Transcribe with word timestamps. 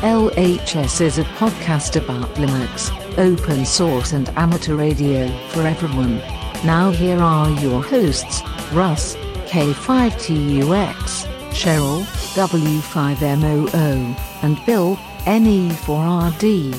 LHS 0.00 1.02
is 1.02 1.18
a 1.18 1.24
podcast 1.24 1.94
about 2.02 2.34
Linux, 2.36 2.90
open 3.18 3.66
source, 3.66 4.14
and 4.14 4.30
amateur 4.30 4.74
radio 4.74 5.28
for 5.48 5.60
everyone. 5.60 6.16
Now, 6.64 6.90
here 6.90 7.18
are 7.18 7.50
your 7.60 7.82
hosts 7.82 8.40
Russ, 8.72 9.14
K5TUX, 9.44 11.26
Cheryl, 11.50 12.04
W5MOO, 12.32 14.16
and 14.42 14.64
Bill, 14.64 14.96
NE4RD. 15.26 16.74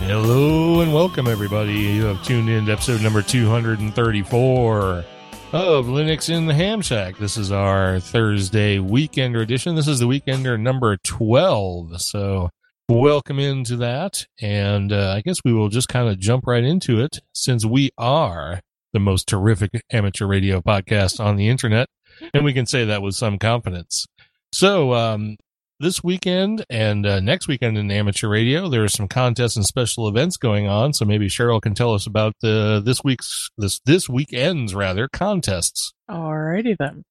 Hello 0.00 0.80
and 0.80 0.92
welcome, 0.92 1.28
everybody. 1.28 1.74
You 1.74 2.06
have 2.06 2.20
tuned 2.24 2.48
in 2.50 2.66
to 2.66 2.72
episode 2.72 3.00
number 3.00 3.22
234 3.22 5.04
of 5.52 5.86
Linux 5.86 6.32
in 6.32 6.46
the 6.46 6.54
Ham 6.54 6.80
Shack. 6.80 7.18
This 7.18 7.36
is 7.36 7.50
our 7.50 7.98
Thursday 7.98 8.78
Weekender 8.78 9.42
edition. 9.42 9.74
This 9.74 9.88
is 9.88 9.98
the 9.98 10.06
Weekender 10.06 10.58
number 10.58 10.96
12. 10.98 12.00
So, 12.00 12.50
welcome 12.88 13.40
into 13.40 13.76
that. 13.78 14.26
And 14.40 14.92
uh, 14.92 15.14
I 15.16 15.22
guess 15.22 15.38
we 15.44 15.52
will 15.52 15.68
just 15.68 15.88
kind 15.88 16.08
of 16.08 16.20
jump 16.20 16.46
right 16.46 16.62
into 16.62 17.00
it 17.00 17.18
since 17.32 17.64
we 17.64 17.90
are 17.98 18.60
the 18.92 19.00
most 19.00 19.26
terrific 19.26 19.72
amateur 19.92 20.26
radio 20.26 20.60
podcast 20.60 21.18
on 21.18 21.34
the 21.34 21.48
internet. 21.48 21.88
And 22.32 22.44
we 22.44 22.52
can 22.52 22.66
say 22.66 22.84
that 22.84 23.02
with 23.02 23.16
some 23.16 23.36
confidence. 23.36 24.06
So, 24.52 24.94
um, 24.94 25.36
this 25.80 26.04
weekend 26.04 26.64
and 26.68 27.06
uh, 27.06 27.20
next 27.20 27.48
weekend 27.48 27.78
in 27.78 27.90
amateur 27.90 28.28
radio, 28.28 28.68
there 28.68 28.84
are 28.84 28.88
some 28.88 29.08
contests 29.08 29.56
and 29.56 29.64
special 29.64 30.06
events 30.06 30.36
going 30.36 30.68
on. 30.68 30.92
So 30.92 31.06
maybe 31.06 31.26
Cheryl 31.26 31.60
can 31.60 31.74
tell 31.74 31.94
us 31.94 32.06
about 32.06 32.34
the 32.42 32.82
this 32.84 33.02
week's 33.02 33.50
this 33.56 33.80
this 33.86 34.08
weekend's 34.08 34.74
rather 34.74 35.08
contests. 35.08 35.92
Alrighty 36.08 36.76
then. 36.78 37.04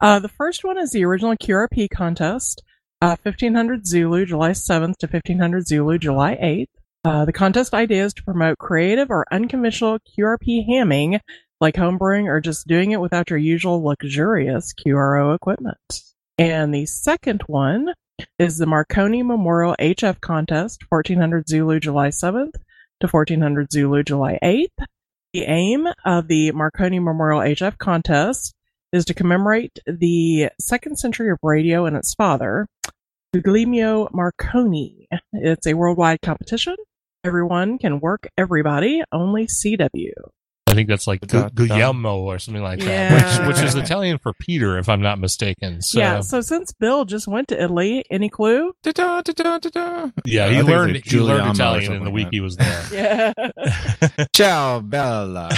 Uh, 0.00 0.18
the 0.18 0.28
first 0.28 0.64
one 0.64 0.76
is 0.76 0.90
the 0.90 1.04
original 1.04 1.36
QRP 1.36 1.88
contest, 1.90 2.62
uh, 3.00 3.16
1500 3.22 3.86
Zulu, 3.86 4.26
July 4.26 4.50
7th 4.50 4.96
to 4.98 5.06
1500 5.06 5.66
Zulu, 5.66 5.98
July 5.98 6.34
8th. 6.36 6.66
Uh, 7.04 7.24
the 7.24 7.32
contest 7.32 7.72
idea 7.72 8.04
is 8.04 8.14
to 8.14 8.24
promote 8.24 8.58
creative 8.58 9.10
or 9.10 9.24
unconventional 9.30 9.98
QRP 10.18 10.68
hamming, 10.68 11.20
like 11.60 11.76
homebrewing 11.76 12.24
or 12.24 12.40
just 12.40 12.66
doing 12.66 12.90
it 12.90 13.00
without 13.00 13.30
your 13.30 13.38
usual 13.38 13.84
luxurious 13.84 14.74
QRO 14.74 15.34
equipment. 15.34 16.02
And 16.38 16.74
the 16.74 16.86
second 16.86 17.42
one 17.46 17.94
is 18.38 18.58
the 18.58 18.66
Marconi 18.66 19.22
Memorial 19.22 19.74
HF 19.78 20.20
Contest, 20.20 20.84
1400 20.88 21.48
Zulu, 21.48 21.80
July 21.80 22.08
7th 22.08 22.54
to 23.00 23.08
1400 23.08 23.72
Zulu, 23.72 24.02
July 24.02 24.38
8th. 24.42 24.86
The 25.32 25.42
aim 25.42 25.86
of 26.04 26.28
the 26.28 26.52
Marconi 26.52 26.98
Memorial 26.98 27.40
HF 27.40 27.78
Contest 27.78 28.54
is 28.92 29.04
to 29.06 29.14
commemorate 29.14 29.78
the 29.86 30.50
second 30.60 30.98
century 30.98 31.30
of 31.30 31.38
radio 31.42 31.86
and 31.86 31.96
its 31.96 32.14
father, 32.14 32.66
Guglielmo 33.34 34.08
Marconi. 34.12 35.08
It's 35.32 35.66
a 35.66 35.74
worldwide 35.74 36.22
competition. 36.22 36.76
Everyone 37.24 37.78
can 37.78 38.00
work 38.00 38.28
everybody, 38.38 39.02
only 39.12 39.46
CW. 39.46 40.12
I 40.76 40.78
think 40.78 40.90
that's 40.90 41.06
like 41.06 41.22
Da- 41.22 41.48
Gu- 41.48 41.68
Guglielmo 41.68 42.18
or 42.18 42.38
something 42.38 42.62
like 42.62 42.82
Yeah. 42.82 43.18
that, 43.18 43.46
which, 43.46 43.56
which 43.56 43.64
is 43.64 43.74
Italian 43.76 44.18
for 44.18 44.34
Peter, 44.38 44.76
if 44.76 44.90
I'm 44.90 45.00
not 45.00 45.18
mistaken. 45.18 45.80
So, 45.80 45.98
yeah, 45.98 46.20
so 46.20 46.42
since 46.42 46.70
Bill 46.72 47.06
just 47.06 47.26
went 47.26 47.48
to 47.48 47.62
Italy, 47.62 48.04
any 48.10 48.28
clue? 48.28 48.74
Da-da, 48.82 49.22
da-da, 49.22 49.58
da-da. 49.58 50.10
yeah, 50.26 50.50
he 50.50 50.60
learned 50.60 50.96
he 51.06 51.18
learned 51.18 51.54
Italian 51.54 51.94
in 51.94 52.04
the 52.04 52.10
week 52.10 52.26
that. 52.26 52.34
he 52.34 52.40
was 52.40 52.56
there. 52.56 52.82
Yeah. 52.92 53.32
Ciao, 54.34 54.80
Bella. 54.80 55.48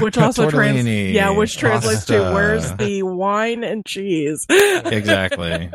Which 0.00 0.16
also 0.16 0.48
trans- 0.48 0.86
yeah, 0.86 1.30
which 1.30 1.56
translates 1.56 2.04
to 2.06 2.30
where's 2.32 2.72
the 2.74 3.02
wine 3.02 3.64
and 3.64 3.84
cheese? 3.84 4.46
exactly 4.48 5.70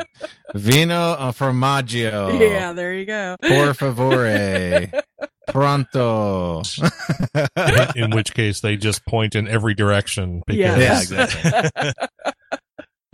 vino 0.55 1.13
a 1.13 1.33
formaggio. 1.33 2.39
Yeah, 2.39 2.71
there 2.71 2.93
you 2.93 3.05
go. 3.05 3.35
Por 3.41 3.73
favore. 3.73 4.89
Pronto. 5.47 6.63
in 7.95 8.11
which 8.11 8.33
case 8.33 8.61
they 8.61 8.77
just 8.77 9.05
point 9.05 9.35
in 9.35 9.47
every 9.47 9.73
direction. 9.73 10.41
Because, 10.45 10.59
Yes. 10.59 11.11
Yeah, 11.11 11.23
exactly. 11.23 11.91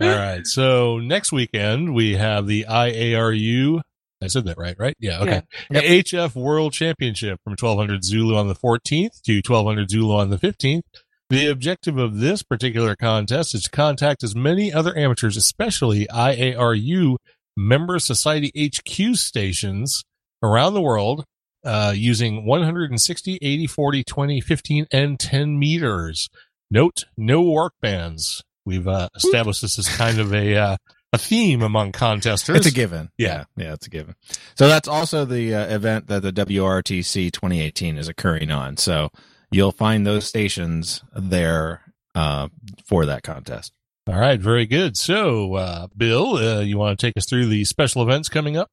All 0.00 0.08
right. 0.08 0.46
So 0.46 0.98
next 0.98 1.32
weekend 1.32 1.94
we 1.94 2.16
have 2.16 2.46
the 2.46 2.66
IARU. 2.68 3.80
I 4.22 4.26
said 4.26 4.44
that 4.46 4.58
right, 4.58 4.76
right? 4.78 4.94
Yeah. 4.98 5.20
Okay. 5.20 5.42
Yeah. 5.70 5.80
The 5.80 6.02
HF 6.02 6.34
World 6.34 6.72
Championship 6.72 7.38
from 7.44 7.52
1200 7.52 8.04
Zulu 8.04 8.36
on 8.36 8.48
the 8.48 8.54
14th 8.54 9.20
to 9.22 9.36
1200 9.36 9.90
Zulu 9.90 10.14
on 10.14 10.30
the 10.30 10.38
15th. 10.38 10.82
The 11.30 11.46
objective 11.46 11.96
of 11.96 12.18
this 12.18 12.42
particular 12.42 12.96
contest 12.96 13.54
is 13.54 13.62
to 13.64 13.70
contact 13.70 14.24
as 14.24 14.34
many 14.34 14.72
other 14.72 14.96
amateurs, 14.96 15.36
especially 15.36 16.06
IARU 16.06 17.16
member 17.56 17.98
society 17.98 18.50
HQ 18.56 19.16
stations 19.16 20.02
around 20.42 20.74
the 20.74 20.80
world, 20.80 21.24
uh, 21.64 21.92
using 21.94 22.44
160, 22.46 23.38
80, 23.40 23.66
40, 23.66 24.04
20, 24.04 24.40
15, 24.40 24.86
and 24.92 25.20
10 25.20 25.58
meters. 25.58 26.28
Note, 26.70 27.04
no 27.16 27.42
work 27.42 27.74
bands. 27.80 28.42
We've 28.64 28.86
uh, 28.86 29.08
established 29.16 29.62
this 29.62 29.78
as 29.78 29.88
kind 29.88 30.18
of 30.20 30.32
a 30.32 30.56
uh, 30.56 30.76
a 31.12 31.18
theme 31.18 31.62
among 31.62 31.92
contesters. 31.92 32.58
It's 32.58 32.66
a 32.66 32.72
given. 32.72 33.10
Yeah. 33.18 33.44
Yeah, 33.56 33.72
it's 33.72 33.86
a 33.86 33.90
given. 33.90 34.14
So 34.54 34.68
that's 34.68 34.86
also 34.86 35.24
the 35.24 35.54
uh, 35.54 35.74
event 35.74 36.06
that 36.06 36.22
the 36.22 36.32
WRTC 36.32 37.32
2018 37.32 37.98
is 37.98 38.08
occurring 38.08 38.50
on. 38.50 38.76
So 38.76 39.10
you'll 39.50 39.72
find 39.72 40.06
those 40.06 40.26
stations 40.26 41.02
there 41.14 41.82
uh, 42.14 42.48
for 42.84 43.06
that 43.06 43.22
contest. 43.22 43.72
All 44.06 44.18
right, 44.18 44.40
very 44.40 44.66
good. 44.66 44.96
So, 44.96 45.54
uh, 45.54 45.86
Bill, 45.96 46.36
uh, 46.36 46.60
you 46.60 46.78
want 46.78 46.98
to 46.98 47.06
take 47.06 47.16
us 47.16 47.26
through 47.26 47.46
the 47.46 47.64
special 47.64 48.02
events 48.02 48.28
coming 48.28 48.56
up? 48.56 48.70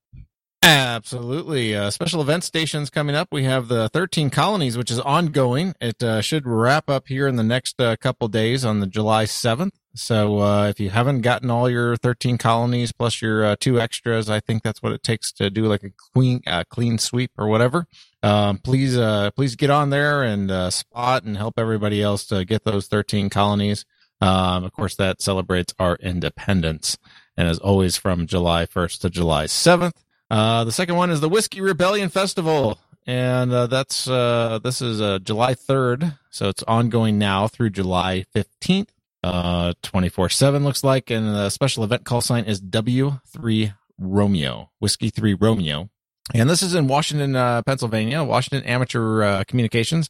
Absolutely. 0.67 1.73
Uh, 1.77 1.89
special 1.89 2.19
event 2.19 2.43
stations 2.43 2.89
coming 2.89 3.15
up. 3.15 3.29
We 3.31 3.45
have 3.45 3.69
the 3.69 3.87
13 3.87 4.29
colonies, 4.29 4.77
which 4.77 4.91
is 4.91 4.99
ongoing. 4.99 5.73
It 5.79 6.03
uh, 6.03 6.19
should 6.19 6.45
wrap 6.45 6.89
up 6.89 7.07
here 7.07 7.25
in 7.25 7.37
the 7.37 7.43
next 7.43 7.79
uh, 7.79 7.95
couple 7.95 8.27
days 8.27 8.65
on 8.65 8.81
the 8.81 8.85
July 8.85 9.23
7th. 9.23 9.71
So 9.95 10.39
uh, 10.39 10.67
if 10.67 10.77
you 10.81 10.89
haven't 10.89 11.21
gotten 11.21 11.49
all 11.49 11.69
your 11.69 11.95
13 11.95 12.37
colonies 12.37 12.91
plus 12.91 13.21
your 13.21 13.45
uh, 13.45 13.55
two 13.57 13.79
extras, 13.79 14.29
I 14.29 14.41
think 14.41 14.61
that's 14.61 14.83
what 14.83 14.91
it 14.91 15.03
takes 15.03 15.31
to 15.33 15.49
do 15.49 15.67
like 15.67 15.83
a 15.83 15.91
clean, 16.13 16.41
uh, 16.45 16.65
clean 16.69 16.97
sweep 16.97 17.31
or 17.37 17.47
whatever. 17.47 17.87
Um, 18.21 18.57
please, 18.57 18.97
please 19.37 19.55
get 19.55 19.69
on 19.69 19.89
there 19.89 20.21
and 20.21 20.73
spot 20.73 21.23
and 21.23 21.37
help 21.37 21.57
everybody 21.57 22.03
else 22.03 22.25
to 22.25 22.43
get 22.43 22.65
those 22.65 22.87
13 22.87 23.29
colonies. 23.29 23.85
Um, 24.19 24.65
of 24.65 24.73
course, 24.73 24.95
that 24.95 25.21
celebrates 25.21 25.73
our 25.79 25.95
independence 26.01 26.97
and 27.37 27.47
is 27.47 27.59
always 27.59 27.95
from 27.95 28.27
July 28.27 28.65
1st 28.65 28.99
to 28.99 29.09
July 29.09 29.45
7th. 29.45 29.93
Uh, 30.29 30.63
the 30.63 30.71
second 30.71 30.95
one 30.95 31.09
is 31.09 31.21
the 31.21 31.29
Whiskey 31.29 31.61
Rebellion 31.61 32.09
Festival. 32.09 32.79
And, 33.05 33.53
uh, 33.53 33.67
that's, 33.67 34.07
uh, 34.09 34.59
this 34.61 34.81
is, 34.81 34.99
uh, 35.01 35.19
July 35.19 35.53
3rd. 35.53 36.17
So 36.29 36.49
it's 36.49 36.63
ongoing 36.63 37.17
now 37.17 37.47
through 37.47 37.69
July 37.69 38.25
15th. 38.35 38.89
Uh, 39.23 39.73
24 39.81 40.29
7 40.29 40.63
looks 40.63 40.83
like. 40.83 41.09
And 41.09 41.27
the 41.27 41.49
special 41.49 41.83
event 41.83 42.03
call 42.03 42.21
sign 42.21 42.43
is 42.43 42.61
W3 42.61 43.73
Romeo, 43.97 44.71
Whiskey 44.79 45.09
3 45.09 45.33
Romeo. 45.33 45.89
And 46.33 46.49
this 46.49 46.61
is 46.61 46.75
in 46.75 46.87
Washington, 46.87 47.35
uh, 47.35 47.61
Pennsylvania, 47.63 48.23
Washington 48.23 48.67
Amateur, 48.67 49.23
uh, 49.23 49.43
Communications. 49.47 50.09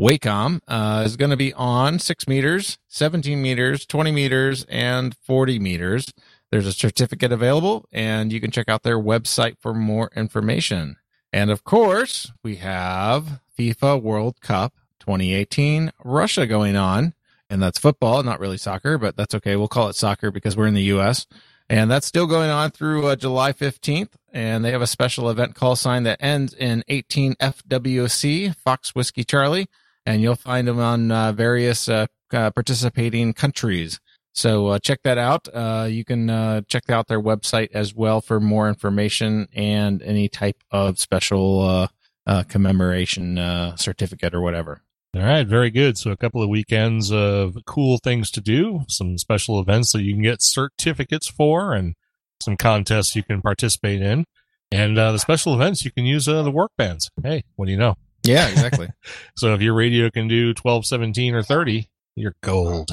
Wacom, 0.00 0.60
uh, 0.66 1.02
is 1.04 1.16
going 1.16 1.30
to 1.30 1.36
be 1.36 1.52
on 1.52 1.98
six 1.98 2.26
meters, 2.26 2.78
17 2.88 3.42
meters, 3.42 3.84
20 3.84 4.12
meters, 4.12 4.64
and 4.70 5.14
40 5.26 5.58
meters. 5.58 6.12
There's 6.50 6.66
a 6.66 6.72
certificate 6.72 7.32
available 7.32 7.86
and 7.92 8.32
you 8.32 8.40
can 8.40 8.50
check 8.50 8.68
out 8.68 8.82
their 8.82 8.98
website 8.98 9.56
for 9.60 9.72
more 9.72 10.10
information. 10.16 10.96
And 11.32 11.50
of 11.50 11.64
course, 11.64 12.32
we 12.42 12.56
have 12.56 13.40
FIFA 13.58 14.02
World 14.02 14.40
Cup 14.40 14.74
2018 15.00 15.92
Russia 16.04 16.46
going 16.46 16.76
on. 16.76 17.14
And 17.48 17.60
that's 17.60 17.78
football, 17.78 18.22
not 18.22 18.38
really 18.38 18.58
soccer, 18.58 18.96
but 18.96 19.16
that's 19.16 19.34
okay. 19.34 19.56
We'll 19.56 19.68
call 19.68 19.88
it 19.88 19.96
soccer 19.96 20.30
because 20.30 20.56
we're 20.56 20.68
in 20.68 20.74
the 20.74 20.82
U.S. 20.84 21.26
And 21.68 21.90
that's 21.90 22.06
still 22.06 22.26
going 22.26 22.50
on 22.50 22.70
through 22.70 23.06
uh, 23.06 23.16
July 23.16 23.52
15th. 23.52 24.10
And 24.32 24.64
they 24.64 24.70
have 24.70 24.82
a 24.82 24.86
special 24.86 25.28
event 25.28 25.56
call 25.56 25.74
sign 25.74 26.04
that 26.04 26.22
ends 26.22 26.54
in 26.54 26.84
18 26.86 27.34
FWC, 27.34 28.54
Fox 28.54 28.94
Whiskey 28.94 29.24
Charlie. 29.24 29.68
And 30.06 30.22
you'll 30.22 30.36
find 30.36 30.68
them 30.68 30.78
on 30.78 31.10
uh, 31.10 31.32
various 31.32 31.88
uh, 31.88 32.06
uh, 32.32 32.50
participating 32.50 33.32
countries. 33.32 34.00
So 34.32 34.68
uh, 34.68 34.78
check 34.78 35.00
that 35.04 35.18
out. 35.18 35.48
Uh, 35.52 35.88
you 35.90 36.04
can 36.04 36.30
uh, 36.30 36.62
check 36.68 36.88
out 36.88 37.08
their 37.08 37.20
website 37.20 37.70
as 37.74 37.94
well 37.94 38.20
for 38.20 38.40
more 38.40 38.68
information 38.68 39.48
and 39.54 40.02
any 40.02 40.28
type 40.28 40.62
of 40.70 40.98
special 40.98 41.60
uh, 41.60 41.88
uh, 42.26 42.42
commemoration 42.44 43.38
uh, 43.38 43.76
certificate 43.76 44.34
or 44.34 44.40
whatever. 44.40 44.82
All 45.16 45.22
right, 45.22 45.46
very 45.46 45.70
good. 45.70 45.98
So 45.98 46.12
a 46.12 46.16
couple 46.16 46.40
of 46.42 46.48
weekends 46.48 47.10
of 47.10 47.56
cool 47.66 47.98
things 47.98 48.30
to 48.30 48.40
do, 48.40 48.82
some 48.86 49.18
special 49.18 49.58
events 49.60 49.92
that 49.92 50.02
you 50.02 50.14
can 50.14 50.22
get 50.22 50.40
certificates 50.40 51.26
for, 51.26 51.74
and 51.74 51.94
some 52.40 52.56
contests 52.56 53.16
you 53.16 53.24
can 53.24 53.42
participate 53.42 54.00
in. 54.00 54.24
And 54.70 54.96
uh, 54.96 55.10
the 55.10 55.18
special 55.18 55.52
events 55.54 55.84
you 55.84 55.90
can 55.90 56.04
use 56.04 56.28
uh, 56.28 56.44
the 56.44 56.50
work 56.52 56.70
bands. 56.78 57.10
Hey, 57.20 57.42
what 57.56 57.66
do 57.66 57.72
you 57.72 57.78
know? 57.78 57.96
Yeah, 58.22 58.48
exactly. 58.48 58.88
So 59.36 59.54
if 59.54 59.62
your 59.62 59.74
radio 59.74 60.10
can 60.10 60.28
do 60.28 60.52
12, 60.52 60.84
17, 60.86 61.34
or 61.34 61.42
30, 61.42 61.88
you're 62.14 62.34
gold. 62.42 62.92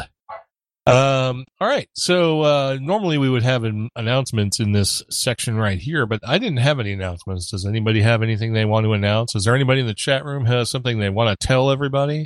Um, 0.87 1.45
all 1.59 1.67
right. 1.67 1.89
So 1.93 2.41
uh, 2.41 2.77
normally 2.81 3.17
we 3.17 3.29
would 3.29 3.43
have 3.43 3.63
an 3.63 3.89
announcements 3.95 4.59
in 4.59 4.71
this 4.71 5.03
section 5.09 5.57
right 5.57 5.79
here, 5.79 6.05
but 6.05 6.21
I 6.27 6.37
didn't 6.37 6.57
have 6.57 6.79
any 6.79 6.93
announcements. 6.93 7.51
Does 7.51 7.65
anybody 7.65 8.01
have 8.01 8.23
anything 8.23 8.53
they 8.53 8.65
want 8.65 8.85
to 8.85 8.93
announce? 8.93 9.35
Is 9.35 9.43
there 9.45 9.55
anybody 9.55 9.81
in 9.81 9.87
the 9.87 9.93
chat 9.93 10.23
room 10.25 10.45
has 10.45 10.69
something 10.69 10.99
they 10.99 11.09
want 11.09 11.37
to 11.39 11.47
tell 11.47 11.71
everybody? 11.71 12.25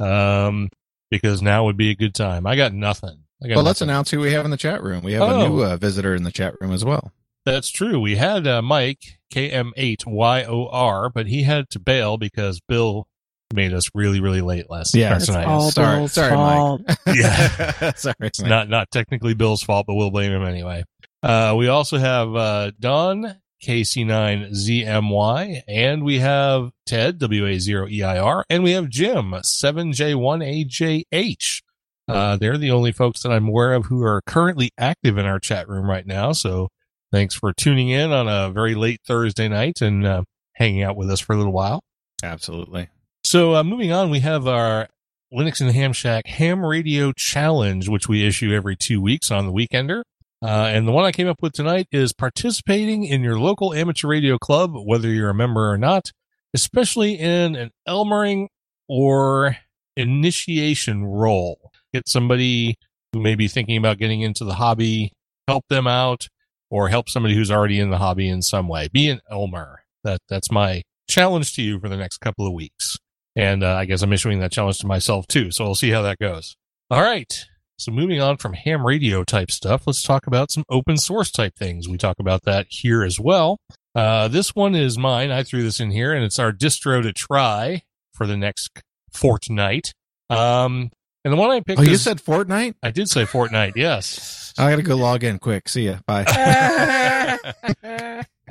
Um, 0.00 0.68
because 1.10 1.40
now 1.42 1.64
would 1.64 1.76
be 1.76 1.90
a 1.90 1.96
good 1.96 2.14
time. 2.14 2.46
I 2.46 2.56
got 2.56 2.72
nothing. 2.74 3.24
I 3.42 3.48
got 3.48 3.56
well, 3.56 3.64
let's 3.64 3.80
announce 3.80 4.10
who 4.10 4.20
we 4.20 4.32
have 4.32 4.44
in 4.44 4.50
the 4.50 4.56
chat 4.56 4.82
room. 4.82 5.02
We 5.02 5.12
have 5.14 5.22
Oh. 5.22 5.40
a 5.44 5.48
new 5.48 5.62
uh, 5.64 5.76
visitor 5.76 6.14
in 6.14 6.22
the 6.22 6.32
chat 6.32 6.54
room 6.60 6.72
as 6.72 6.84
well. 6.84 7.12
That's 7.44 7.70
true. 7.70 8.00
We 8.00 8.16
had 8.16 8.46
uh, 8.46 8.60
Mike 8.60 9.20
KM8YOR, 9.32 11.10
but 11.14 11.26
he 11.26 11.42
had 11.44 11.70
to 11.70 11.78
bail 11.78 12.16
because 12.18 12.60
Bill 12.66 13.06
made 13.52 13.72
us 13.72 13.88
really, 13.94 14.20
really 14.20 14.40
late 14.40 14.68
last 14.70 14.94
Yeah, 14.94 15.14
or 15.14 15.16
It's 15.16 15.26
tonight. 15.26 15.44
all 15.46 15.70
Sorry- 15.70 15.96
Bill's 15.98 16.12
sorry, 16.12 16.36
Mike. 16.36 16.80
Yeah. 17.14 17.92
Sorry. 17.94 18.14
It's 18.20 18.40
Mike. 18.40 18.48
not 18.48 18.68
not 18.68 18.90
technically 18.90 19.34
Bill's 19.34 19.62
fault, 19.62 19.86
but 19.86 19.94
we'll 19.94 20.10
blame 20.10 20.32
him 20.32 20.44
anyway. 20.44 20.84
Uh, 21.22 21.54
we 21.56 21.68
also 21.68 21.96
have 21.98 22.34
uh, 22.36 22.70
Don 22.78 23.36
KC9ZMY, 23.66 25.62
and 25.66 26.04
we 26.04 26.18
have 26.18 26.70
Ted 26.86 27.18
WA0EIR, 27.18 28.42
and 28.50 28.62
we 28.62 28.72
have 28.72 28.88
Jim 28.88 29.32
7J1AJH. 29.32 31.62
Uh, 32.08 32.36
they're 32.36 32.58
the 32.58 32.70
only 32.70 32.92
folks 32.92 33.22
that 33.22 33.32
I'm 33.32 33.48
aware 33.48 33.72
of 33.74 33.86
who 33.86 34.04
are 34.04 34.22
currently 34.26 34.70
active 34.78 35.18
in 35.18 35.26
our 35.26 35.40
chat 35.40 35.68
room 35.68 35.88
right 35.90 36.06
now. 36.06 36.30
So 36.32 36.68
thanks 37.10 37.34
for 37.34 37.52
tuning 37.52 37.88
in 37.88 38.12
on 38.12 38.28
a 38.28 38.50
very 38.52 38.74
late 38.76 39.00
Thursday 39.06 39.48
night 39.48 39.80
and 39.80 40.06
uh, 40.06 40.22
hanging 40.52 40.82
out 40.82 40.96
with 40.96 41.10
us 41.10 41.18
for 41.20 41.32
a 41.32 41.36
little 41.36 41.52
while. 41.52 41.82
Absolutely. 42.22 42.88
So 43.26 43.56
uh, 43.56 43.64
moving 43.64 43.90
on, 43.90 44.10
we 44.10 44.20
have 44.20 44.46
our 44.46 44.86
Linux 45.34 45.60
and 45.60 45.72
Ham 45.72 45.92
Shack 45.92 46.28
Ham 46.28 46.64
Radio 46.64 47.10
Challenge, 47.10 47.88
which 47.88 48.08
we 48.08 48.24
issue 48.24 48.52
every 48.52 48.76
two 48.76 49.02
weeks 49.02 49.32
on 49.32 49.46
the 49.46 49.52
Weekender. 49.52 50.02
Uh, 50.40 50.70
and 50.72 50.86
the 50.86 50.92
one 50.92 51.04
I 51.04 51.10
came 51.10 51.26
up 51.26 51.42
with 51.42 51.52
tonight 51.52 51.88
is 51.90 52.12
participating 52.12 53.02
in 53.02 53.24
your 53.24 53.36
local 53.36 53.74
amateur 53.74 54.06
radio 54.06 54.38
club, 54.38 54.76
whether 54.76 55.08
you're 55.08 55.30
a 55.30 55.34
member 55.34 55.68
or 55.68 55.76
not, 55.76 56.12
especially 56.54 57.14
in 57.14 57.56
an 57.56 57.72
Elmering 57.88 58.46
or 58.88 59.56
initiation 59.96 61.04
role. 61.04 61.72
Get 61.92 62.08
somebody 62.08 62.76
who 63.12 63.18
may 63.18 63.34
be 63.34 63.48
thinking 63.48 63.76
about 63.76 63.98
getting 63.98 64.20
into 64.20 64.44
the 64.44 64.54
hobby, 64.54 65.10
help 65.48 65.64
them 65.68 65.88
out, 65.88 66.28
or 66.70 66.90
help 66.90 67.08
somebody 67.08 67.34
who's 67.34 67.50
already 67.50 67.80
in 67.80 67.90
the 67.90 67.98
hobby 67.98 68.28
in 68.28 68.40
some 68.40 68.68
way. 68.68 68.86
Be 68.86 69.08
an 69.08 69.20
Elmer. 69.28 69.80
That 70.04 70.20
that's 70.28 70.52
my 70.52 70.82
challenge 71.08 71.56
to 71.56 71.62
you 71.62 71.80
for 71.80 71.88
the 71.88 71.96
next 71.96 72.18
couple 72.18 72.46
of 72.46 72.52
weeks. 72.52 72.98
And 73.36 73.62
uh, 73.62 73.74
I 73.74 73.84
guess 73.84 74.00
I'm 74.02 74.12
issuing 74.12 74.40
that 74.40 74.50
challenge 74.50 74.78
to 74.78 74.86
myself 74.86 75.26
too. 75.26 75.50
So 75.50 75.64
we'll 75.64 75.74
see 75.74 75.90
how 75.90 76.02
that 76.02 76.18
goes. 76.18 76.56
All 76.90 77.02
right. 77.02 77.44
So 77.78 77.92
moving 77.92 78.20
on 78.22 78.38
from 78.38 78.54
ham 78.54 78.86
radio 78.86 79.22
type 79.22 79.50
stuff, 79.50 79.82
let's 79.86 80.02
talk 80.02 80.26
about 80.26 80.50
some 80.50 80.64
open 80.70 80.96
source 80.96 81.30
type 81.30 81.54
things. 81.58 81.86
We 81.88 81.98
talk 81.98 82.16
about 82.18 82.44
that 82.44 82.66
here 82.70 83.04
as 83.04 83.20
well. 83.20 83.58
Uh, 83.94 84.28
this 84.28 84.54
one 84.54 84.74
is 84.74 84.96
mine. 84.96 85.30
I 85.30 85.42
threw 85.42 85.62
this 85.62 85.78
in 85.80 85.90
here 85.90 86.14
and 86.14 86.24
it's 86.24 86.38
our 86.38 86.52
distro 86.52 87.02
to 87.02 87.12
try 87.12 87.82
for 88.14 88.26
the 88.26 88.36
next 88.36 88.70
fortnight. 89.12 89.92
Um, 90.30 90.90
and 91.24 91.32
the 91.32 91.36
one 91.36 91.50
I 91.50 91.60
picked 91.60 91.80
Oh, 91.80 91.82
you 91.82 91.92
is- 91.92 92.02
said 92.02 92.18
Fortnite? 92.18 92.74
I 92.82 92.90
did 92.90 93.10
say 93.10 93.24
Fortnite. 93.24 93.72
Yes. 93.76 94.54
I 94.58 94.70
got 94.70 94.76
to 94.76 94.82
go 94.82 94.96
log 94.96 95.22
in 95.24 95.38
quick. 95.38 95.68
See 95.68 95.86
ya. 95.86 95.98
Bye. 96.06 96.24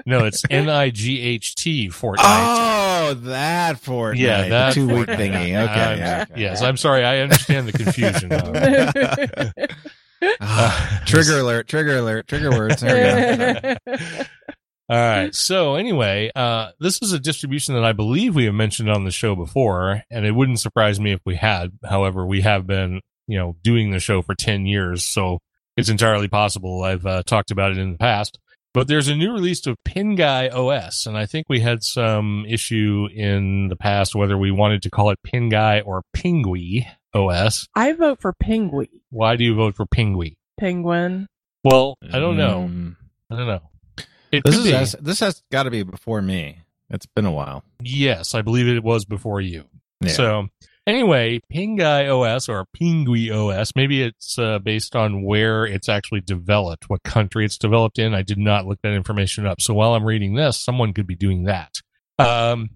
no, 0.06 0.26
it's 0.26 0.44
N 0.50 0.70
I 0.70 0.90
G 0.90 1.22
H 1.22 1.56
T 1.56 1.90
Fortnite. 1.90 2.18
Oh, 2.20 3.14
that 3.14 3.78
Fortnite. 3.82 4.18
Yeah, 4.18 4.48
that 4.50 4.74
two 4.74 4.88
week 4.88 5.08
thingy. 5.08 5.54
Okay. 5.54 5.56
I'm- 5.82 5.98
yeah. 5.98 6.26
Yes, 6.36 6.62
I'm 6.62 6.78
sorry. 6.78 7.04
I 7.06 7.20
understand 7.20 7.68
the 7.68 7.72
confusion. 7.74 8.32
Ah, 10.40 11.04
trigger 11.06 11.40
alert, 11.40 11.68
trigger 11.68 11.98
alert, 11.98 12.28
trigger 12.28 12.50
words. 12.50 12.82
There 12.82 13.76
we 13.86 13.98
go. 13.98 13.98
All 14.90 14.98
right. 14.98 15.36
So 15.36 15.76
anyway, 15.76 16.32
uh, 16.36 16.72
this 16.80 17.00
is 17.02 17.12
a 17.12 17.20
distribution 17.20 17.76
that 17.76 17.84
I 17.84 17.92
believe 17.92 18.34
we 18.34 18.46
have 18.46 18.54
mentioned 18.54 18.90
on 18.90 19.04
the 19.04 19.12
show 19.12 19.36
before, 19.36 20.04
and 20.10 20.26
it 20.26 20.32
wouldn't 20.32 20.60
surprise 20.60 21.00
me 21.00 21.12
if 21.12 21.20
we 21.26 21.36
had. 21.36 21.74
However, 21.84 22.26
we 22.26 22.42
have 22.42 22.66
been, 22.66 23.02
you 23.28 23.38
know, 23.38 23.56
doing 23.62 23.92
the 23.92 24.00
show 24.00 24.22
for 24.22 24.34
10 24.36 24.66
years. 24.66 25.04
So 25.04 25.40
it's 25.78 25.90
entirely 25.90 26.28
possible 26.28 26.84
I've 26.84 27.06
uh, 27.06 27.22
talked 27.24 27.52
about 27.52 27.72
it 27.72 27.78
in 27.78 27.92
the 27.92 27.98
past. 27.98 28.40
But 28.76 28.90
there's 28.90 29.08
a 29.08 29.16
new 29.16 29.32
release 29.32 29.66
of 29.68 29.78
Pinguy 29.86 30.54
OS, 30.54 31.06
and 31.06 31.18
I 31.18 31.26
think 31.28 31.46
we 31.48 31.62
had 31.62 31.82
some 31.82 32.46
issue 32.46 33.08
in 33.10 33.70
the 33.70 33.78
past 33.78 34.16
whether 34.16 34.38
we 34.38 34.52
wanted 34.52 34.82
to 34.82 34.90
call 34.90 35.12
it 35.12 35.20
Pinguy 35.26 35.82
or 35.86 36.04
Pingui 36.14 36.86
OS. 37.14 37.70
I 37.74 37.94
vote 37.94 38.20
for 38.20 38.34
Penguin. 38.34 38.90
Why 39.12 39.38
do 39.38 39.46
you 39.46 39.56
vote 39.56 39.78
for 39.78 39.86
Pingui? 39.86 40.36
Penguin. 40.60 41.28
Well, 41.64 41.98
I 42.12 42.20
don't 42.20 42.36
know. 42.36 42.70
Mm. 42.70 42.98
I 43.32 43.38
don't 43.38 43.48
know. 43.48 43.62
It 44.34 44.44
This 44.44 44.56
could 44.58 44.60
is 44.60 44.64
be. 44.66 44.72
has, 44.72 44.92
this 45.00 45.20
has 45.22 45.42
got 45.54 45.64
to 45.64 45.72
be 45.72 45.84
before 45.84 46.22
me. 46.22 46.60
It's 46.90 47.06
been 47.06 47.26
a 47.26 47.32
while. 47.32 47.64
Yes, 47.82 48.36
I 48.36 48.42
believe 48.42 48.68
it 48.68 48.84
was 48.84 49.06
before 49.06 49.40
you. 49.40 49.64
Yeah. 50.02 50.12
So 50.12 50.48
anyway, 50.88 51.42
Pinguy 51.54 52.10
OS 52.10 52.50
or 52.50 52.66
Pingui 52.80 53.32
OS, 53.32 53.72
maybe 53.76 54.02
it's 54.02 54.38
uh, 54.38 54.60
based 54.60 54.96
on 54.96 55.24
where 55.24 55.66
it's 55.66 55.90
actually 55.90 56.22
developed, 56.22 56.90
what 56.90 57.04
country 57.04 57.46
it's 57.46 57.58
developed 57.58 58.00
in. 58.00 58.14
I 58.14 58.22
did 58.22 58.38
not 58.38 58.66
look 58.66 58.80
that 58.84 58.94
information 58.94 59.46
up. 59.46 59.62
So 59.62 59.74
while 59.74 59.94
I'm 59.94 60.06
reading 60.06 60.36
this, 60.36 60.58
someone 60.58 60.94
could 60.94 61.08
be 61.08 61.16
doing 61.16 61.44
that. 61.46 61.82
Um, 62.20 62.70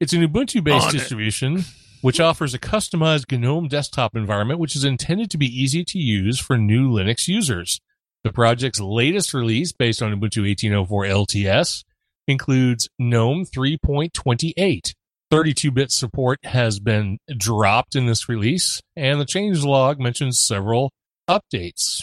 it's 0.00 0.12
an 0.12 0.26
Ubuntu 0.26 0.62
based 0.64 0.88
On 0.88 0.90
it. 0.90 0.98
distribution 0.98 1.64
which 2.06 2.20
offers 2.20 2.54
a 2.54 2.58
customized 2.58 3.36
GNOME 3.36 3.66
desktop 3.66 4.14
environment, 4.14 4.60
which 4.60 4.76
is 4.76 4.84
intended 4.84 5.28
to 5.30 5.38
be 5.38 5.46
easy 5.46 5.84
to 5.84 5.98
use 5.98 6.38
for 6.38 6.56
new 6.56 6.88
Linux 6.88 7.26
users. 7.26 7.80
The 8.22 8.32
project's 8.32 8.80
latest 8.80 9.34
release, 9.34 9.72
based 9.72 10.02
on 10.02 10.12
Ubuntu 10.12 10.46
1804 10.46 11.04
LTS, 11.04 11.84
includes 12.28 12.88
GNOME 12.98 13.44
3.28. 13.46 14.94
32-bit 15.30 15.90
support 15.90 16.38
has 16.44 16.78
been 16.78 17.18
dropped 17.36 17.96
in 17.96 18.06
this 18.06 18.28
release, 18.28 18.80
and 18.94 19.20
the 19.20 19.24
changelog 19.24 19.98
mentions 19.98 20.40
several 20.40 20.92
updates. 21.28 22.02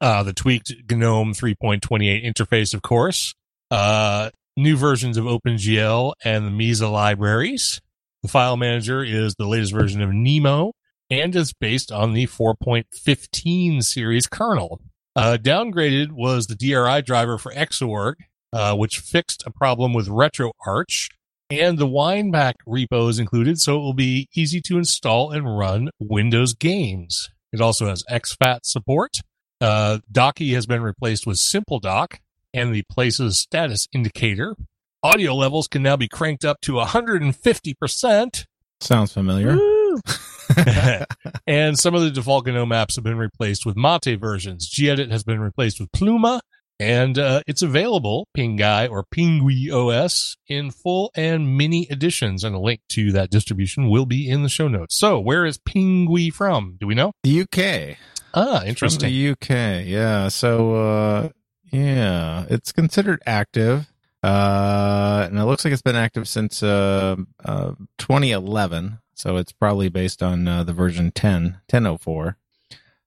Uh, 0.00 0.22
the 0.22 0.32
tweaked 0.32 0.72
GNOME 0.90 1.32
3.28 1.32 2.24
interface, 2.24 2.74
of 2.74 2.82
course, 2.82 3.34
uh, 3.70 4.30
new 4.56 4.76
versions 4.76 5.16
of 5.16 5.24
OpenGL 5.24 6.14
and 6.24 6.46
the 6.46 6.50
Mesa 6.50 6.88
libraries. 6.88 7.80
The 8.22 8.28
file 8.28 8.56
manager 8.56 9.04
is 9.04 9.34
the 9.36 9.46
latest 9.46 9.72
version 9.72 10.02
of 10.02 10.12
Nemo 10.12 10.72
and 11.10 11.34
is 11.36 11.52
based 11.52 11.92
on 11.92 12.12
the 12.12 12.26
4.15 12.26 13.84
series 13.84 14.26
kernel. 14.26 14.80
Uh, 15.14 15.38
downgraded 15.40 16.12
was 16.12 16.46
the 16.46 16.56
DRI 16.56 17.02
driver 17.02 17.38
for 17.38 17.52
Xorg, 17.52 18.14
uh, 18.52 18.74
which 18.74 18.98
fixed 18.98 19.44
a 19.46 19.50
problem 19.50 19.94
with 19.94 20.08
RetroArch, 20.08 21.08
and 21.50 21.78
the 21.78 21.86
Wineback 21.86 22.54
repo 22.66 23.08
is 23.08 23.18
included, 23.18 23.60
so 23.60 23.76
it 23.76 23.80
will 23.80 23.94
be 23.94 24.28
easy 24.34 24.60
to 24.62 24.78
install 24.78 25.30
and 25.30 25.58
run 25.58 25.90
Windows 25.98 26.54
games. 26.54 27.30
It 27.52 27.60
also 27.60 27.86
has 27.86 28.04
XFAT 28.10 28.60
support. 28.64 29.20
Uh, 29.60 29.98
Docky 30.12 30.54
has 30.54 30.66
been 30.66 30.82
replaced 30.82 31.26
with 31.26 31.38
SimpleDoc 31.38 32.18
and 32.52 32.74
the 32.74 32.82
place's 32.90 33.38
status 33.38 33.88
indicator. 33.92 34.56
Audio 35.02 35.34
levels 35.34 35.68
can 35.68 35.82
now 35.82 35.96
be 35.96 36.08
cranked 36.08 36.44
up 36.44 36.60
to 36.62 36.72
150%. 36.72 38.44
Sounds 38.80 39.12
familiar. 39.12 39.56
And 41.46 41.78
some 41.78 41.94
of 41.94 42.02
the 42.02 42.10
default 42.10 42.46
GNOME 42.46 42.70
apps 42.70 42.96
have 42.96 43.04
been 43.04 43.18
replaced 43.18 43.66
with 43.66 43.76
Mate 43.76 44.18
versions. 44.18 44.68
Gedit 44.68 45.10
has 45.10 45.24
been 45.24 45.40
replaced 45.40 45.80
with 45.80 45.90
Pluma, 45.92 46.40
and 46.78 47.18
uh, 47.18 47.40
it's 47.46 47.62
available, 47.62 48.28
Pinguy 48.36 48.90
or 48.90 49.04
Pingui 49.04 49.70
OS, 49.72 50.36
in 50.48 50.70
full 50.70 51.10
and 51.14 51.56
mini 51.56 51.86
editions. 51.90 52.44
And 52.44 52.54
a 52.54 52.58
link 52.58 52.80
to 52.90 53.12
that 53.12 53.30
distribution 53.30 53.88
will 53.88 54.06
be 54.06 54.28
in 54.28 54.42
the 54.42 54.48
show 54.48 54.68
notes. 54.68 54.96
So, 54.96 55.18
where 55.18 55.46
is 55.46 55.58
Pingui 55.58 56.32
from? 56.32 56.76
Do 56.80 56.86
we 56.86 56.94
know? 56.94 57.12
The 57.22 57.40
UK. 57.42 57.96
Ah, 58.34 58.58
From 58.60 58.68
interesting. 58.68 59.08
the 59.10 59.28
UK. 59.30 59.86
Yeah. 59.86 60.28
So, 60.28 60.74
uh, 60.74 61.28
yeah, 61.72 62.44
it's 62.50 62.72
considered 62.72 63.22
active. 63.26 63.90
Uh, 64.22 65.26
and 65.30 65.38
it 65.38 65.44
looks 65.44 65.64
like 65.64 65.72
it's 65.72 65.82
been 65.82 65.96
active 65.96 66.26
since, 66.28 66.62
uh, 66.62 67.16
uh, 67.44 67.72
2011. 67.98 68.98
So 69.14 69.36
it's 69.36 69.52
probably 69.52 69.88
based 69.88 70.22
on, 70.22 70.46
uh, 70.48 70.64
the 70.64 70.72
version 70.72 71.12
10, 71.12 71.60
1004. 71.68 72.36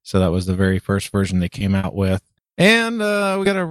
So 0.01 0.19
that 0.19 0.31
was 0.31 0.45
the 0.45 0.55
very 0.55 0.79
first 0.79 1.11
version 1.11 1.39
they 1.39 1.49
came 1.49 1.75
out 1.75 1.93
with. 1.93 2.23
And 2.59 3.01
uh, 3.01 3.37
we 3.39 3.45
got 3.45 3.55
a 3.55 3.65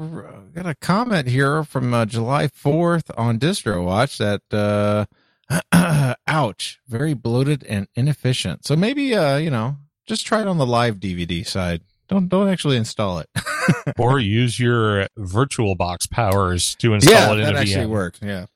got 0.55 0.67
a 0.67 0.75
comment 0.75 1.29
here 1.29 1.63
from 1.63 1.93
uh, 1.93 2.07
July 2.07 2.49
fourth 2.49 3.11
on 3.19 3.39
DistroWatch 3.39 4.17
that 4.17 5.07
uh, 5.71 6.15
ouch, 6.27 6.81
very 6.89 7.13
bloated 7.13 7.65
and 7.65 7.87
inefficient. 7.95 8.65
So 8.65 8.77
maybe 8.77 9.15
uh, 9.15 9.37
you 9.37 9.51
know, 9.51 9.77
just 10.07 10.25
try 10.27 10.41
it 10.41 10.47
on 10.49 10.57
the 10.57 10.65
live 10.65 10.97
DVD 10.97 11.47
side. 11.47 11.83
Don't 12.09 12.29
don't 12.29 12.49
actually 12.49 12.79
install 12.79 13.19
it. 13.19 13.29
or 13.99 14.19
use 14.19 14.59
your 14.59 15.07
virtual 15.19 15.75
box 15.75 16.07
powers 16.07 16.75
to 16.77 16.95
install 16.95 17.13
yeah, 17.15 17.33
it 17.33 17.39
in 17.41 17.45
that 17.45 17.57
a 17.57 17.59
actually 17.59 17.85
VM. 17.85 17.91
worked. 17.91 18.23
Yeah. 18.23 18.47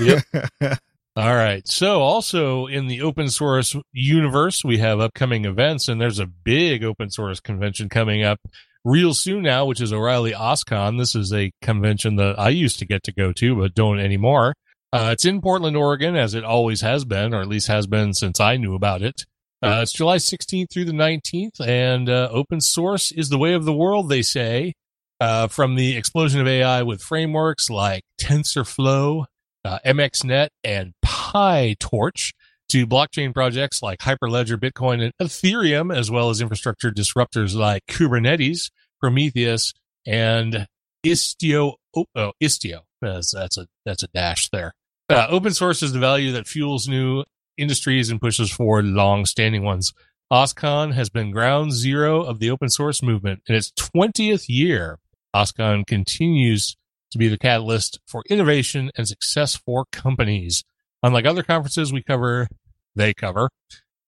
Yep. 0.00 0.24
All 1.16 1.34
right. 1.34 1.66
So 1.66 2.02
also 2.02 2.66
in 2.66 2.88
the 2.88 3.02
open 3.02 3.30
source 3.30 3.76
universe, 3.92 4.64
we 4.64 4.78
have 4.78 4.98
upcoming 4.98 5.44
events 5.44 5.88
and 5.88 6.00
there's 6.00 6.18
a 6.18 6.26
big 6.26 6.82
open 6.82 7.10
source 7.10 7.38
convention 7.38 7.88
coming 7.88 8.24
up 8.24 8.40
real 8.86 9.12
soon 9.14 9.42
now, 9.42 9.66
which 9.66 9.80
is 9.80 9.92
O'Reilly 9.92 10.32
OSCON. 10.32 10.96
This 10.96 11.16
is 11.16 11.32
a 11.32 11.50
convention 11.60 12.16
that 12.16 12.38
I 12.38 12.50
used 12.50 12.78
to 12.78 12.86
get 12.86 13.02
to 13.04 13.12
go 13.12 13.32
to, 13.32 13.56
but 13.56 13.74
don't 13.74 13.98
anymore. 13.98 14.54
Uh, 14.92 15.10
it's 15.12 15.24
in 15.24 15.40
Portland, 15.40 15.76
Oregon, 15.76 16.14
as 16.14 16.34
it 16.34 16.44
always 16.44 16.80
has 16.82 17.04
been, 17.04 17.34
or 17.34 17.40
at 17.40 17.48
least 17.48 17.66
has 17.66 17.88
been 17.88 18.14
since 18.14 18.38
I 18.38 18.56
knew 18.56 18.74
about 18.74 19.02
it. 19.02 19.26
Uh, 19.60 19.80
it's 19.82 19.92
July 19.92 20.18
16th 20.18 20.70
through 20.72 20.84
the 20.84 20.92
19th, 20.92 21.60
and 21.60 22.08
uh, 22.08 22.28
open 22.30 22.60
source 22.60 23.10
is 23.10 23.28
the 23.28 23.38
way 23.38 23.54
of 23.54 23.64
the 23.64 23.74
world, 23.74 24.08
they 24.08 24.22
say. 24.22 24.74
Uh, 25.18 25.48
from 25.48 25.76
the 25.76 25.96
explosion 25.96 26.42
of 26.42 26.46
AI 26.46 26.82
with 26.82 27.02
frameworks 27.02 27.70
like 27.70 28.02
TensorFlow, 28.20 29.24
uh, 29.64 29.78
MXNet, 29.84 30.48
and 30.62 30.92
PyTorch 31.04 32.32
to 32.68 32.86
blockchain 32.86 33.32
projects 33.32 33.82
like 33.82 34.00
Hyperledger, 34.00 34.58
Bitcoin, 34.58 35.02
and 35.02 35.12
Ethereum, 35.20 35.94
as 35.94 36.10
well 36.10 36.30
as 36.30 36.40
infrastructure 36.40 36.90
disruptors 36.90 37.54
like 37.54 37.82
Kubernetes, 37.88 38.70
Prometheus, 39.00 39.72
and 40.06 40.66
Istio. 41.04 41.74
Oh, 41.94 42.06
oh 42.14 42.32
Istio. 42.42 42.80
That's, 43.00 43.32
that's 43.32 43.58
a 43.58 43.66
that's 43.84 44.02
a 44.02 44.08
dash 44.08 44.48
there. 44.50 44.74
Uh, 45.08 45.26
open 45.28 45.52
source 45.52 45.82
is 45.82 45.92
the 45.92 45.98
value 45.98 46.32
that 46.32 46.48
fuels 46.48 46.88
new 46.88 47.24
industries 47.56 48.10
and 48.10 48.20
pushes 48.20 48.50
forward 48.50 48.84
long-standing 48.84 49.62
ones. 49.62 49.92
OSCON 50.32 50.92
has 50.94 51.08
been 51.08 51.30
ground 51.30 51.72
zero 51.72 52.22
of 52.22 52.40
the 52.40 52.50
open 52.50 52.68
source 52.68 53.02
movement 53.02 53.42
in 53.46 53.54
its 53.54 53.70
20th 53.72 54.46
year. 54.48 54.98
OSCON 55.34 55.86
continues 55.86 56.76
to 57.12 57.18
be 57.18 57.28
the 57.28 57.38
catalyst 57.38 58.00
for 58.08 58.24
innovation 58.28 58.90
and 58.96 59.06
success 59.06 59.54
for 59.54 59.84
companies. 59.92 60.64
Unlike 61.04 61.26
other 61.26 61.42
conferences 61.44 61.92
we 61.92 62.02
cover, 62.02 62.48
they 62.96 63.14
cover 63.14 63.50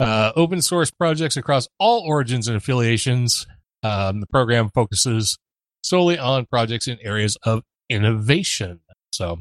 uh, 0.00 0.32
open 0.36 0.62
source 0.62 0.90
projects 0.90 1.36
across 1.36 1.68
all 1.78 2.02
origins 2.06 2.48
and 2.48 2.56
affiliations. 2.56 3.46
Um, 3.82 4.20
the 4.20 4.26
program 4.26 4.70
focuses 4.74 5.38
solely 5.82 6.18
on 6.18 6.46
projects 6.46 6.88
in 6.88 6.98
areas 7.02 7.36
of 7.44 7.62
innovation. 7.88 8.80
So 9.12 9.38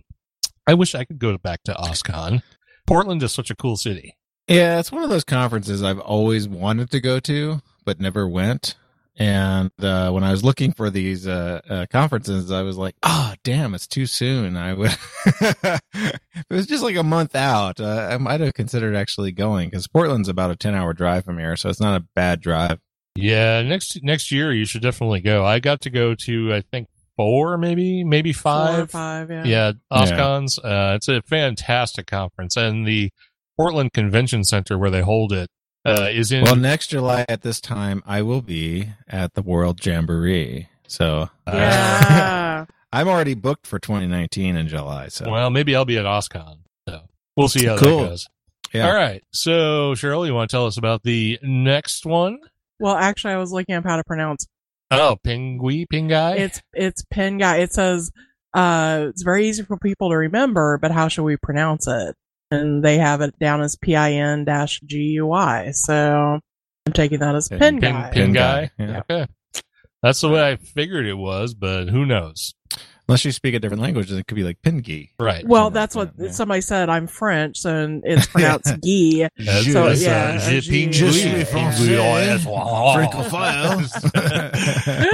I 0.66 0.74
wish 0.74 0.96
I 0.96 1.06
could 1.06 1.20
go 1.20 1.38
back 1.38 1.64
to 1.64 1.74
OSCON. 1.74 2.42
Portland 2.86 3.22
is 3.24 3.32
such 3.32 3.50
a 3.50 3.56
cool 3.56 3.78
city. 3.78 4.16
Yeah, 4.48 4.80
it's 4.80 4.92
one 4.92 5.04
of 5.04 5.10
those 5.10 5.26
conferences 5.26 5.84
I've 5.84 6.00
always 6.00 6.48
wanted 6.48 6.90
to 6.92 7.02
go 7.02 7.20
to, 7.22 7.60
but 7.84 8.00
never 8.00 8.28
went. 8.28 8.76
And 9.20 9.72
uh, 9.82 10.12
when 10.12 10.24
I 10.24 10.30
was 10.30 10.44
looking 10.44 10.72
for 10.72 10.90
these 10.92 11.28
uh, 11.28 11.60
uh, 11.68 11.86
conferences, 11.90 12.52
I 12.52 12.62
was 12.62 12.78
like, 12.78 12.96
"Oh, 13.02 13.34
damn, 13.44 13.74
it's 13.74 13.88
too 13.88 14.06
soon." 14.06 14.56
I 14.56 14.74
would. 14.74 14.96
it 15.26 16.22
was 16.52 16.68
just 16.68 16.84
like 16.84 16.96
a 16.96 17.04
month 17.04 17.36
out. 17.36 17.80
Uh, 17.80 18.10
I 18.12 18.18
might 18.20 18.42
have 18.42 18.54
considered 18.54 18.96
actually 18.96 19.32
going 19.32 19.70
because 19.70 19.88
Portland's 19.88 20.30
about 20.30 20.52
a 20.52 20.56
ten-hour 20.56 20.94
drive 20.94 21.26
from 21.26 21.40
here, 21.40 21.56
so 21.56 21.68
it's 21.68 21.82
not 21.82 22.00
a 22.00 22.06
bad 22.14 22.42
drive. 22.42 22.80
Yeah, 23.18 23.62
next 23.64 24.04
next 24.04 24.32
year 24.32 24.52
you 24.54 24.66
should 24.66 24.82
definitely 24.82 25.22
go. 25.22 25.46
I 25.46 25.60
got 25.60 25.82
to 25.82 25.90
go 25.90 26.16
to 26.16 26.54
I 26.54 26.62
think 26.62 26.88
four, 27.16 27.58
maybe 27.58 28.04
maybe 28.04 28.32
Four 28.34 28.52
or 28.52 28.88
five. 28.88 28.92
five, 28.92 29.32
yeah. 29.32 29.44
Yeah, 29.46 29.72
OSCONs. 29.92 30.60
Uh, 30.64 30.96
it's 30.96 31.08
a 31.08 31.22
fantastic 31.24 32.08
conference, 32.08 32.56
and 32.56 32.86
the 32.88 33.12
Portland 33.58 33.94
Convention 33.94 34.44
Center 34.44 34.78
where 34.78 34.92
they 34.92 35.02
hold 35.02 35.34
it 35.34 35.50
uh, 35.86 36.10
is 36.12 36.32
in. 36.32 36.44
Well, 36.44 36.56
next 36.56 36.88
July 36.88 37.26
at 37.28 37.42
this 37.42 37.60
time, 37.60 38.04
I 38.06 38.22
will 38.22 38.42
be 38.42 38.90
at 39.08 39.34
the 39.34 39.42
World 39.42 39.84
Jamboree. 39.84 40.68
So 40.88 41.30
uh, 41.46 42.66
I'm 42.94 43.08
already 43.08 43.34
booked 43.34 43.68
for 43.68 43.80
2019 43.80 44.56
in 44.56 44.68
July. 44.68 45.08
So 45.10 45.30
well, 45.30 45.50
maybe 45.50 45.76
I'll 45.76 45.86
be 45.86 45.98
at 45.98 46.06
OSCON. 46.06 46.60
So 46.88 47.02
we'll 47.36 47.50
see 47.50 47.66
how 47.66 47.78
Cool. 47.78 48.00
that 48.04 48.10
goes. 48.10 48.28
Yeah. 48.74 48.88
All 48.90 48.94
right. 48.96 49.24
So 49.32 49.94
Cheryl, 49.94 50.26
you 50.28 50.34
want 50.34 50.50
to 50.50 50.56
tell 50.56 50.66
us 50.66 50.78
about 50.78 51.04
the 51.04 51.40
next 51.42 52.06
one? 52.06 52.40
Well, 52.80 52.96
actually, 52.96 53.34
I 53.34 53.38
was 53.38 53.52
looking 53.52 53.76
up 53.76 53.84
how 53.84 53.96
to 53.98 54.04
pronounce 54.06 54.46
Oh, 54.90 55.18
Pingui 55.26 55.86
Pingai. 55.92 56.40
It's 56.40 56.62
it's 56.74 57.04
pin 57.10 57.38
guy. 57.38 57.58
It 57.58 57.74
says 57.74 58.10
uh 58.54 59.08
it's 59.10 59.22
very 59.24 59.48
easy 59.50 59.64
for 59.64 59.78
people 59.78 60.10
to 60.12 60.16
remember, 60.18 60.78
but 60.78 60.92
how 60.92 61.10
should 61.10 61.24
we 61.26 61.36
pronounce 61.38 61.88
it? 61.88 62.16
And 62.52 62.82
they 62.84 62.98
have 62.98 63.20
it 63.20 63.38
down 63.40 63.62
as 63.62 63.76
P 63.76 63.96
I 63.98 64.14
N 64.14 64.46
dash 64.46 64.80
G 64.86 64.98
U 65.16 65.34
I. 65.34 65.72
So 65.72 66.40
I'm 66.86 66.94
taking 66.94 67.20
that 67.20 67.36
as 67.36 67.50
Pin- 67.50 67.60
pin, 67.60 67.80
Pin, 67.82 67.92
guy. 67.94 68.10
pin 68.12 68.24
Pin 68.24 68.34
guy. 68.34 68.72
guy, 68.80 68.86
yeah. 68.86 69.02
Okay. 69.12 69.28
That's 70.02 70.22
the 70.22 70.30
way 70.30 70.48
I 70.52 70.56
figured 70.56 71.06
it 71.06 71.16
was, 71.18 71.54
but 71.54 71.90
who 71.90 72.06
knows? 72.06 72.54
Unless 73.08 73.24
you 73.24 73.32
speak 73.32 73.56
a 73.56 73.60
different 73.60 73.82
language, 73.82 74.10
then 74.10 74.20
it 74.20 74.28
could 74.28 74.36
be 74.36 74.44
like 74.44 74.62
Pingy. 74.62 75.12
Right. 75.18 75.48
Well, 75.48 75.70
that's 75.70 75.96
what 75.96 76.12
yeah. 76.18 76.32
somebody 76.32 76.60
said. 76.60 76.90
I'm 76.90 77.08
French, 77.08 77.58
so 77.58 78.02
it's 78.04 78.28
pronounced 78.32 78.82
Guy. 78.82 79.30
So, 79.62 79.88
yeah, 79.92 80.38
Je 80.38 80.60
Je- 80.60 80.90
Pingui. 80.90 81.12
Je. 81.14 82.38
Francophile. 83.06 83.86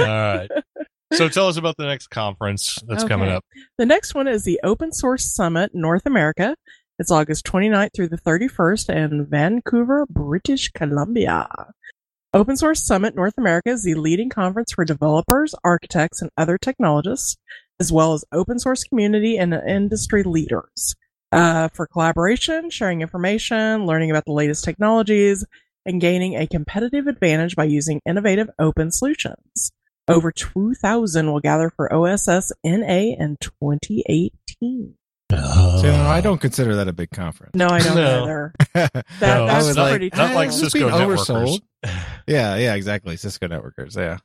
All 0.00 0.06
right. 0.06 0.50
So 1.12 1.28
tell 1.28 1.46
us 1.46 1.56
about 1.56 1.76
the 1.76 1.86
next 1.86 2.08
conference 2.08 2.78
that's 2.88 3.04
coming 3.04 3.28
up. 3.28 3.44
The 3.78 3.86
next 3.86 4.14
one 4.14 4.26
is 4.26 4.42
the 4.42 4.58
Open 4.64 4.92
Source 4.92 5.32
Summit 5.32 5.70
North 5.72 6.06
America. 6.06 6.56
It's 6.98 7.12
August 7.12 7.46
29th 7.46 7.90
through 7.94 8.08
the 8.08 8.18
31st 8.18 8.90
in 8.90 9.26
Vancouver, 9.26 10.06
British 10.10 10.72
Columbia. 10.72 11.48
Open 12.32 12.56
Source 12.56 12.84
Summit 12.84 13.14
North 13.14 13.34
America 13.38 13.70
is 13.70 13.84
the 13.84 13.94
leading 13.94 14.28
conference 14.28 14.72
for 14.72 14.84
developers, 14.84 15.54
architects, 15.62 16.20
and 16.20 16.32
other 16.36 16.58
technologists, 16.58 17.36
as 17.80 17.92
well 17.92 18.12
as 18.14 18.24
open 18.32 18.58
source 18.58 18.84
community 18.84 19.36
and 19.38 19.52
industry 19.54 20.22
leaders. 20.22 20.94
Uh, 21.32 21.68
for 21.74 21.86
collaboration, 21.86 22.70
sharing 22.70 23.00
information, 23.02 23.86
learning 23.86 24.10
about 24.10 24.24
the 24.24 24.32
latest 24.32 24.62
technologies, 24.64 25.44
and 25.84 26.00
gaining 26.00 26.36
a 26.36 26.46
competitive 26.46 27.06
advantage 27.08 27.56
by 27.56 27.64
using 27.64 28.00
innovative 28.08 28.48
open 28.58 28.90
solutions. 28.92 29.72
Over 30.06 30.30
2,000 30.30 31.32
will 31.32 31.40
gather 31.40 31.70
for 31.74 31.92
OSS 31.92 32.52
NA 32.64 33.14
in 33.18 33.36
2018. 33.40 34.94
Uh, 35.32 35.78
So, 35.80 35.92
I 35.92 36.20
don't 36.20 36.40
consider 36.40 36.76
that 36.76 36.86
a 36.88 36.92
big 36.92 37.10
conference. 37.10 37.52
No, 37.54 37.66
I 37.68 37.80
don't 37.80 37.96
No. 37.96 38.22
either. 38.22 38.52
No, 38.74 39.46
that's 39.46 39.66
it's 39.68 39.76
not, 39.76 39.90
pretty 39.90 40.10
not 40.14 40.34
like 40.34 40.52
Cisco 40.52 40.88
networkers. 40.90 41.26
oversold. 41.26 41.60
Yeah, 42.26 42.56
yeah, 42.56 42.74
exactly. 42.74 43.16
Cisco 43.16 43.46
networkers, 43.48 43.96
yeah. 43.96 44.18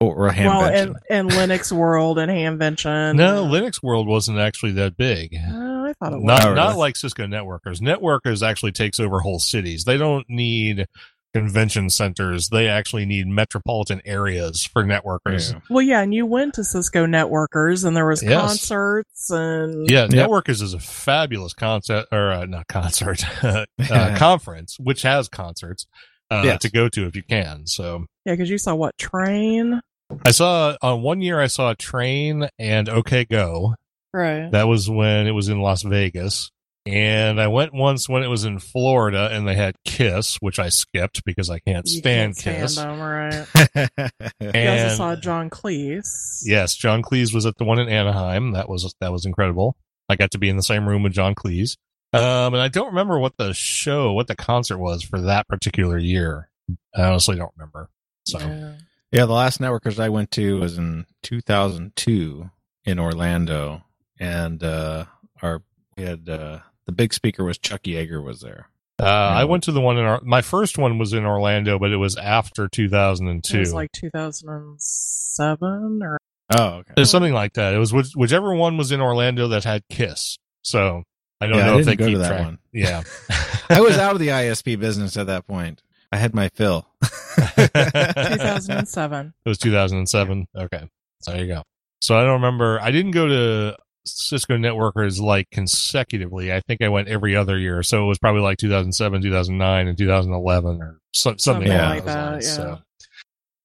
Or, 0.00 0.14
or 0.14 0.26
Well, 0.26 0.32
Hamvention. 0.34 0.72
and, 0.74 0.96
and 1.10 1.30
Linux 1.30 1.72
World 1.76 2.18
and 2.18 2.30
Hamvention. 2.30 3.16
No, 3.16 3.44
Linux 3.44 3.82
World 3.82 4.06
wasn't 4.06 4.38
actually 4.38 4.72
that 4.72 4.96
big. 4.96 5.34
Oh, 5.34 5.86
I 5.86 5.94
thought 5.94 6.12
it 6.12 6.16
was. 6.16 6.24
Not 6.24 6.54
not 6.54 6.66
really? 6.68 6.78
like 6.78 6.96
Cisco 6.96 7.26
networkers. 7.26 7.80
Networkers 7.80 8.46
actually 8.46 8.72
takes 8.72 9.00
over 9.00 9.20
whole 9.20 9.38
cities. 9.38 9.84
They 9.84 9.96
don't 9.96 10.28
need 10.28 10.86
convention 11.32 11.88
centers. 11.90 12.48
They 12.48 12.66
actually 12.68 13.04
need 13.06 13.26
metropolitan 13.26 14.00
areas 14.04 14.64
for 14.64 14.84
networkers. 14.84 15.52
Yeah. 15.52 15.60
Well, 15.70 15.82
yeah, 15.82 16.00
and 16.02 16.12
you 16.14 16.24
went 16.26 16.54
to 16.54 16.64
Cisco 16.64 17.04
Networkers, 17.06 17.84
and 17.86 17.94
there 17.96 18.06
was 18.06 18.22
Yes. 18.22 18.40
concerts 18.40 19.30
and 19.30 19.88
Yeah, 19.90 20.06
Yep. 20.10 20.28
Networkers 20.30 20.62
is 20.62 20.72
a 20.74 20.78
fabulous 20.78 21.52
concert 21.52 22.06
or 22.12 22.32
uh, 22.32 22.46
not 22.46 22.68
concert 22.68 23.22
uh, 23.44 23.64
conference, 24.18 24.78
which 24.78 25.02
has 25.02 25.28
concerts 25.28 25.86
uh, 26.30 26.42
Yes. 26.44 26.62
to 26.62 26.70
go 26.70 26.88
to 26.88 27.06
if 27.06 27.16
you 27.16 27.22
can. 27.22 27.66
So 27.66 28.06
yeah, 28.24 28.32
because 28.34 28.50
you 28.50 28.58
saw 28.58 28.74
what 28.74 28.96
train, 28.98 29.80
I 30.24 30.30
saw 30.30 30.76
on 30.82 31.02
one 31.02 31.20
year 31.20 31.40
I 31.40 31.46
saw 31.48 31.70
a 31.70 31.74
Train 31.76 32.48
and 32.58 32.88
OK 32.88 33.24
Go. 33.24 33.74
right? 34.12 34.50
That 34.50 34.68
was 34.68 34.88
when 34.90 35.26
it 35.26 35.32
was 35.32 35.48
in 35.48 35.60
Las 35.60 35.82
Vegas. 35.82 36.50
And 36.88 37.40
I 37.40 37.48
went 37.48 37.74
once 37.74 38.08
when 38.08 38.22
it 38.22 38.28
was 38.28 38.44
in 38.44 38.60
Florida 38.60 39.28
and 39.32 39.48
they 39.48 39.56
had 39.56 39.74
Kiss, 39.84 40.36
which 40.36 40.60
I 40.60 40.68
skipped 40.68 41.24
because 41.24 41.50
I 41.50 41.58
can't 41.58 41.84
You 41.84 41.98
stand 41.98 42.36
can't 42.38 42.60
Kiss. 42.62 42.76
them, 42.76 43.00
right? 43.00 43.46
And 43.74 44.10
You 44.54 44.68
also 44.70 44.94
saw 44.96 45.16
John 45.16 45.50
Cleese. 45.50 46.42
yes, 46.44 46.76
John 46.76 47.02
Cleese 47.02 47.34
was 47.34 47.44
at 47.44 47.56
the 47.56 47.64
one 47.64 47.80
in 47.80 47.88
Anaheim. 47.88 48.52
That 48.52 48.68
was 48.68 48.94
that 49.00 49.10
was 49.10 49.26
incredible. 49.26 49.76
I 50.08 50.14
got 50.14 50.30
to 50.32 50.38
be 50.38 50.48
in 50.48 50.56
the 50.56 50.62
same 50.62 50.88
room 50.88 51.02
with 51.02 51.12
John 51.12 51.34
Cleese. 51.34 51.76
Um, 52.12 52.54
and 52.54 52.62
I 52.62 52.68
don't 52.68 52.88
remember 52.88 53.18
what 53.18 53.36
the 53.36 53.52
show, 53.52 54.12
what 54.12 54.26
the 54.26 54.36
concert 54.36 54.78
was 54.78 55.02
for 55.02 55.20
that 55.22 55.46
particular 55.48 55.98
year. 55.98 56.48
I 56.94 57.02
honestly 57.02 57.36
don't 57.36 57.52
remember. 57.56 57.90
So 58.24 58.38
Yeah. 58.38 58.74
Yeah, 59.12 59.26
the 59.26 59.34
last 59.34 59.60
networkers 59.60 60.00
I 60.00 60.08
went 60.08 60.32
to 60.32 60.58
was 60.58 60.78
in 60.78 61.06
2002 61.22 62.50
in 62.84 62.98
Orlando, 62.98 63.84
and 64.18 64.62
uh, 64.62 65.04
our 65.40 65.62
we 65.96 66.02
had 66.02 66.28
uh, 66.28 66.58
the 66.86 66.92
big 66.92 67.14
speaker 67.14 67.44
was 67.44 67.56
Chuck 67.56 67.84
Yeager 67.84 68.22
was 68.22 68.40
there. 68.40 68.68
Uh, 68.98 69.04
I 69.04 69.44
went 69.44 69.62
to 69.64 69.72
the 69.72 69.80
one 69.80 69.96
in 69.96 70.04
our. 70.04 70.20
My 70.22 70.42
first 70.42 70.76
one 70.76 70.98
was 70.98 71.12
in 71.12 71.24
Orlando, 71.24 71.78
but 71.78 71.92
it 71.92 71.96
was 71.98 72.16
after 72.16 72.68
2002. 72.68 73.56
It 73.56 73.60
was 73.60 73.74
like 73.74 73.92
2007 73.92 76.02
or 76.02 76.18
Oh, 76.56 76.66
okay. 76.78 76.92
It's 76.96 77.10
something 77.10 77.32
like 77.32 77.54
that. 77.54 77.74
It 77.74 77.78
was 77.78 77.92
which, 77.92 78.12
whichever 78.14 78.54
one 78.54 78.76
was 78.76 78.92
in 78.92 79.00
Orlando 79.00 79.48
that 79.48 79.64
had 79.64 79.82
Kiss. 79.90 80.38
So 80.62 81.02
I 81.40 81.46
don't 81.46 81.58
Yeah, 81.58 81.64
I 81.64 81.66
know 81.68 81.78
if 81.78 81.84
they 81.86 81.96
didn't 81.96 82.06
go 82.06 82.12
to 82.12 82.18
that 82.18 82.28
track. 82.28 82.44
one. 82.44 82.58
Yeah, 82.72 83.02
I 83.70 83.80
was 83.80 83.96
out 83.98 84.12
of 84.12 84.18
the 84.20 84.28
ISP 84.28 84.78
business 84.78 85.16
at 85.16 85.26
that 85.26 85.46
point. 85.46 85.82
I 86.12 86.16
had 86.18 86.34
my 86.34 86.48
fill. 86.50 86.86
2007. 87.56 89.34
it 89.44 89.48
was 89.48 89.58
2007. 89.58 90.46
Okay, 90.56 90.88
so 91.22 91.30
there 91.32 91.40
you 91.40 91.46
go. 91.48 91.62
So 92.00 92.16
I 92.18 92.22
don't 92.24 92.34
remember. 92.34 92.80
I 92.80 92.90
didn't 92.90 93.10
go 93.12 93.26
to 93.26 93.76
Cisco 94.06 94.56
Networkers 94.56 95.20
like 95.20 95.50
consecutively. 95.50 96.52
I 96.52 96.60
think 96.60 96.82
I 96.82 96.88
went 96.88 97.08
every 97.08 97.34
other 97.36 97.58
year. 97.58 97.82
So 97.82 98.04
it 98.04 98.06
was 98.06 98.18
probably 98.18 98.42
like 98.42 98.58
2007, 98.58 99.22
2009, 99.22 99.88
and 99.88 99.98
2011 99.98 100.82
or 100.82 101.00
so, 101.12 101.34
something, 101.36 101.68
Something 101.68 101.68
like 101.72 102.04
those 102.04 102.14
that, 102.14 102.30
lines. 102.32 102.46
yeah. 102.46 102.54
So 102.54 102.78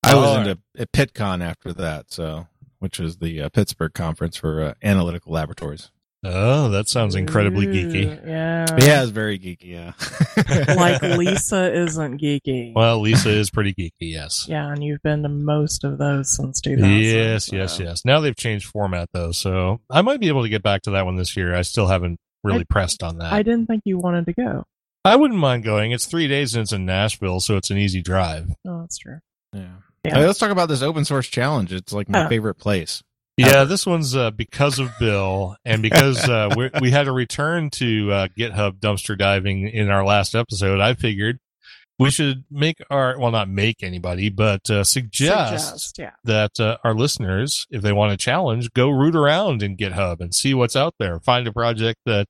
I 0.03 0.15
was 0.15 0.37
into 0.37 0.59
at 0.77 0.91
Pittcon 0.91 1.43
after 1.43 1.73
that, 1.73 2.11
so 2.11 2.47
which 2.79 2.99
was 2.99 3.17
the 3.17 3.41
uh, 3.41 3.49
Pittsburgh 3.49 3.93
conference 3.93 4.35
for 4.35 4.61
uh, 4.63 4.73
analytical 4.81 5.31
laboratories. 5.33 5.91
Oh, 6.23 6.69
that 6.69 6.87
sounds 6.87 7.15
incredibly 7.15 7.67
Ooh, 7.67 7.73
geeky. 7.73 8.27
Yeah. 8.27 8.65
yeah, 8.77 9.01
it's 9.01 9.11
very 9.11 9.39
geeky. 9.39 9.57
Yeah, 9.63 9.93
like 10.75 11.01
Lisa 11.17 11.73
isn't 11.73 12.19
geeky. 12.21 12.73
Well, 12.75 12.99
Lisa 13.01 13.29
is 13.29 13.49
pretty 13.49 13.73
geeky. 13.73 13.91
Yes. 13.99 14.45
Yeah, 14.47 14.71
and 14.71 14.83
you've 14.83 15.01
been 15.03 15.23
to 15.23 15.29
most 15.29 15.83
of 15.83 15.97
those 15.97 16.35
since 16.35 16.61
2000. 16.61 16.89
Yes, 16.99 17.45
so- 17.47 17.55
yes, 17.55 17.79
yes. 17.79 18.05
Now 18.05 18.19
they've 18.19 18.35
changed 18.35 18.67
format 18.67 19.09
though, 19.13 19.31
so 19.31 19.81
I 19.89 20.01
might 20.01 20.19
be 20.19 20.27
able 20.27 20.43
to 20.43 20.49
get 20.49 20.63
back 20.63 20.81
to 20.83 20.91
that 20.91 21.05
one 21.05 21.15
this 21.15 21.35
year. 21.35 21.55
I 21.55 21.61
still 21.63 21.87
haven't 21.87 22.19
really 22.43 22.61
I- 22.61 22.65
pressed 22.69 23.03
on 23.03 23.17
that. 23.19 23.33
I 23.33 23.37
I, 23.39 23.43
didn't 23.43 23.65
think 23.67 23.83
you 23.85 23.97
wanted 23.99 24.25
to 24.27 24.33
go. 24.33 24.63
I 25.03 25.15
wouldn't 25.15 25.39
mind 25.39 25.63
going. 25.63 25.91
It's 25.91 26.05
three 26.05 26.27
days 26.27 26.53
and 26.53 26.61
it's 26.61 26.71
in 26.71 26.85
Nashville, 26.85 27.39
so 27.39 27.57
it's 27.57 27.71
an 27.71 27.77
easy 27.79 28.01
drive. 28.03 28.49
Oh, 28.67 28.81
that's 28.81 28.99
true. 28.99 29.19
yeah. 29.53 29.69
Yeah. 30.03 30.15
Hey, 30.15 30.25
let's 30.25 30.39
talk 30.39 30.49
about 30.49 30.67
this 30.67 30.81
open 30.81 31.05
source 31.05 31.27
challenge. 31.27 31.71
It's 31.71 31.93
like 31.93 32.09
my 32.09 32.25
Oh. 32.25 32.29
favorite 32.29 32.55
place. 32.55 33.03
Yeah, 33.37 33.63
this 33.63 33.85
one's 33.85 34.15
uh, 34.15 34.31
because 34.31 34.79
of 34.79 34.91
Bill 34.99 35.55
and 35.65 35.81
because 35.81 36.27
uh, 36.27 36.53
we 36.55 36.69
we 36.81 36.91
had 36.91 37.07
a 37.07 37.11
return 37.11 37.69
to 37.71 38.11
uh, 38.11 38.27
GitHub 38.37 38.79
dumpster 38.79 39.17
diving 39.17 39.67
in 39.67 39.89
our 39.89 40.05
last 40.05 40.35
episode. 40.35 40.79
I 40.79 40.93
figured 40.93 41.39
we 41.97 42.11
should 42.11 42.43
make 42.49 42.77
our 42.89 43.17
well, 43.19 43.31
not 43.31 43.47
make 43.49 43.83
anybody, 43.83 44.29
but 44.29 44.69
uh, 44.69 44.83
suggest 44.83 45.67
Suggest, 45.67 45.99
yeah. 45.99 46.11
that 46.23 46.59
uh, 46.59 46.77
our 46.83 46.93
listeners, 46.93 47.67
if 47.69 47.81
they 47.81 47.93
want 47.93 48.11
a 48.11 48.17
challenge, 48.17 48.73
go 48.73 48.89
root 48.89 49.15
around 49.15 49.63
in 49.63 49.77
GitHub 49.77 50.19
and 50.19 50.33
see 50.33 50.53
what's 50.53 50.75
out 50.75 50.95
there. 50.99 51.19
Find 51.19 51.47
a 51.47 51.53
project 51.53 51.99
that 52.05 52.27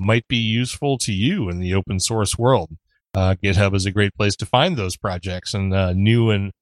might 0.00 0.26
be 0.28 0.38
useful 0.38 0.98
to 0.98 1.12
you 1.12 1.48
in 1.48 1.60
the 1.60 1.74
open 1.74 2.00
source 2.00 2.38
world. 2.38 2.70
Uh, 3.14 3.34
GitHub 3.42 3.74
is 3.74 3.86
a 3.86 3.90
great 3.90 4.14
place 4.14 4.34
to 4.36 4.46
find 4.46 4.76
those 4.76 4.96
projects 4.96 5.52
and 5.54 5.74
uh, 5.74 5.92
new 5.92 6.30
and 6.30 6.52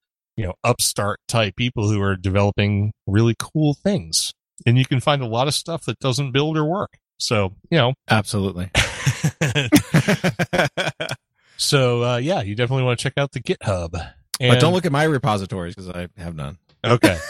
you 0.41 0.47
know 0.47 0.55
upstart 0.65 1.21
type 1.29 1.55
people 1.55 1.91
who 1.91 2.01
are 2.01 2.17
developing 2.17 2.95
really 3.07 3.37
cool 3.39 3.75
things. 3.75 4.33
And 4.65 4.79
you 4.79 4.87
can 4.87 5.01
find 5.01 5.23
a 5.23 5.27
lot 5.27 5.49
of 5.49 5.55
stuff 5.55 5.85
that 5.85 5.99
doesn't 5.99 6.33
build 6.33 6.57
or 6.57 6.65
work. 6.65 6.97
So 7.19 7.53
you 7.71 7.77
know, 7.77 7.93
Absolutely. 8.09 8.71
so 11.59 12.05
uh, 12.05 12.17
yeah, 12.17 12.41
you 12.41 12.55
definitely 12.55 12.85
want 12.85 12.99
to 12.99 13.03
check 13.03 13.13
out 13.19 13.33
the 13.33 13.41
GitHub. 13.41 13.95
And, 14.41 14.55
but 14.55 14.61
don't 14.61 14.73
look 14.73 14.87
at 14.87 14.93
my 14.93 15.05
repositories 15.05 15.75
because 15.75 15.91
I 15.91 16.09
have 16.17 16.35
none. 16.35 16.57
Okay. 16.83 17.19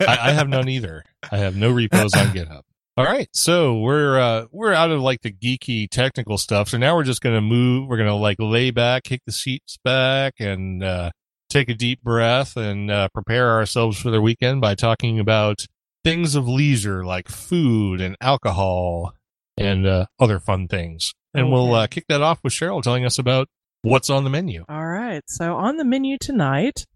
I, 0.00 0.18
I 0.20 0.32
have 0.32 0.48
none 0.48 0.68
either. 0.68 1.04
I 1.30 1.38
have 1.38 1.54
no 1.54 1.70
repos 1.70 2.14
on 2.14 2.26
GitHub. 2.28 2.62
All 2.96 3.04
right, 3.04 3.28
so 3.32 3.78
we're 3.78 4.20
uh, 4.20 4.46
we're 4.52 4.72
out 4.72 4.92
of 4.92 5.00
like 5.00 5.22
the 5.22 5.32
geeky 5.32 5.90
technical 5.90 6.38
stuff. 6.38 6.68
So 6.68 6.78
now 6.78 6.94
we're 6.94 7.02
just 7.02 7.20
gonna 7.20 7.40
move. 7.40 7.88
We're 7.88 7.96
gonna 7.96 8.14
like 8.14 8.36
lay 8.38 8.70
back, 8.70 9.02
kick 9.02 9.22
the 9.26 9.32
seats 9.32 9.78
back, 9.82 10.34
and 10.38 10.82
uh, 10.82 11.10
take 11.48 11.68
a 11.68 11.74
deep 11.74 12.02
breath 12.02 12.56
and 12.56 12.90
uh, 12.90 13.08
prepare 13.14 13.50
ourselves 13.50 14.00
for 14.00 14.10
the 14.10 14.20
weekend 14.20 14.60
by 14.60 14.74
talking 14.74 15.18
about 15.18 15.66
things 16.04 16.34
of 16.34 16.48
leisure 16.48 17.04
like 17.04 17.28
food 17.28 18.00
and 18.00 18.16
alcohol 18.20 19.14
and 19.56 19.86
uh, 19.86 20.06
other 20.18 20.38
fun 20.38 20.68
things. 20.68 21.14
And 21.32 21.50
we'll 21.50 21.74
uh, 21.74 21.86
kick 21.88 22.04
that 22.08 22.22
off 22.22 22.40
with 22.44 22.52
Cheryl 22.52 22.82
telling 22.82 23.04
us 23.04 23.18
about 23.18 23.48
what's 23.82 24.08
on 24.08 24.24
the 24.24 24.30
menu. 24.30 24.64
All 24.68 24.86
right. 24.86 25.22
So 25.26 25.56
on 25.56 25.76
the 25.76 25.84
menu 25.84 26.16
tonight 26.18 26.86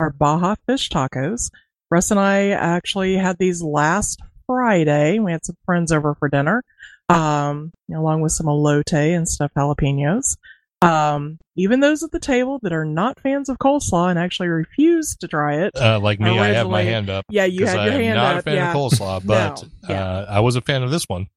are 0.00 0.10
Baja 0.10 0.56
fish 0.66 0.90
tacos. 0.90 1.50
Russ 1.90 2.10
and 2.10 2.18
I 2.18 2.50
actually 2.50 3.16
had 3.16 3.38
these 3.38 3.62
last 3.62 4.20
Friday. 4.46 5.18
We 5.18 5.30
had 5.32 5.44
some 5.44 5.56
friends 5.64 5.92
over 5.92 6.16
for 6.16 6.28
dinner, 6.28 6.64
um, 7.08 7.72
along 7.94 8.22
with 8.22 8.32
some 8.32 8.46
elote 8.46 8.92
and 8.92 9.28
stuffed 9.28 9.54
jalapenos. 9.54 10.36
Um, 10.82 11.38
even 11.56 11.80
those 11.80 12.02
at 12.02 12.10
the 12.10 12.20
table 12.20 12.58
that 12.62 12.72
are 12.72 12.84
not 12.84 13.18
fans 13.20 13.48
of 13.48 13.58
coleslaw 13.58 14.10
and 14.10 14.18
actually 14.18 14.48
refuse 14.48 15.16
to 15.16 15.28
try 15.28 15.62
it. 15.64 15.72
Uh, 15.74 15.98
like 16.00 16.20
me, 16.20 16.38
I 16.38 16.48
have 16.48 16.68
my 16.68 16.82
hand 16.82 17.08
up. 17.08 17.24
Yeah, 17.30 17.46
you 17.46 17.66
had 17.66 17.78
I 17.78 17.84
your 17.86 17.94
am 17.94 18.00
hand 18.00 18.16
not 18.16 18.34
up. 18.34 18.40
a 18.40 18.42
fan 18.42 18.54
yeah. 18.56 18.70
of 18.70 18.76
coleslaw, 18.76 19.22
but 19.26 19.62
No, 19.62 19.68
yeah. 19.88 20.04
uh, 20.04 20.26
I 20.28 20.40
was 20.40 20.56
a 20.56 20.60
fan 20.60 20.82
of 20.82 20.90
this 20.90 21.04
one. 21.08 21.28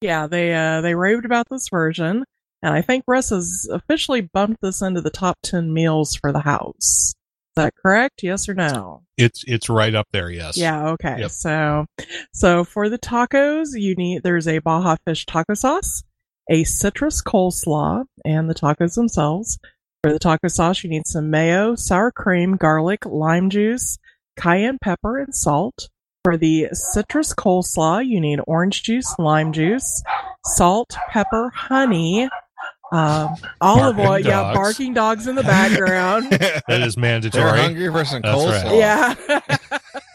Yeah, 0.00 0.26
they 0.26 0.52
uh, 0.54 0.82
they 0.82 0.94
raved 0.94 1.24
about 1.24 1.46
this 1.50 1.68
version, 1.70 2.24
and 2.62 2.74
I 2.74 2.82
think 2.82 3.04
Russ 3.06 3.30
has 3.30 3.66
officially 3.72 4.20
bumped 4.20 4.60
this 4.60 4.82
into 4.82 5.00
the 5.00 5.10
top 5.10 5.38
ten 5.42 5.72
meals 5.72 6.14
for 6.14 6.30
the 6.30 6.40
house. 6.40 7.14
Is 7.56 7.62
that 7.62 7.72
correct? 7.80 8.22
Yes 8.22 8.48
or 8.48 8.54
no? 8.54 9.02
It's 9.16 9.44
it's 9.46 9.70
right 9.70 9.94
up 9.94 10.08
there. 10.12 10.28
Yes. 10.28 10.58
Yeah. 10.58 10.88
Okay. 10.88 11.20
Yep. 11.20 11.30
So, 11.30 11.86
so 12.34 12.64
for 12.64 12.90
the 12.90 12.98
tacos, 12.98 13.68
you 13.74 13.94
need 13.94 14.24
there's 14.24 14.46
a 14.48 14.58
Baja 14.58 14.96
fish 15.06 15.24
taco 15.24 15.54
sauce, 15.54 16.02
a 16.50 16.64
citrus 16.64 17.22
coleslaw, 17.22 18.04
and 18.24 18.48
the 18.48 18.54
tacos 18.54 18.94
themselves. 18.94 19.58
For 20.02 20.12
the 20.12 20.18
taco 20.18 20.48
sauce, 20.48 20.84
you 20.84 20.90
need 20.90 21.06
some 21.06 21.30
mayo, 21.30 21.74
sour 21.76 22.10
cream, 22.12 22.56
garlic, 22.56 23.06
lime 23.06 23.48
juice, 23.50 23.98
cayenne 24.36 24.78
pepper, 24.82 25.18
and 25.18 25.34
salt. 25.34 25.88
For 26.24 26.36
the 26.36 26.68
citrus 26.72 27.34
coleslaw, 27.34 28.06
you 28.06 28.20
need 28.20 28.40
orange 28.46 28.82
juice, 28.82 29.14
lime 29.18 29.52
juice, 29.52 30.02
salt, 30.44 30.96
pepper, 31.10 31.50
honey, 31.54 32.28
um, 32.92 33.34
olive 33.60 33.96
Barking 33.96 34.06
oil. 34.06 34.18
Yeah, 34.20 34.40
dogs. 34.42 34.56
barking 34.56 34.94
dogs 34.94 35.26
in 35.26 35.34
the 35.34 35.42
background. 35.42 36.28
That 36.68 36.82
is 36.82 36.94
They're 36.94 37.02
mandatory. 37.02 37.58
hungry 37.60 37.90
for 37.90 38.04
some 38.04 38.22
That's 38.22 38.36
coleslaw. 38.38 38.64
right. 38.64 39.58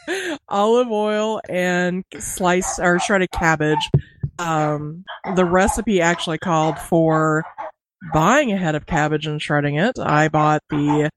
Yeah. 0.07 0.35
Olive 0.49 0.89
oil 0.91 1.41
and 1.49 2.03
sliced 2.19 2.79
or 2.79 2.99
shredded 2.99 3.31
cabbage. 3.31 3.89
Um, 4.39 5.03
the 5.35 5.45
recipe 5.45 6.01
actually 6.01 6.37
called 6.37 6.79
for 6.79 7.43
buying 8.13 8.51
a 8.51 8.57
head 8.57 8.75
of 8.75 8.85
cabbage 8.85 9.27
and 9.27 9.41
shredding 9.41 9.75
it. 9.75 9.99
I 9.99 10.29
bought 10.29 10.61
the 10.69 11.09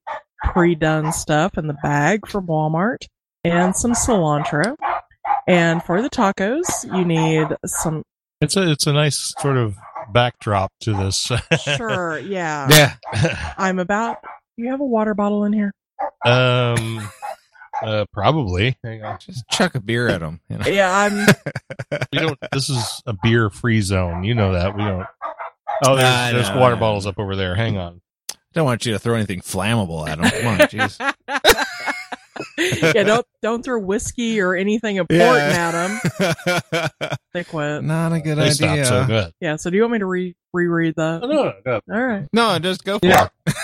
pre-done 0.43 1.13
stuff 1.13 1.57
in 1.57 1.67
the 1.67 1.77
bag 1.81 2.27
from 2.27 2.47
Walmart 2.47 2.97
and 3.43 3.75
some 3.75 3.93
cilantro. 3.93 4.75
And 5.47 5.81
for 5.83 6.01
the 6.01 6.09
tacos, 6.09 6.65
you 6.97 7.05
need 7.05 7.47
some 7.65 8.03
It's 8.41 8.55
a 8.57 8.69
it's 8.71 8.87
a 8.87 8.93
nice 8.93 9.33
sort 9.39 9.57
of 9.57 9.75
backdrop 10.11 10.71
to 10.81 10.93
this. 10.93 11.31
sure, 11.77 12.19
yeah. 12.25 12.67
Yeah. 13.13 13.53
I'm 13.57 13.79
about 13.79 14.17
you 14.57 14.69
have 14.69 14.81
a 14.81 14.85
water 14.85 15.13
bottle 15.13 15.45
in 15.45 15.53
here? 15.53 15.71
um. 16.25 17.09
Uh, 17.83 18.05
probably. 18.13 18.77
Hang 18.83 19.03
on. 19.03 19.19
Just 19.19 19.47
chuck 19.49 19.75
a 19.75 19.79
beer 19.81 20.07
at 20.09 20.21
them. 20.21 20.39
You 20.49 20.57
know? 20.59 20.65
Yeah, 20.67 20.91
I'm 20.95 21.27
We 22.13 22.19
don't. 22.19 22.39
This 22.51 22.69
is 22.69 23.01
a 23.05 23.13
beer 23.21 23.49
free 23.49 23.81
zone. 23.81 24.23
You 24.23 24.35
know 24.35 24.53
that. 24.53 24.75
We 24.75 24.83
don't. 24.83 25.05
Oh, 25.85 25.95
there's, 25.95 26.05
I 26.07 26.31
there's 26.31 26.49
know, 26.49 26.59
water 26.59 26.75
I 26.75 26.79
bottles 26.79 27.05
up 27.05 27.19
over 27.19 27.35
there. 27.35 27.55
Hang 27.55 27.77
on. 27.77 28.01
Don't 28.53 28.65
want 28.65 28.85
you 28.85 28.93
to 28.93 28.99
throw 28.99 29.15
anything 29.15 29.41
flammable 29.41 30.07
at 30.07 30.19
them. 30.21 30.29
Come 30.29 30.47
on, 30.47 30.57
jeez. 30.59 31.13
yeah, 32.95 33.03
don't 33.03 33.25
don't 33.41 33.63
throw 33.65 33.79
whiskey 33.79 34.39
or 34.41 34.55
anything 34.55 34.95
important 34.97 35.53
at 35.53 35.71
them. 35.71 36.61
They 37.33 37.43
quit. 37.43 37.83
Not 37.83 38.13
a 38.13 38.19
good 38.19 38.37
They 38.37 38.51
idea. 38.51 38.53
stopped 38.53 38.85
so 38.85 39.05
good. 39.07 39.33
Yeah. 39.41 39.55
So 39.55 39.71
do 39.71 39.75
you 39.75 39.81
want 39.81 39.93
me 39.93 39.99
to 39.99 40.05
re- 40.05 40.35
reread 40.53 40.93
that? 40.97 41.21
Oh, 41.23 41.27
no, 41.27 41.53
no, 41.65 41.81
All 41.91 42.03
right. 42.05 42.27
No, 42.31 42.59
just 42.59 42.83
go 42.83 42.99
for 42.99 43.07
Yeah. 43.07 43.29
it. 43.47 43.55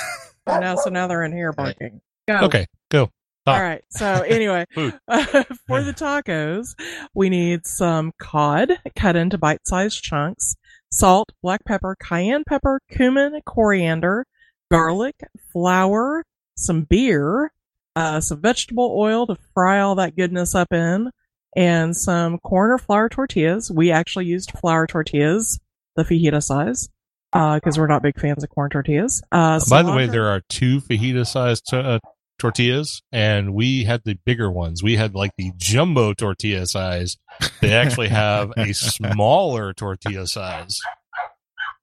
Now, 0.47 0.73
so 0.75 0.89
now 0.89 1.05
they're 1.05 1.23
in 1.23 1.31
here 1.31 1.53
barking. 1.53 2.01
Go. 2.27 2.39
Okay, 2.45 2.65
go. 2.89 3.11
All 3.55 3.61
right. 3.61 3.83
So 3.89 4.05
anyway, 4.21 4.65
for 4.75 5.83
the 5.83 5.93
tacos, 5.95 6.75
we 7.13 7.29
need 7.29 7.65
some 7.65 8.11
cod 8.19 8.71
cut 8.95 9.15
into 9.15 9.37
bite-sized 9.37 10.01
chunks, 10.03 10.55
salt, 10.91 11.31
black 11.41 11.65
pepper, 11.65 11.95
cayenne 12.01 12.43
pepper, 12.47 12.81
cumin, 12.89 13.39
coriander, 13.45 14.25
garlic, 14.71 15.15
flour, 15.51 16.25
some 16.55 16.81
beer, 16.83 17.51
uh, 17.95 18.21
some 18.21 18.41
vegetable 18.41 18.95
oil 18.97 19.27
to 19.27 19.37
fry 19.53 19.79
all 19.79 19.95
that 19.95 20.15
goodness 20.15 20.55
up 20.55 20.71
in, 20.71 21.11
and 21.55 21.95
some 21.95 22.37
corn 22.39 22.71
or 22.71 22.77
flour 22.77 23.09
tortillas. 23.09 23.71
We 23.71 23.91
actually 23.91 24.25
used 24.25 24.51
flour 24.51 24.87
tortillas, 24.87 25.59
the 25.95 26.03
fajita 26.03 26.43
size, 26.43 26.89
because 27.31 27.77
we're 27.77 27.87
not 27.87 28.03
big 28.03 28.19
fans 28.19 28.43
of 28.43 28.49
corn 28.49 28.69
tortillas. 28.69 29.21
Uh, 29.31 29.59
By 29.69 29.83
the 29.83 29.93
way, 29.93 30.07
there 30.07 30.27
are 30.27 30.41
two 30.49 30.79
fajita 30.81 31.25
sized 31.25 31.73
uh, 31.73 31.99
tortillas, 32.39 33.01
and 33.11 33.53
we 33.53 33.83
had 33.83 34.01
the 34.05 34.17
bigger 34.25 34.49
ones. 34.51 34.81
We 34.81 34.95
had 34.95 35.13
like 35.15 35.31
the 35.37 35.51
jumbo 35.57 36.13
tortilla 36.13 36.65
size. 36.65 37.17
They 37.61 37.73
actually 37.73 38.09
have 38.09 38.51
a 38.57 38.73
smaller 38.73 39.73
tortilla 39.73 40.25
size. 40.27 40.79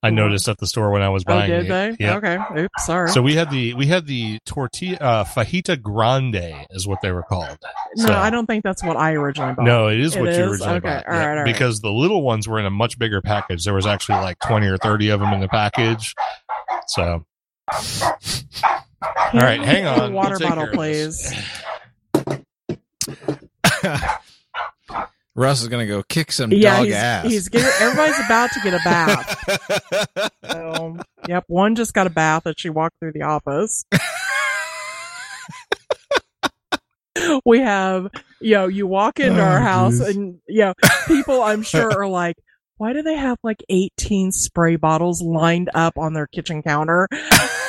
I 0.03 0.11
noticed 0.11 0.47
at 0.49 0.59
the 0.59 0.67
store 0.69 0.91
when 0.93 1.03
I 1.03 1.09
was 1.09 1.25
Oh, 1.27 1.33
buying 1.33 1.51
did 1.51 1.65
it. 1.65 1.69
they? 1.69 2.05
Yeah. 2.05 2.17
Okay. 2.19 2.39
Oops. 2.61 2.85
Sorry. 2.87 3.09
So 3.09 3.23
we 3.23 3.35
had 3.35 3.51
the 3.51 3.75
we 3.75 3.87
had 3.87 4.07
the 4.07 4.39
tortilla 4.47 4.99
uh, 5.01 5.25
fajita 5.25 5.81
grande 5.83 6.67
is 6.71 6.87
what 6.87 7.01
they 7.01 7.11
were 7.11 7.23
called. 7.25 7.57
no, 7.97 8.07
So- 8.07 8.15
I 8.15 8.31
don't 8.31 8.47
think 8.47 8.63
that's 8.63 8.85
what 8.85 8.97
I 8.97 9.15
originally 9.15 9.55
bought. 9.55 9.65
No, 9.65 9.89
it 9.89 9.99
is 9.99 10.15
It 10.15 10.21
what 10.21 10.35
you 10.35 10.45
originally 10.45 10.77
Okay. 10.77 10.89
bought. 10.89 11.07
All 11.09 11.13
right, 11.15 11.29
all 11.31 11.35
right. 11.37 11.45
Because 11.45 11.81
the 11.81 11.91
little 11.91 12.23
ones 12.23 12.47
were 12.47 12.61
in 12.61 12.67
a 12.67 12.71
much 12.71 12.99
bigger 12.99 13.21
package. 13.21 13.65
There 13.65 13.75
was 13.75 13.87
actually 13.87 14.19
like 14.19 14.39
twenty 14.39 14.67
or 14.69 14.77
thirty 14.77 15.09
of 15.09 15.19
them 15.19 15.33
in 15.33 15.41
the 15.41 15.49
package. 15.49 16.15
So 16.89 17.25
all 19.03 19.13
right, 19.35 19.61
hang 19.61 19.87
on. 19.87 19.99
We'll 20.01 20.23
Water 20.23 20.39
bottle, 20.39 20.65
of 20.65 20.73
this. 20.73 21.33
please. 21.33 22.37
Russ 25.35 25.61
is 25.61 25.69
gonna 25.69 25.87
go 25.87 26.03
kick 26.03 26.33
some 26.33 26.51
Yeah, 26.51 26.77
dog 26.79 26.87
he's, 26.87 26.95
ass. 26.95 27.27
he's 27.27 27.49
getting, 27.51 27.69
everybody's 27.81 28.19
about 28.25 28.51
to 28.53 28.61
get 28.61 28.73
a 28.75 28.81
bath. 28.85 30.31
So, 30.51 30.97
yep, 31.29 31.45
one 31.49 31.75
just 31.75 31.93
got 31.93 32.07
a 32.07 32.11
bath 32.11 32.47
as 32.47 32.55
she 32.57 32.71
walked 32.71 32.99
through 32.99 33.13
the 33.13 33.23
office. 33.23 33.85
we 37.45 37.61
have, 37.61 38.09
you 38.41 38.55
know, 38.55 38.67
you 38.69 38.87
walk 38.87 39.21
into 39.21 39.43
our 39.43 39.59
Oh, 39.59 39.63
house 39.63 39.99
geez. 39.99 40.17
and, 40.17 40.39
you 40.47 40.61
know, 40.61 40.75
people 41.07 41.43
I'm 41.43 41.63
sure 41.63 41.91
are 41.93 42.09
like, 42.09 42.37
why 42.79 42.93
do 42.93 43.03
they 43.03 43.17
have 43.17 43.39
like 43.43 43.63
18 43.69 44.33
spray 44.33 44.77
bottles 44.77 45.23
lined 45.23 45.71
up 45.75 45.97
on 45.99 46.13
their 46.13 46.27
kitchen 46.27 46.63
counter? 46.63 47.09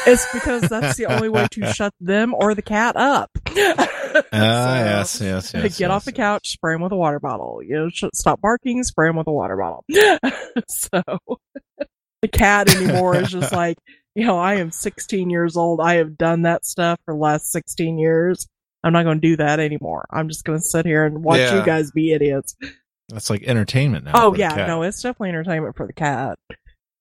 It's 0.05 0.25
because 0.33 0.63
that's 0.63 0.97
the 0.97 1.05
only 1.07 1.29
way 1.29 1.47
to 1.51 1.73
shut 1.73 1.93
them 1.99 2.33
or 2.33 2.55
the 2.55 2.61
cat 2.61 2.95
up. 2.95 3.31
Ah, 4.33 5.03
So, 5.03 5.23
yes, 5.23 5.53
yes, 5.53 5.53
yes. 5.53 5.77
get 5.77 5.91
off 5.91 6.05
the 6.05 6.11
yes. 6.11 6.17
couch, 6.17 6.49
spray 6.49 6.73
him 6.73 6.81
with 6.81 6.91
a 6.91 6.95
water 6.95 7.19
bottle. 7.19 7.61
You 7.63 7.75
know, 7.75 8.09
stop 8.15 8.41
barking, 8.41 8.83
spray 8.83 9.09
him 9.09 9.15
with 9.15 9.27
a 9.27 9.31
water 9.31 9.55
bottle. 9.55 9.83
so 10.67 11.01
the 12.21 12.27
cat 12.27 12.73
anymore 12.73 13.15
is 13.17 13.29
just 13.29 13.51
like, 13.53 13.77
you 14.15 14.25
know, 14.25 14.39
I 14.39 14.55
am 14.55 14.71
16 14.71 15.29
years 15.29 15.55
old. 15.55 15.79
I 15.81 15.95
have 15.95 16.17
done 16.17 16.43
that 16.43 16.65
stuff 16.65 16.99
for 17.05 17.13
the 17.13 17.19
last 17.19 17.51
16 17.51 17.99
years. 17.99 18.47
I'm 18.83 18.93
not 18.93 19.03
going 19.03 19.21
to 19.21 19.27
do 19.27 19.37
that 19.37 19.59
anymore. 19.59 20.05
I'm 20.09 20.29
just 20.29 20.43
going 20.45 20.57
to 20.59 20.65
sit 20.65 20.85
here 20.87 21.05
and 21.05 21.23
watch 21.23 21.39
Yeah. 21.39 21.59
you 21.59 21.65
guys 21.65 21.91
be 21.91 22.11
idiots. 22.13 22.55
That's 23.09 23.29
like 23.29 23.43
entertainment 23.43 24.05
now. 24.05 24.11
oh 24.15 24.35
yeah, 24.35 24.67
no, 24.67 24.81
it's 24.83 25.01
definitely 25.01 25.29
entertainment 25.29 25.75
for 25.77 25.87
the 25.87 25.93
cat. 25.93 26.37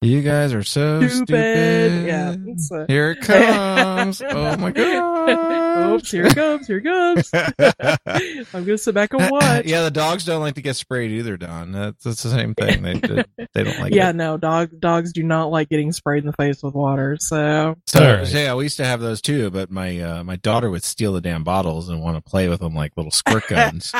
You 0.02 0.20
guys 0.20 0.52
are 0.52 0.62
so 0.62 1.00
Stupid. 1.00 1.16
stupid. 1.26 2.06
Yeah, 2.06 2.36
it's 2.46 2.70
a- 2.70 2.84
Here 2.86 3.12
it 3.12 3.22
comes. 3.22 4.20
oh 4.22 4.56
my 4.58 4.70
god. 4.70 5.66
Oops, 5.94 6.10
here 6.10 6.26
it 6.26 6.34
comes. 6.34 6.66
Here 6.66 6.78
it 6.78 6.82
comes. 6.84 7.30
I'm 8.54 8.64
going 8.64 8.66
to 8.66 8.78
sit 8.78 8.94
back 8.94 9.12
and 9.14 9.30
watch. 9.30 9.64
yeah, 9.66 9.82
the 9.82 9.90
dogs 9.90 10.24
don't 10.24 10.40
like 10.42 10.54
to 10.56 10.62
get 10.62 10.76
sprayed 10.76 11.10
either, 11.12 11.36
Don. 11.36 11.72
That's, 11.72 12.04
that's 12.04 12.22
the 12.22 12.30
same 12.30 12.54
thing. 12.54 12.82
They 12.82 12.94
they, 12.94 13.24
they 13.54 13.64
don't 13.64 13.78
like 13.80 13.94
yeah, 13.94 14.10
it. 14.10 14.16
no, 14.16 14.36
dog 14.36 14.70
dogs 14.78 15.12
do 15.12 15.22
not 15.22 15.50
like 15.50 15.68
getting 15.70 15.92
sprayed 15.92 16.22
in 16.24 16.26
the 16.26 16.32
face 16.36 16.62
with 16.62 16.74
water. 16.74 17.16
So 17.18 17.76
So, 17.86 18.04
All 18.06 18.16
right. 18.18 18.26
so, 18.26 18.38
yeah, 18.38 18.54
we 18.54 18.64
used 18.64 18.76
to 18.76 18.84
have 18.84 19.00
those 19.00 19.20
too, 19.22 19.50
but 19.50 19.70
my 19.70 19.98
uh, 20.00 20.24
my 20.24 20.36
daughter 20.36 20.70
would 20.70 20.84
steal 20.84 21.14
the 21.14 21.20
damn 21.22 21.42
bottles 21.42 21.88
and 21.88 22.02
want 22.02 22.16
to 22.22 22.22
play 22.30 22.48
with 22.48 22.60
them 22.60 22.74
like 22.74 22.92
little 22.96 23.12
squirt 23.12 23.46
guns. 23.48 23.92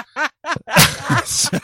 so, 1.24 1.58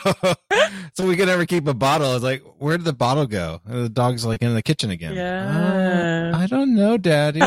so 0.93 1.07
we 1.07 1.15
could 1.15 1.27
never 1.27 1.45
keep 1.45 1.67
a 1.67 1.73
bottle. 1.73 2.09
I 2.11 2.13
was 2.13 2.23
like, 2.23 2.43
where 2.57 2.77
did 2.77 2.85
the 2.85 2.93
bottle 2.93 3.25
go? 3.25 3.61
And 3.65 3.83
the 3.85 3.89
dog's 3.89 4.25
like 4.25 4.41
in 4.41 4.53
the 4.53 4.61
kitchen 4.61 4.89
again. 4.91 5.13
Yeah. 5.15 6.31
Uh, 6.33 6.37
I 6.37 6.47
don't 6.47 6.75
know, 6.75 6.97
Daddy. 6.97 7.39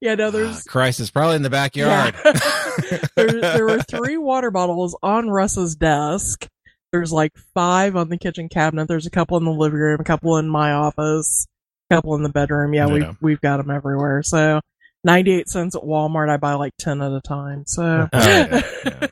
yeah, 0.00 0.14
no, 0.14 0.26
Ah, 0.28 0.30
there's 0.30 0.62
Christ, 0.64 1.00
it's 1.00 1.10
probably 1.10 1.36
in 1.36 1.42
the 1.42 1.50
backyard. 1.50 2.14
Yeah. 2.24 2.98
there, 3.16 3.40
there 3.40 3.66
were 3.66 3.82
three 3.82 4.16
water 4.16 4.50
bottles 4.50 4.96
on 5.02 5.28
Russ's 5.28 5.74
desk. 5.76 6.46
There's 6.92 7.12
like 7.12 7.32
five 7.54 7.96
on 7.96 8.08
the 8.08 8.16
kitchen 8.18 8.48
cabinet. 8.48 8.88
There's 8.88 9.06
a 9.06 9.10
couple 9.10 9.36
in 9.36 9.44
the 9.44 9.50
living 9.52 9.78
room, 9.78 10.00
a 10.00 10.04
couple 10.04 10.38
in 10.38 10.48
my 10.48 10.72
office, 10.72 11.46
a 11.90 11.94
couple 11.96 12.14
in 12.14 12.22
the 12.22 12.30
bedroom. 12.30 12.72
Yeah, 12.72 12.86
Yeah. 12.86 12.92
we've 12.94 13.16
we've 13.20 13.40
got 13.42 13.58
them 13.58 13.70
everywhere. 13.70 14.22
So, 14.22 14.60
ninety 15.04 15.32
eight 15.32 15.48
cents 15.48 15.74
at 15.76 15.82
Walmart. 15.82 16.28
I 16.30 16.36
buy 16.36 16.54
like 16.54 16.72
ten 16.78 17.00
at 17.02 17.12
a 17.12 17.20
time. 17.20 17.64
So, 17.66 18.08
Oh, 18.12 18.18
yeah, 18.28 18.62
yeah. 18.84 19.06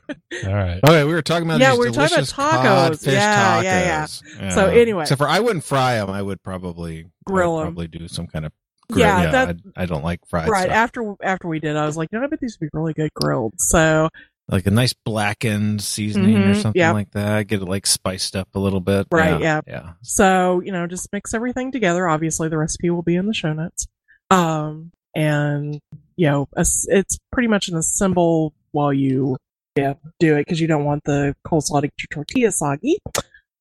All 0.48 0.54
right. 0.54 0.80
Okay, 0.84 1.04
we 1.04 1.12
were 1.12 1.22
talking 1.22 1.48
about 1.48 1.60
Yeah, 1.60 1.70
these 1.70 1.78
we 1.80 1.86
were 1.86 1.92
talking 1.92 2.14
about 2.16 2.26
delicious 2.26 2.32
tacos. 2.32 2.90
codfish 3.04 3.12
Yeah, 3.12 3.58
tacos. 3.60 4.22
yeah, 4.38 4.42
yeah. 4.42 4.48
So 4.50 4.66
anyway. 4.66 5.02
except 5.02 5.18
for 5.18 5.28
I 5.28 5.40
wouldn't 5.40 5.64
fry 5.64 5.94
them. 5.96 6.10
I 6.10 6.20
would 6.22 6.42
probably 6.42 7.06
Grill 7.24 7.56
I'd 7.56 7.60
'em. 7.60 7.66
Probably 7.74 7.88
do 7.88 8.08
some 8.08 8.26
kind 8.26 8.44
of 8.46 8.52
grill. 8.90 9.06
Yeah, 9.06 9.22
Yeah, 9.22 9.30
that- 9.32 9.56
I, 9.76 9.82
I 9.82 9.86
don't 9.86 10.04
like 10.04 10.20
fried 10.28 10.48
right 10.48 10.64
stuff. 10.64 10.76
after 10.76 11.14
after 11.22 11.48
we 11.48 11.58
did, 11.60 11.76
I 11.76 11.86
was 11.86 11.96
like, 11.96 12.08
you 12.12 12.18
know, 12.18 12.24
I 12.24 12.28
bet 12.28 12.40
these 12.40 12.56
would 12.60 12.66
be 12.66 12.70
really 12.78 12.92
good 12.92 13.12
grilled. 13.14 13.54
So, 13.58 14.08
like 14.48 14.66
a 14.66 14.70
nice 14.70 14.92
blackened 14.92 15.82
seasoning 15.82 16.36
or 16.36 16.52
Mhm, 16.54 16.62
something 16.62 16.78
yeah. 16.80 16.92
like 16.92 17.10
that. 17.12 17.46
Get 17.48 17.62
it 17.62 17.64
like 17.64 17.86
spiced 17.86 18.36
up 18.36 18.48
a 18.54 18.58
little 18.60 18.80
bit. 18.80 19.06
Right, 19.10 19.40
yeah, 19.40 19.60
yeah. 19.66 19.92
So, 20.02 20.60
you 20.60 20.70
know, 20.70 20.86
just 20.86 21.08
mix 21.12 21.32
everything 21.34 21.72
together. 21.72 22.06
Obviously, 22.06 22.48
the 22.48 22.58
recipe 22.58 22.90
will 22.90 23.02
be 23.02 23.16
in 23.16 23.26
the 23.26 23.34
show 23.34 23.52
notes. 23.52 23.88
Um, 24.30 24.92
and, 25.16 25.80
you 26.16 26.28
know, 26.28 26.46
as- 26.56 26.86
it's 26.90 27.18
pretty 27.32 27.48
much 27.48 27.68
an 27.68 27.76
assemble 27.76 28.52
while 28.72 28.92
you 28.92 29.36
yeah, 29.76 29.94
do 30.20 30.36
it 30.36 30.40
because 30.46 30.60
you 30.60 30.66
don't 30.66 30.84
want 30.84 31.02
the 31.04 31.34
coleslaw 31.46 31.80
to 31.80 31.88
get 31.88 31.94
your 31.98 32.08
tortilla 32.24 32.50
soggy. 32.52 32.98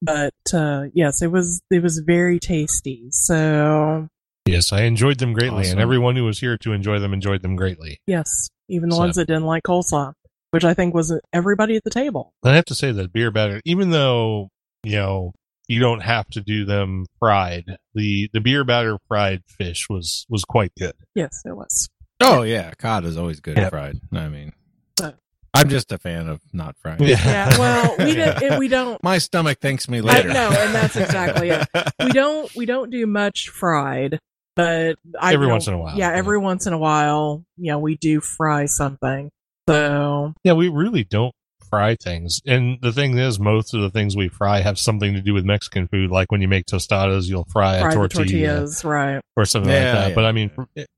But, 0.02 0.34
uh, 0.54 0.86
yes, 0.94 1.22
it 1.22 1.28
was, 1.32 1.62
it 1.72 1.82
was 1.82 2.00
very 2.00 2.40
tasty. 2.40 3.08
So, 3.12 4.08
Yes, 4.48 4.72
I 4.72 4.84
enjoyed 4.84 5.18
them 5.20 5.34
greatly, 5.34 5.62
Awesome. 5.62 5.72
and 5.74 5.82
everyone 5.82 6.16
who 6.16 6.24
was 6.24 6.40
here 6.40 6.58
to 6.60 6.72
enjoy 6.74 7.00
them 7.00 7.14
enjoyed 7.14 7.42
them 7.42 7.56
greatly. 7.56 7.98
yes, 8.08 8.50
even 8.70 8.90
the 8.90 8.96
So- 8.96 9.02
ones 9.02 9.16
that 9.16 9.26
didn't 9.28 9.46
like 9.46 9.64
coleslaw, 9.64 10.14
which 10.52 10.64
I 10.64 10.74
think 10.74 10.94
was 10.94 11.12
everybody 11.34 11.76
at 11.76 11.84
the 11.84 11.90
table. 11.90 12.32
I 12.44 12.54
have 12.56 12.66
to 12.66 12.76
say 12.76 12.92
that 12.92 13.12
beer 13.12 13.32
batter, 13.32 13.60
even 13.66 13.90
though 13.90 14.50
you 14.84 14.98
know 14.98 15.34
you 15.68 15.80
don't 15.80 16.02
have 16.02 16.28
to 16.30 16.42
do 16.42 16.66
them 16.66 17.06
fried, 17.20 17.66
the 17.94 18.30
the 18.34 18.40
beer 18.42 18.64
batter 18.64 18.98
fried 19.08 19.44
fish 19.48 19.88
was 19.90 20.26
was 20.30 20.44
quite 20.46 20.72
good. 20.78 20.94
Yes, 21.16 21.42
it 21.46 21.56
was. 21.56 21.90
Oh 22.22 22.44
yeah, 22.44 22.72
cod 22.78 23.06
is 23.06 23.18
always 23.18 23.40
good 23.40 23.58
Yeah. 23.58 23.70
fried. 23.70 23.96
I 24.14 24.28
mean, 24.30 24.54
But- 24.98 25.18
I'm 25.54 25.70
just 25.70 25.92
a 25.92 25.98
fan 25.98 26.28
of 26.28 26.42
not 26.54 26.76
fried. 26.78 27.00
Yeah, 27.02 27.58
well, 27.58 27.96
we 27.98 28.14
didn't, 28.16 28.42
it, 28.44 28.60
we 28.60 28.68
don't, 28.68 29.02
My 29.04 29.18
stomach 29.20 29.60
thanks 29.62 29.88
me 29.88 30.00
I 30.00 30.02
later. 30.02 30.30
know, 30.34 30.50
and 30.50 30.76
that's 30.76 30.96
exactly 30.98 31.50
it. 31.50 31.68
we 32.04 32.12
don't 32.12 32.54
we 32.56 32.66
don't 32.66 32.90
do 32.90 33.06
much 33.08 33.50
fried, 33.50 34.20
but 34.56 34.98
I 35.20 35.34
Every 35.34 35.48
once 35.48 35.68
in 35.68 35.74
a 35.74 35.78
while, 35.78 35.98
Yeah, 35.98 36.12
yeah. 36.12 36.18
every 36.18 36.38
once 36.38 36.68
in 36.68 36.74
a 36.74 36.78
while, 36.78 37.44
you 37.58 37.72
know, 37.72 37.80
we 37.80 37.96
do 37.96 38.20
fry 38.22 38.66
something. 38.66 39.30
So 39.68 40.34
Yeah, 40.44 40.54
we 40.54 40.68
really 40.70 41.04
don't 41.04 41.34
fry 41.76 41.96
things. 41.96 42.42
And 42.46 42.78
the 42.82 42.92
thing 42.92 43.18
is, 43.18 43.40
most 43.40 43.74
of 43.74 43.82
the 43.82 43.90
things 43.90 44.16
we 44.16 44.28
fry 44.30 44.62
have 44.62 44.78
something 44.80 45.14
to 45.14 45.22
do 45.22 45.34
with 45.34 45.46
Mexican 45.46 45.88
food. 45.88 46.10
Like 46.12 46.32
when 46.32 46.42
you 46.42 46.48
make 46.48 46.66
tostadas, 46.66 47.28
you'll 47.28 47.46
fry, 47.52 47.80
fry 47.80 47.92
a 47.92 47.94
tortilla 47.94 48.26
tortillas, 48.26 48.84
right? 48.86 49.22
or 49.36 49.46
something 49.46 49.72
Yeah, 49.72 49.78
like 49.86 49.94
that. 49.94 50.10
yeah. 50.10 50.16
But 50.16 50.26
I 50.26 50.32
mean, 50.32 50.52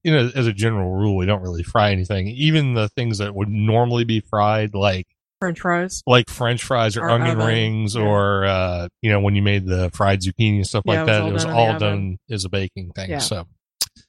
you 0.04 0.12
know, 0.12 0.32
as 0.36 0.48
a 0.48 0.54
general 0.54 0.92
rule, 0.94 1.16
we 1.18 1.26
don't 1.26 1.42
really 1.42 1.64
fry 1.64 1.92
anything. 1.92 2.28
Even 2.28 2.74
the 2.74 2.90
things 2.90 3.18
that 3.20 3.34
would 3.36 3.50
normally 3.50 4.04
be 4.04 4.20
fried, 4.22 4.74
like 4.74 5.06
French 5.40 5.60
fries. 5.60 6.02
like 6.08 6.30
French 6.30 6.64
fries 6.64 6.98
or, 6.98 7.04
Or 7.04 7.10
onion 7.12 7.38
oven, 7.38 7.48
rings, 7.48 7.96
yeah. 7.96 8.02
or 8.02 8.46
uh, 8.46 8.88
you 9.02 9.12
know, 9.12 9.20
when 9.20 9.36
you 9.36 9.42
made 9.42 9.66
the 9.68 9.92
fried 9.94 10.22
zucchini 10.22 10.56
and 10.58 10.68
stuff 10.68 10.84
Yeah, 10.86 11.04
like 11.04 11.10
it 11.10 11.12
was 11.12 11.12
that, 11.12 11.22
all 11.22 11.30
it 11.30 11.34
was 11.34 11.44
done 11.44 11.52
in 11.52 11.58
all 11.74 11.80
done 11.80 12.18
as 12.32 12.46
a 12.46 12.50
baking 12.50 12.92
thing. 12.94 13.10
Yeah. 13.12 13.20
So, 13.20 13.46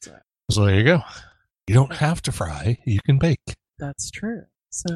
So- 0.02 0.16
so 0.50 0.64
there 0.64 0.74
you 0.76 0.85
go. 0.85 1.00
You 1.66 1.74
don't 1.74 1.92
have 1.92 2.22
to 2.22 2.33
fry; 2.33 2.78
you 2.87 2.98
can 3.04 3.18
bake. 3.18 3.40
That's 3.78 4.11
true. 4.11 4.44
So 4.70 4.94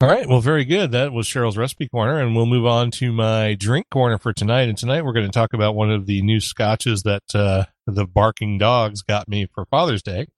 All 0.00 0.08
right. 0.08 0.28
Well, 0.28 0.40
very 0.40 0.64
good. 0.64 0.92
That 0.92 1.12
was 1.12 1.26
Cheryl's 1.26 1.56
recipe 1.56 1.88
corner, 1.88 2.20
and 2.20 2.36
we'll 2.36 2.46
move 2.46 2.66
on 2.66 2.90
to 2.92 3.12
my 3.12 3.54
drink 3.54 3.86
corner 3.90 4.18
for 4.18 4.32
tonight. 4.32 4.68
And 4.68 4.78
tonight 4.78 5.04
we're 5.04 5.12
going 5.12 5.26
to 5.26 5.32
talk 5.32 5.52
about 5.52 5.74
one 5.74 5.90
of 5.90 6.06
the 6.06 6.22
new 6.22 6.40
scotches 6.40 7.02
that 7.02 7.34
uh, 7.34 7.64
the 7.86 8.06
barking 8.06 8.58
dogs 8.58 9.02
got 9.02 9.28
me 9.28 9.48
for 9.52 9.66
Father's 9.66 10.02
Day. 10.02 10.28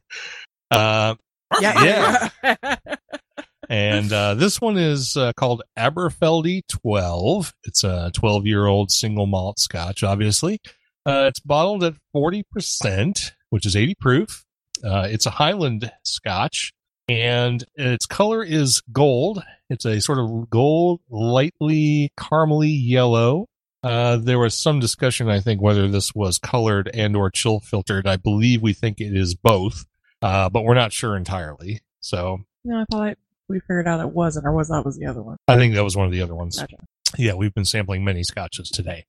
uh, 0.70 1.14
yeah, 1.60 2.28
and 3.68 4.12
uh, 4.12 4.34
this 4.34 4.60
one 4.60 4.76
is 4.76 5.16
uh, 5.16 5.32
called 5.34 5.62
Aberfeldy 5.78 6.62
12. 6.68 7.54
It's 7.64 7.84
a 7.84 8.10
12 8.12 8.46
year 8.46 8.66
old 8.66 8.90
single 8.90 9.26
malt 9.26 9.60
scotch, 9.60 10.02
obviously. 10.02 10.60
Uh, 11.06 11.26
it's 11.28 11.40
bottled 11.40 11.84
at 11.84 11.94
40%, 12.14 13.32
which 13.50 13.64
is 13.64 13.76
80 13.76 13.94
proof. 13.94 14.44
Uh, 14.84 15.06
it's 15.10 15.26
a 15.26 15.30
Highland 15.30 15.90
scotch, 16.04 16.72
and 17.10 17.64
its 17.74 18.06
color 18.06 18.42
is 18.42 18.82
gold. 18.92 19.42
It's 19.68 19.84
a 19.84 20.00
sort 20.00 20.18
of 20.18 20.48
gold, 20.48 21.00
lightly 21.10 22.12
caramely 22.16 22.72
yellow. 22.72 23.46
Uh, 23.82 24.16
there 24.16 24.38
was 24.38 24.54
some 24.54 24.78
discussion, 24.78 25.28
I 25.28 25.40
think, 25.40 25.60
whether 25.60 25.88
this 25.88 26.14
was 26.14 26.38
colored 26.38 26.90
and 26.92 27.16
or 27.16 27.30
chill 27.30 27.60
filtered. 27.60 28.06
I 28.06 28.16
believe 28.16 28.62
we 28.62 28.72
think 28.72 29.00
it 29.00 29.16
is 29.16 29.34
both, 29.34 29.86
uh, 30.22 30.48
but 30.48 30.64
we're 30.64 30.74
not 30.74 30.92
sure 30.92 31.16
entirely. 31.16 31.80
So 32.00 32.40
no, 32.64 32.80
I 32.80 32.84
thought 32.90 33.18
we 33.48 33.60
figured 33.60 33.88
out 33.88 34.00
it 34.00 34.12
wasn't, 34.12 34.46
or 34.46 34.52
was 34.52 34.68
that 34.68 34.84
was 34.84 34.98
the 34.98 35.06
other 35.06 35.22
one? 35.22 35.36
I 35.48 35.56
think 35.56 35.74
that 35.74 35.84
was 35.84 35.96
one 35.96 36.06
of 36.06 36.12
the 36.12 36.22
other 36.22 36.34
ones. 36.34 36.58
Gotcha. 36.58 36.76
Yeah, 37.18 37.34
we've 37.34 37.54
been 37.54 37.64
sampling 37.64 38.04
many 38.04 38.22
scotches 38.22 38.70
today. 38.70 39.04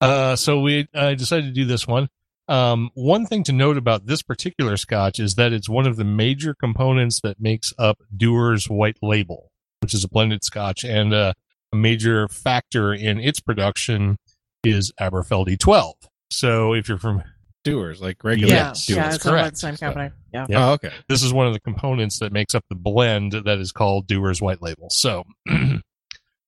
Uh, 0.00 0.36
so 0.36 0.60
we 0.60 0.86
uh, 0.94 1.14
decided 1.14 1.46
to 1.46 1.52
do 1.52 1.64
this 1.64 1.86
one. 1.86 2.08
Um, 2.48 2.90
one 2.94 3.26
thing 3.26 3.44
to 3.44 3.52
note 3.52 3.76
about 3.76 4.06
this 4.06 4.22
particular 4.22 4.76
scotch 4.76 5.20
is 5.20 5.34
that 5.34 5.52
it's 5.52 5.68
one 5.68 5.86
of 5.86 5.96
the 5.96 6.04
major 6.04 6.54
components 6.54 7.20
that 7.22 7.40
makes 7.40 7.72
up 7.78 7.98
Dewar's 8.16 8.68
White 8.70 8.96
Label, 9.02 9.50
which 9.82 9.92
is 9.94 10.02
a 10.04 10.08
blended 10.08 10.42
scotch, 10.44 10.84
and 10.84 11.12
uh, 11.12 11.34
a 11.72 11.76
major 11.76 12.26
factor 12.28 12.92
in 12.94 13.20
its 13.20 13.40
production 13.40 14.16
is 14.64 14.92
Aberfeldy 15.00 15.58
12. 15.58 15.94
So 16.30 16.72
if 16.72 16.88
you're 16.88 16.98
from 16.98 17.22
Dewar's, 17.64 18.00
like 18.00 18.24
regular 18.24 18.54
Yeah, 18.54 18.68
Yes, 18.68 18.88
yeah, 18.88 18.94
that's 18.96 19.16
it's 19.16 19.24
correct. 19.24 19.50
the 19.52 19.58
same 19.58 19.76
So- 19.76 19.86
company. 19.86 20.10
Yeah. 20.32 20.46
Yeah. 20.48 20.68
Oh, 20.68 20.72
okay. 20.72 20.90
this 21.08 21.22
is 21.22 21.32
one 21.32 21.46
of 21.46 21.52
the 21.52 21.60
components 21.60 22.18
that 22.20 22.32
makes 22.32 22.54
up 22.54 22.64
the 22.70 22.76
blend 22.76 23.32
that 23.32 23.58
is 23.58 23.72
called 23.72 24.06
Dewar's 24.06 24.40
White 24.42 24.60
Label. 24.62 24.88
So, 24.90 25.24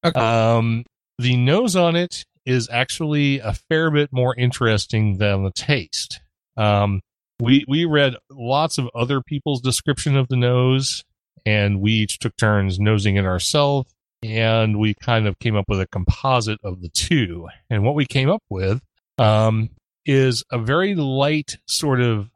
Okay. 0.05 0.19
um, 0.21 0.85
the 1.19 1.37
nose 1.37 1.77
on 1.77 1.95
it 1.97 2.25
is 2.47 2.69
actually 2.71 3.39
a 3.41 3.53
fair 3.53 3.91
bit 3.91 4.11
more 4.13 4.35
interesting 4.37 5.19
than 5.19 5.45
the 5.45 5.53
taste. 5.53 6.21
Um, 6.57 7.01
we 7.41 7.65
we 7.69 7.85
read 7.85 8.17
lots 8.31 8.79
of 8.79 8.89
other 8.95 9.21
people's 9.21 9.61
description 9.61 10.17
of 10.17 10.29
the 10.29 10.37
nose, 10.37 11.05
and 11.47 11.81
we 11.81 11.93
each 11.93 12.19
took 12.19 12.37
turns 12.37 12.79
nosing 12.79 13.17
it 13.17 13.25
ourselves, 13.25 13.91
and 14.23 14.79
we 14.79 14.95
kind 14.95 15.27
of 15.27 15.39
came 15.39 15.57
up 15.57 15.67
with 15.69 15.81
a 15.81 15.87
composite 15.87 16.59
of 16.63 16.83
the 16.83 16.91
two. 16.91 17.49
And 17.69 17.83
what 17.83 17.95
we 17.95 18.05
came 18.05 18.31
up 18.31 18.43
with 18.51 18.81
um, 19.19 19.71
is 20.05 20.45
a 20.51 20.59
very 20.59 20.95
light 20.95 21.59
sort 21.67 22.01
of 22.01 22.31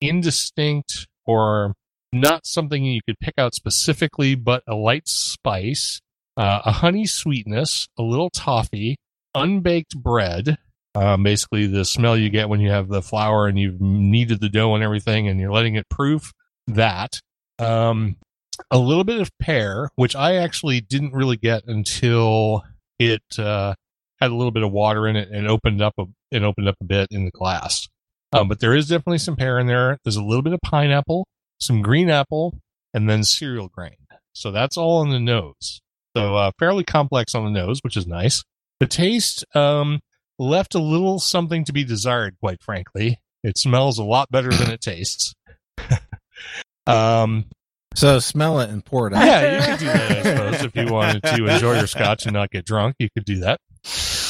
indistinct 0.00 1.06
or 1.26 1.74
not 2.12 2.46
something 2.46 2.84
you 2.84 3.00
could 3.06 3.18
pick 3.20 3.34
out 3.38 3.54
specifically, 3.54 4.34
but 4.34 4.62
a 4.66 4.74
light 4.74 5.06
spice, 5.06 6.00
uh, 6.36 6.60
a 6.64 6.72
honey 6.72 7.06
sweetness, 7.06 7.88
a 7.96 8.02
little 8.02 8.30
toffee, 8.30 8.96
unbaked 9.34 9.96
bread. 9.96 10.58
Um, 10.94 11.22
basically, 11.22 11.66
the 11.66 11.84
smell 11.84 12.16
you 12.16 12.30
get 12.30 12.48
when 12.48 12.60
you 12.60 12.70
have 12.70 12.88
the 12.88 13.02
flour 13.02 13.46
and 13.46 13.58
you've 13.58 13.80
kneaded 13.80 14.40
the 14.40 14.48
dough 14.48 14.74
and 14.74 14.82
everything, 14.82 15.28
and 15.28 15.38
you're 15.38 15.52
letting 15.52 15.76
it 15.76 15.88
proof. 15.88 16.32
That 16.66 17.20
um, 17.58 18.16
a 18.70 18.78
little 18.78 19.04
bit 19.04 19.20
of 19.20 19.30
pear, 19.38 19.90
which 19.96 20.16
I 20.16 20.36
actually 20.36 20.80
didn't 20.80 21.12
really 21.12 21.36
get 21.36 21.64
until 21.66 22.64
it 22.98 23.22
uh, 23.38 23.74
had 24.20 24.30
a 24.30 24.34
little 24.34 24.50
bit 24.50 24.62
of 24.62 24.72
water 24.72 25.06
in 25.06 25.16
it 25.16 25.30
and 25.30 25.48
opened 25.48 25.80
up 25.80 25.94
a 25.98 26.04
it 26.30 26.42
opened 26.42 26.68
up 26.68 26.76
a 26.80 26.84
bit 26.84 27.08
in 27.10 27.24
the 27.24 27.30
glass. 27.30 27.88
Um, 28.32 28.48
but 28.48 28.60
there 28.60 28.74
is 28.74 28.88
definitely 28.88 29.18
some 29.18 29.36
pear 29.36 29.58
in 29.58 29.66
there. 29.66 29.98
There's 30.04 30.16
a 30.16 30.22
little 30.22 30.42
bit 30.42 30.52
of 30.52 30.60
pineapple, 30.60 31.26
some 31.60 31.82
green 31.82 32.08
apple, 32.08 32.58
and 32.94 33.08
then 33.08 33.24
cereal 33.24 33.68
grain. 33.68 33.96
So 34.32 34.52
that's 34.52 34.76
all 34.76 34.98
on 34.98 35.10
the 35.10 35.18
nose. 35.18 35.80
So 36.16 36.36
uh, 36.36 36.50
fairly 36.58 36.84
complex 36.84 37.34
on 37.34 37.44
the 37.44 37.50
nose, 37.50 37.80
which 37.82 37.96
is 37.96 38.06
nice. 38.06 38.44
The 38.80 38.86
taste 38.86 39.44
um, 39.54 40.00
left 40.38 40.74
a 40.74 40.78
little 40.80 41.18
something 41.18 41.64
to 41.64 41.72
be 41.72 41.84
desired, 41.84 42.36
quite 42.40 42.62
frankly. 42.62 43.20
It 43.44 43.56
smells 43.58 43.98
a 43.98 44.04
lot 44.04 44.30
better 44.30 44.50
than 44.50 44.70
it 44.70 44.80
tastes. 44.80 45.34
um, 46.86 47.44
So 47.94 48.18
smell 48.18 48.60
it 48.60 48.70
and 48.70 48.84
pour 48.84 49.06
it 49.08 49.14
out. 49.14 49.24
yeah, 49.24 49.56
you 49.56 49.66
could 49.70 49.78
do 49.80 49.86
that, 49.86 50.10
I 50.10 50.22
suppose, 50.22 50.62
if 50.64 50.76
you 50.76 50.92
wanted 50.92 51.22
to 51.24 51.46
enjoy 51.46 51.76
your 51.76 51.86
scotch 51.86 52.24
and 52.26 52.32
not 52.32 52.50
get 52.50 52.64
drunk. 52.64 52.96
You 52.98 53.08
could 53.14 53.24
do 53.24 53.40
that. 53.40 53.60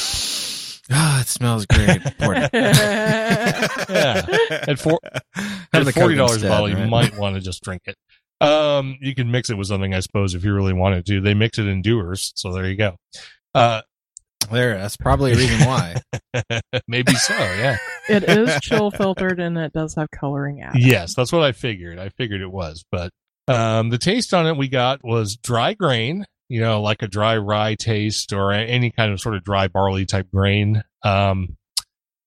Ah, 0.93 1.21
it 1.21 1.27
smells 1.27 1.65
great. 1.67 2.01
Pour 2.19 2.33
it. 2.35 2.49
Yeah. 2.53 4.25
At 4.67 4.77
four, 4.77 4.99
at 5.03 5.85
the 5.85 5.93
forty 5.93 6.15
Coke 6.15 6.17
dollars 6.17 6.31
a 6.31 6.35
instead, 6.35 6.49
bottle, 6.49 6.69
you 6.69 6.85
might 6.87 7.17
want 7.17 7.35
to 7.35 7.41
just 7.41 7.63
drink 7.63 7.83
it. 7.85 7.95
Um, 8.45 8.97
you 8.99 9.15
can 9.15 9.31
mix 9.31 9.49
it 9.49 9.57
with 9.57 9.67
something, 9.67 9.93
I 9.93 10.01
suppose, 10.01 10.35
if 10.35 10.43
you 10.43 10.53
really 10.53 10.73
wanted 10.73 11.05
to. 11.05 11.21
They 11.21 11.33
mix 11.33 11.59
it 11.59 11.67
in 11.67 11.81
Dewar's, 11.81 12.33
so 12.35 12.51
there 12.51 12.65
you 12.67 12.75
go. 12.75 12.97
Uh, 13.55 13.81
There, 14.51 14.77
that's 14.77 14.97
probably 14.97 15.33
a 15.33 15.35
reason 15.35 15.67
why. 15.67 15.95
maybe 16.87 17.13
so, 17.13 17.33
yeah. 17.33 17.77
It 18.09 18.23
is 18.23 18.59
chill 18.61 18.91
filtered 18.91 19.39
and 19.39 19.57
it 19.57 19.73
does 19.73 19.95
have 19.95 20.11
coloring 20.11 20.61
added. 20.61 20.81
Yes, 20.81 21.15
that's 21.15 21.31
what 21.31 21.43
I 21.43 21.51
figured. 21.51 21.99
I 21.99 22.09
figured 22.09 22.41
it 22.41 22.51
was, 22.51 22.83
but 22.91 23.11
um, 23.47 23.89
the 23.89 23.97
taste 23.97 24.33
on 24.33 24.47
it 24.47 24.57
we 24.57 24.67
got 24.67 25.03
was 25.03 25.37
dry 25.37 25.73
grain, 25.73 26.25
you 26.49 26.61
know, 26.61 26.81
like 26.81 27.01
a 27.01 27.07
dry 27.07 27.37
rye 27.37 27.75
taste 27.75 28.33
or 28.33 28.51
any 28.51 28.91
kind 28.91 29.11
of 29.11 29.19
sort 29.19 29.35
of 29.35 29.43
dry 29.43 29.67
barley 29.67 30.05
type 30.05 30.27
grain. 30.33 30.83
Um, 31.03 31.57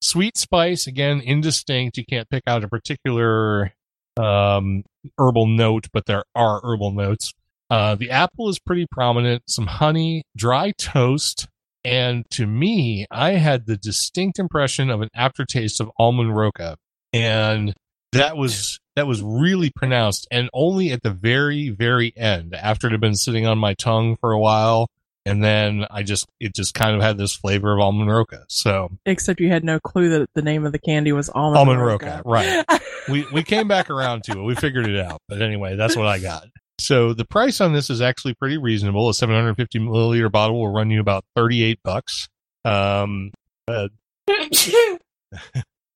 sweet 0.01 0.37
spice, 0.37 0.87
again, 0.87 1.21
indistinct. 1.21 1.97
You 1.97 2.05
can't 2.05 2.29
pick 2.29 2.45
out 2.47 2.65
a 2.65 2.69
particular 2.69 3.73
um, 4.17 4.85
herbal 5.19 5.47
note, 5.47 5.89
but 5.93 6.07
there 6.07 6.25
are 6.35 6.61
herbal 6.63 6.93
notes. 6.93 7.33
Uh, 7.71 7.95
the 7.95 8.11
apple 8.11 8.49
is 8.49 8.59
pretty 8.59 8.87
prominent. 8.91 9.43
Some 9.49 9.67
honey, 9.67 10.25
dry 10.37 10.73
toast, 10.73 11.49
and 11.85 12.25
to 12.31 12.47
me, 12.47 13.07
I 13.11 13.33
had 13.33 13.67
the 13.67 13.77
distinct 13.77 14.39
impression 14.39 14.91
of 14.91 15.03
an 15.03 15.11
aftertaste 15.15 15.81
of 15.81 15.91
almond 15.99 16.37
roca, 16.37 16.77
and 17.13 17.75
that 18.13 18.37
was 18.37 18.79
that 18.97 19.07
was 19.07 19.23
really 19.23 19.71
pronounced. 19.75 20.27
And 20.31 20.49
only 20.55 20.93
at 20.93 21.03
the 21.03 21.11
very, 21.11 21.71
very 21.71 22.17
end, 22.17 22.55
after 22.55 22.87
it 22.87 22.93
had 22.93 23.01
been 23.01 23.17
sitting 23.17 23.47
on 23.47 23.59
my 23.59 23.75
tongue 23.75 24.17
for 24.21 24.33
a 24.33 24.39
while, 24.39 24.89
and 25.27 25.43
then 25.43 25.87
I 25.91 26.03
just 26.03 26.27
it 26.41 26.55
just 26.55 26.75
kind 26.75 26.97
of 26.97 27.03
had 27.03 27.19
this 27.19 27.35
flavor 27.35 27.75
of 27.75 27.81
almond 27.81 28.11
roca. 28.11 28.45
So 28.49 28.91
Except 29.07 29.41
you 29.41 29.49
had 29.49 29.65
no 29.65 29.81
clue 29.81 30.09
that 30.11 30.29
the 30.35 30.43
name 30.43 30.65
of 30.65 30.73
the 30.73 30.79
candy 30.79 31.13
was 31.13 31.29
almond, 31.29 31.59
Almond 31.59 31.83
Roca, 31.83 32.23
right. 32.25 32.65
we 33.09 33.27
we 33.33 33.43
came 33.43 33.69
back 33.69 33.91
around 33.91 34.25
to 34.25 34.33
it. 34.33 34.43
We 34.43 34.55
figured 34.55 34.89
it 34.89 34.99
out. 34.99 35.21
But 35.29 35.43
anyway, 35.43 35.77
that's 35.77 35.97
what 35.97 36.07
I 36.07 36.19
got. 36.19 36.47
So 36.79 37.13
the 37.15 37.25
price 37.25 37.61
on 37.61 37.73
this 37.73 37.89
is 37.91 38.01
actually 38.01 38.35
pretty 38.35 38.59
reasonable. 38.59 39.09
A 39.09 39.15
750 39.15 39.79
milliliter 39.79 40.31
bottle 40.31 40.61
will 40.61 40.73
run 40.73 40.91
you 40.91 41.01
about 41.01 41.25
38 41.37 41.79
bucks. 41.83 42.29
Um, 42.65 43.33
uh, 43.69 43.89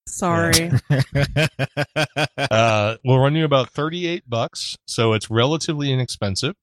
Sorry. 0.07 0.71
uh, 2.37 2.95
will 3.03 3.19
run 3.19 3.35
you 3.35 3.45
about 3.45 3.69
38 3.69 4.23
bucks. 4.27 4.75
So 4.87 5.13
it's 5.13 5.29
relatively 5.29 5.91
inexpensive. 5.91 6.55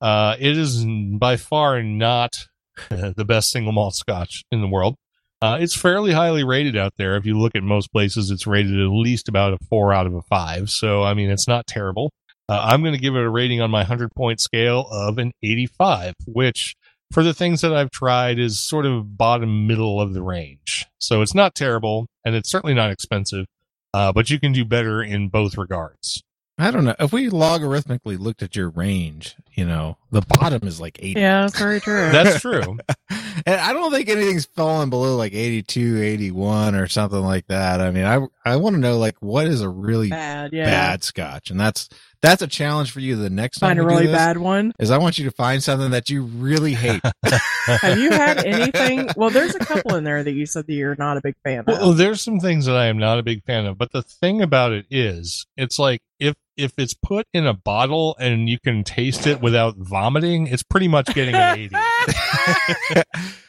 Uh, 0.00 0.36
it 0.38 0.56
is 0.56 0.84
by 0.84 1.36
far 1.36 1.82
not 1.82 2.36
the 2.88 3.24
best 3.26 3.50
single 3.50 3.72
malt 3.72 3.94
scotch 3.94 4.44
in 4.50 4.60
the 4.60 4.68
world. 4.68 4.94
Uh, 5.40 5.58
it's 5.60 5.76
fairly 5.76 6.12
highly 6.12 6.42
rated 6.42 6.76
out 6.76 6.94
there. 6.96 7.16
If 7.16 7.24
you 7.24 7.38
look 7.38 7.54
at 7.54 7.62
most 7.62 7.92
places, 7.92 8.30
it's 8.30 8.46
rated 8.46 8.80
at 8.80 8.90
least 8.90 9.28
about 9.28 9.52
a 9.52 9.58
four 9.68 9.92
out 9.92 10.06
of 10.06 10.14
a 10.14 10.22
five. 10.22 10.68
So, 10.68 11.04
I 11.04 11.14
mean, 11.14 11.30
it's 11.30 11.46
not 11.46 11.66
terrible. 11.66 12.10
Uh, 12.48 12.60
I'm 12.64 12.82
going 12.82 12.94
to 12.94 13.00
give 13.00 13.14
it 13.14 13.22
a 13.22 13.28
rating 13.30 13.60
on 13.60 13.70
my 13.70 13.80
100 13.80 14.10
point 14.14 14.40
scale 14.40 14.86
of 14.90 15.18
an 15.18 15.32
85, 15.42 16.14
which 16.26 16.74
for 17.12 17.22
the 17.22 17.34
things 17.34 17.60
that 17.60 17.72
I've 17.74 17.90
tried 17.90 18.38
is 18.38 18.60
sort 18.60 18.86
of 18.86 19.16
bottom 19.16 19.66
middle 19.66 20.00
of 20.00 20.14
the 20.14 20.22
range. 20.22 20.86
So 20.98 21.22
it's 21.22 21.34
not 21.34 21.54
terrible 21.54 22.06
and 22.24 22.34
it's 22.34 22.50
certainly 22.50 22.74
not 22.74 22.90
expensive. 22.90 23.46
Uh, 23.94 24.12
but 24.12 24.28
you 24.28 24.38
can 24.38 24.52
do 24.52 24.64
better 24.64 25.02
in 25.02 25.28
both 25.28 25.56
regards. 25.56 26.22
I 26.58 26.70
don't 26.70 26.84
know. 26.84 26.96
If 26.98 27.12
we 27.12 27.30
logarithmically 27.30 28.18
looked 28.18 28.42
at 28.42 28.56
your 28.56 28.68
range, 28.70 29.36
you 29.54 29.64
know, 29.64 29.96
the 30.10 30.22
bottom 30.22 30.66
is 30.66 30.80
like 30.80 30.98
80. 31.00 31.20
yeah, 31.20 31.42
that's 31.42 31.58
very 31.58 31.80
true. 31.80 32.10
That's 32.10 32.40
true. 32.40 32.78
and 33.48 33.60
I 33.62 33.72
don't 33.72 33.90
think 33.90 34.10
anything's 34.10 34.44
fallen 34.44 34.90
below 34.90 35.16
like 35.16 35.32
82, 35.32 36.02
81 36.02 36.74
or 36.74 36.86
something 36.86 37.20
like 37.20 37.46
that. 37.46 37.80
I 37.80 37.90
mean, 37.90 38.04
I 38.04 38.26
I 38.44 38.56
want 38.56 38.74
to 38.74 38.80
know 38.80 38.98
like 38.98 39.16
what 39.20 39.46
is 39.46 39.62
a 39.62 39.68
really 39.70 40.10
bad. 40.10 40.52
Yeah. 40.52 40.66
bad 40.66 41.02
scotch, 41.02 41.50
and 41.50 41.58
that's 41.58 41.88
that's 42.20 42.42
a 42.42 42.46
challenge 42.46 42.90
for 42.90 43.00
you 43.00 43.16
the 43.16 43.30
next 43.30 43.60
time 43.60 43.68
Find 43.68 43.80
a 43.80 43.84
we 43.84 43.88
do 43.88 43.94
really 43.94 44.06
this, 44.08 44.16
bad 44.16 44.36
one. 44.36 44.74
Is 44.78 44.90
I 44.90 44.98
want 44.98 45.18
you 45.18 45.24
to 45.24 45.30
find 45.30 45.62
something 45.62 45.92
that 45.92 46.10
you 46.10 46.24
really 46.24 46.74
hate. 46.74 47.00
Have 47.64 47.98
you 47.98 48.10
had 48.10 48.44
anything? 48.44 49.08
Well, 49.16 49.30
there's 49.30 49.54
a 49.54 49.60
couple 49.60 49.94
in 49.94 50.04
there 50.04 50.22
that 50.22 50.32
you 50.32 50.44
said 50.44 50.66
that 50.66 50.74
you're 50.74 50.96
not 50.96 51.16
a 51.16 51.22
big 51.22 51.36
fan 51.42 51.60
of. 51.60 51.66
Well, 51.68 51.92
there's 51.94 52.20
some 52.20 52.40
things 52.40 52.66
that 52.66 52.76
I 52.76 52.86
am 52.86 52.98
not 52.98 53.18
a 53.18 53.22
big 53.22 53.44
fan 53.44 53.64
of, 53.64 53.78
but 53.78 53.92
the 53.92 54.02
thing 54.02 54.42
about 54.42 54.72
it 54.72 54.84
is, 54.90 55.46
it's 55.56 55.78
like 55.78 56.02
if 56.20 56.34
if 56.58 56.72
it's 56.76 56.92
put 56.94 57.26
in 57.32 57.46
a 57.46 57.54
bottle 57.54 58.16
and 58.20 58.48
you 58.48 58.58
can 58.58 58.84
taste 58.84 59.26
it 59.26 59.40
without 59.40 59.76
vomiting, 59.78 60.46
it's 60.48 60.62
pretty 60.62 60.88
much 60.88 61.06
getting 61.14 61.34
an 61.34 61.58
80. 61.58 61.76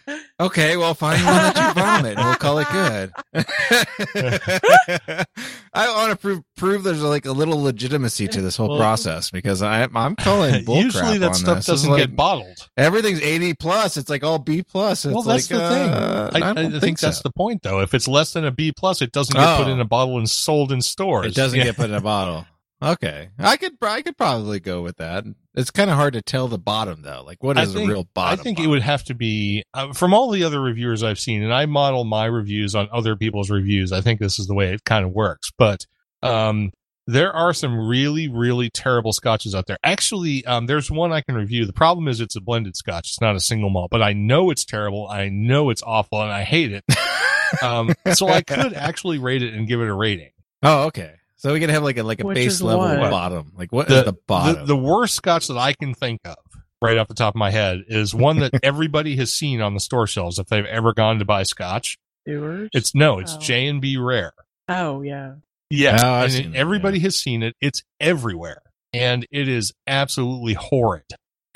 okay, 0.40 0.78
well, 0.78 0.94
find 0.94 1.24
one 1.26 1.34
that 1.36 1.58
you 1.58 1.74
vomit, 1.82 2.18
and 2.18 2.26
we'll 2.26 2.36
call 2.36 2.60
it 2.60 2.68
good. 2.72 3.12
I 5.74 5.88
want 5.96 6.12
to 6.12 6.18
prove 6.18 6.42
prove 6.58 6.84
there's 6.84 7.02
like 7.04 7.26
a 7.26 7.32
little 7.32 7.62
legitimacy 7.62 8.28
to 8.30 8.42
this 8.42 8.56
whole 8.58 8.70
Well- 8.70 8.78
process 8.80 9.30
because 9.32 9.62
I 9.62 9.88
I'm 9.94 10.16
calling 10.16 10.64
bull 10.66 10.82
Usually 10.82 11.18
that 11.20 11.36
stuff 11.36 11.58
this. 11.58 11.66
Doesn't 11.68 11.90
like- 11.92 12.00
get 12.02 12.16
bottled. 12.16 12.70
Everything's 12.78 13.22
80 13.22 13.54
plus. 13.56 13.98
It's 13.98 14.10
like 14.10 14.24
all 14.24 14.40
B 14.40 14.64
plus. 14.64 15.06
It's 15.06 15.14
well, 15.14 15.24
that's 15.24 15.50
like, 15.52 15.60
the 15.62 15.70
thing. 15.70 15.90
uh, 15.90 16.32
I, 16.34 16.38
I, 16.50 16.54
don't 16.54 16.80
think, 16.80 17.00
that's 17.00 17.18
so. 17.18 17.24
the 17.24 17.32
point, 17.32 17.62
though. 17.64 17.82
If 17.82 17.94
it's 17.94 18.08
less 18.08 18.34
than 18.34 18.46
a 18.46 18.52
B 18.52 18.72
plus, 18.72 19.02
it 19.02 19.12
doesn't 19.12 19.36
get 19.36 19.58
put 19.58 19.68
Oh. 19.68 19.72
in 19.72 19.80
a 19.80 19.86
bottle 19.86 20.18
and 20.18 20.30
sold 20.30 20.72
in 20.72 20.82
stores. 20.82 21.28
It 21.28 21.36
doesn't 21.36 21.58
Yeah. 21.58 21.66
get 21.66 21.76
put 21.78 21.90
in 21.90 21.96
a 21.96 22.02
bottle. 22.02 22.46
Okay, 22.82 23.30
I 23.38 23.58
could 23.58 23.74
I 23.82 24.02
could 24.02 24.18
probably 24.18 24.62
go 24.62 24.82
with 24.82 24.98
that. 24.98 25.26
It's 25.54 25.72
kind 25.72 25.90
of 25.90 25.98
hard 25.98 26.14
to 26.14 26.22
tell 26.22 26.48
the 26.48 26.58
bottom 26.58 27.02
though. 27.02 27.24
Like 27.26 27.44
what 27.44 27.58
is 27.58 27.74
think- 27.74 27.90
a 27.90 27.94
real 27.94 28.08
bottom? 28.14 28.40
I 28.40 28.42
think 28.42 28.60
it 28.60 28.68
would 28.68 28.82
have 28.82 29.04
to 29.06 29.14
be 29.14 29.64
uh, 29.74 29.92
from 29.92 30.14
all 30.14 30.32
the 30.32 30.46
other 30.46 30.62
reviewers 30.62 31.04
I've 31.04 31.20
seen, 31.20 31.44
and 31.44 31.54
I 31.54 31.66
model 31.66 32.06
my 32.06 32.26
reviews 32.26 32.76
on 32.76 32.88
other 32.92 33.18
people's 33.18 33.50
reviews. 33.50 33.92
I 33.92 34.00
think 34.00 34.22
this 34.22 34.40
is 34.40 34.48
the 34.48 34.54
way 34.54 34.74
it 34.74 34.86
kind 34.86 35.04
of 35.04 35.12
works. 35.12 35.52
But 35.58 35.86
um, 36.24 36.72
there 37.06 37.34
are 37.34 37.54
some 37.54 37.88
really, 37.88 38.30
really 38.30 38.70
terrible 38.70 39.12
scotches 39.12 39.54
out 39.54 39.66
there. 39.66 39.78
Actually, 39.84 40.46
um, 40.46 40.68
there's 40.68 40.90
one 40.90 41.12
I 41.12 41.20
can 41.20 41.36
review. 41.36 41.66
The 41.66 41.74
problem 41.74 42.08
is 42.08 42.22
it's 42.22 42.38
a 42.38 42.42
blended 42.42 42.78
scotch; 42.78 43.10
it's 43.10 43.22
not 43.22 43.36
a 43.36 43.42
single 43.42 43.70
malt. 43.70 43.92
But 43.92 44.02
I 44.02 44.14
know 44.14 44.52
it's 44.52 44.64
terrible. 44.64 45.06
I 45.10 45.28
know 45.28 45.70
it's 45.70 45.84
awful, 45.84 46.22
and 46.22 46.32
I 46.32 46.44
hate 46.44 46.72
it. 46.72 46.86
um, 47.62 47.94
so 48.14 48.30
I 48.30 48.42
could 48.42 48.74
actually 48.74 49.18
rate 49.18 49.44
it 49.44 49.54
and 49.54 49.68
give 49.68 49.82
it 49.82 49.90
a 49.90 49.94
rating. 49.94 50.32
Oh, 50.64 50.86
okay. 50.86 51.16
So 51.40 51.54
we 51.54 51.60
can 51.62 51.70
have 51.70 51.84
like 51.84 51.98
a 51.98 52.04
like 52.04 52.20
a 52.22 52.26
Which 52.28 52.36
base 52.36 52.62
level 52.62 52.82
what? 52.86 53.10
bottom. 53.10 53.54
Like 53.58 53.72
what 53.72 53.88
the, 53.88 54.14
bottom? 54.28 54.60
The, 54.68 54.76
the 54.76 54.78
worst 54.78 55.16
scotch 55.16 55.48
that 55.48 55.58
I 55.58 55.72
can 55.74 55.94
think 55.94 56.20
of 56.26 56.36
right 56.82 56.98
off 56.98 57.08
the 57.08 57.14
top 57.14 57.34
of 57.34 57.40
my 57.40 57.50
head 57.50 57.84
is 57.88 58.14
one 58.14 58.40
that 58.40 58.52
everybody 58.64 59.16
has 59.16 59.34
seen 59.34 59.62
on 59.62 59.74
the 59.74 59.80
store 59.80 60.06
shelves 60.06 60.38
if 60.38 60.48
they've 60.48 60.66
ever 60.66 60.94
gone 60.94 61.20
to 61.20 61.26
buy 61.26 61.44
scotch. 61.44 61.98
Dewar's. 62.28 62.70
It's 62.74 62.94
no, 62.94 63.20
it's 63.20 63.36
Oh. 63.36 63.40
J 63.40 63.68
and 63.68 63.80
B 63.82 63.96
Rare. 63.98 64.34
oh 64.68 65.02
yeah. 65.02 65.36
Yeah, 65.70 65.98
Oh, 66.04 66.12
I've 66.14 66.24
and 66.26 66.34
seen 66.34 66.56
it, 66.56 66.58
everybody 66.58 67.00
has 67.00 67.16
seen 67.16 67.42
it. 67.44 67.56
It's 67.62 67.84
everywhere, 68.02 68.62
and 68.92 69.26
it 69.32 69.48
is 69.48 69.72
absolutely 69.88 70.56
horrid. 70.56 71.04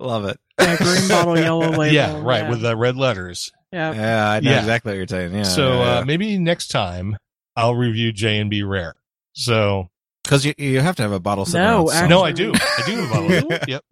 Love 0.00 0.24
it. 0.26 0.38
Yeah, 0.60 0.76
green 0.76 1.08
bottle, 1.08 1.38
yellow 1.38 1.68
label. 1.70 1.86
yeah, 1.94 2.20
right, 2.22 2.42
yeah. 2.42 2.50
with 2.50 2.60
the 2.60 2.76
red 2.76 2.96
letters. 2.96 3.52
Yeah. 3.72 3.92
Yeah, 3.94 4.30
I 4.30 4.40
know 4.40 4.50
Yeah. 4.50 4.58
exactly 4.60 4.92
what 4.92 4.96
you're 4.98 5.06
saying. 5.08 5.34
Yeah. 5.34 5.42
so 5.44 5.82
uh, 5.82 6.04
maybe 6.06 6.38
next 6.38 6.68
time 6.68 7.16
I'll 7.56 7.74
review 7.74 8.12
J 8.12 8.38
and 8.38 8.50
B 8.50 8.62
Rare. 8.62 8.94
So 9.32 9.88
because 10.24 10.44
you 10.44 10.54
you 10.58 10.80
have 10.80 10.96
to 10.96 11.02
have 11.02 11.12
a 11.12 11.20
bottle. 11.20 11.44
sitting 11.46 11.62
No, 11.66 11.90
actually- 11.90 12.08
no. 12.08 12.22
I 12.22 12.32
do, 12.32 12.52
I 12.54 12.82
do 12.86 12.96
have 12.96 13.10
a 13.10 13.40
bottle. 13.42 13.58
Yep. 13.68 13.84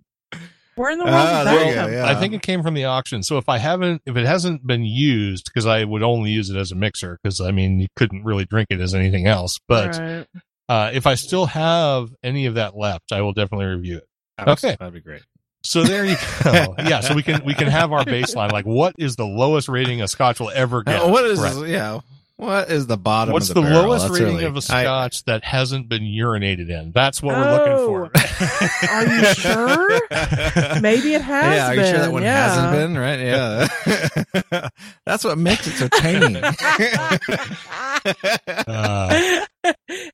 Where 0.77 0.91
in 0.91 0.99
the 0.99 1.05
world 1.07 1.17
did 1.17 1.47
that 1.47 1.67
you 1.69 1.75
go, 1.75 1.87
yeah. 1.87 2.07
I 2.07 2.15
think 2.17 2.35
it 2.35 2.43
came 2.43 2.63
from 2.63 2.75
the 2.75 2.85
auction. 2.85 3.23
So 3.23 3.39
if 3.39 3.49
I 3.49 3.57
haven't, 3.57 4.03
if 4.05 4.15
it 4.15 4.27
hasn't 4.27 4.67
been 4.67 4.85
used, 4.85 5.47
because 5.47 5.65
I 5.65 5.85
would 5.85 6.03
only 6.03 6.31
use 6.33 6.51
it 6.51 6.57
as 6.59 6.71
a 6.71 6.75
mixer, 6.75 7.19
because 7.23 7.41
I 7.41 7.51
mean 7.51 7.81
you 7.81 7.87
couldn't 7.97 8.25
really 8.25 8.45
drink 8.45 8.67
it 8.69 8.79
as 8.83 8.95
anything 8.95 9.27
else. 9.27 9.59
But 9.69 9.97
Right. 9.97 10.27
uh, 10.69 10.91
if 10.93 11.07
I 11.07 11.15
still 11.15 11.47
have 11.47 12.11
any 12.23 12.45
of 12.45 12.57
that 12.57 12.77
left, 12.77 13.11
I 13.11 13.23
will 13.23 13.33
definitely 13.33 13.67
review 13.67 13.97
it. 13.99 14.05
Okay. 14.39 14.77
that'd 14.79 14.93
be 14.93 15.01
great. 15.01 15.23
So 15.69 15.83
there 15.85 16.05
you 16.05 16.17
go. 16.45 16.75
yeah. 16.79 17.01
So 17.01 17.15
we 17.15 17.23
can 17.23 17.45
we 17.45 17.55
can 17.55 17.69
have 17.69 17.93
our 17.93 18.05
baseline. 18.05 18.53
Like, 18.53 18.67
what 18.67 18.95
is 18.99 19.17
the 19.17 19.27
lowest 19.27 19.69
rating 19.69 20.01
a 20.03 20.09
Scotch 20.09 20.41
will 20.41 20.51
ever 20.51 20.83
get? 20.83 21.03
Uh, 21.03 21.09
what 21.09 21.25
is 21.25 21.39
Right. 21.41 21.69
yeah? 21.69 22.01
What 22.39 22.71
is 22.71 22.87
the 22.87 22.99
bottom? 22.99 23.33
What's 23.33 23.49
of 23.49 23.55
the, 23.55 23.63
the, 23.63 23.71
lowest 23.71 24.09
That's 24.09 24.21
rating 24.21 24.35
really- 24.37 24.45
of 24.47 24.57
a 24.59 24.61
Scotch 24.61 25.25
that 25.25 25.43
hasn't 25.43 25.89
been 25.89 26.03
urinated 26.03 26.69
in? 26.69 26.93
That's 26.93 27.23
what 27.23 27.35
we're 27.35 27.49
Oh. 27.49 27.57
looking 27.57 27.87
for. 27.87 28.91
Are 28.91 29.07
you 29.07 29.25
sure? 29.35 30.01
Maybe 30.83 31.15
it 31.15 31.23
has 31.23 31.57
yeah, 31.57 31.69
are 31.69 31.75
you 31.75 31.81
been. 31.81 31.95
sure 31.95 32.03
that 32.05 32.13
one 32.13 32.23
yeah. 32.23 32.49
hasn't 32.49 32.73
been? 32.73 32.99
Right? 32.99 33.21
Yeah. 34.53 34.69
That's 35.07 35.25
what 35.25 35.39
makes 35.39 35.67
it 35.67 35.73
so 35.77 35.89
tiny. 35.89 36.43
Uh, 38.69 39.45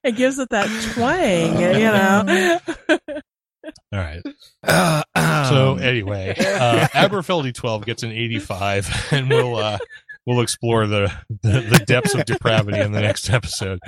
it 0.04 0.14
gives 0.16 0.38
it 0.38 0.48
that 0.50 0.68
twang, 0.94 1.60
you 1.60 2.98
know. 2.98 3.18
All 3.64 3.98
right. 3.98 4.22
Uh, 4.62 5.02
So 5.48 5.72
um, 5.72 5.80
anyway, 5.80 6.34
uh, 6.38 6.88
Aberfeldy 6.94 7.52
12 7.52 7.84
gets 7.84 8.02
an 8.02 8.10
85, 8.10 9.08
and 9.12 9.28
we'll 9.28 9.56
uh, 9.56 9.78
we'll 10.24 10.40
explore 10.40 10.86
the, 10.86 11.12
the 11.42 11.60
the 11.60 11.84
depths 11.86 12.14
of 12.14 12.24
depravity 12.24 12.80
in 12.80 12.92
the 12.92 13.00
next 13.00 13.28
episode. 13.30 13.80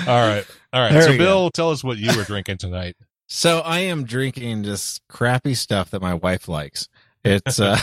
All 0.00 0.06
right, 0.06 0.44
all 0.72 0.80
right. 0.80 0.92
There 0.92 1.02
so 1.02 1.10
we 1.10 1.18
go. 1.18 1.24
Bill, 1.24 1.50
tell 1.50 1.70
us 1.70 1.84
what 1.84 1.98
you 1.98 2.16
were 2.16 2.24
drinking 2.24 2.58
tonight. 2.58 2.96
So 3.28 3.60
I 3.60 3.80
am 3.80 4.04
drinking 4.04 4.64
just 4.64 5.06
crappy 5.08 5.54
stuff 5.54 5.90
that 5.90 6.02
my 6.02 6.14
wife 6.14 6.48
likes. 6.48 6.88
It's 7.24 7.60
uh, 7.60 7.78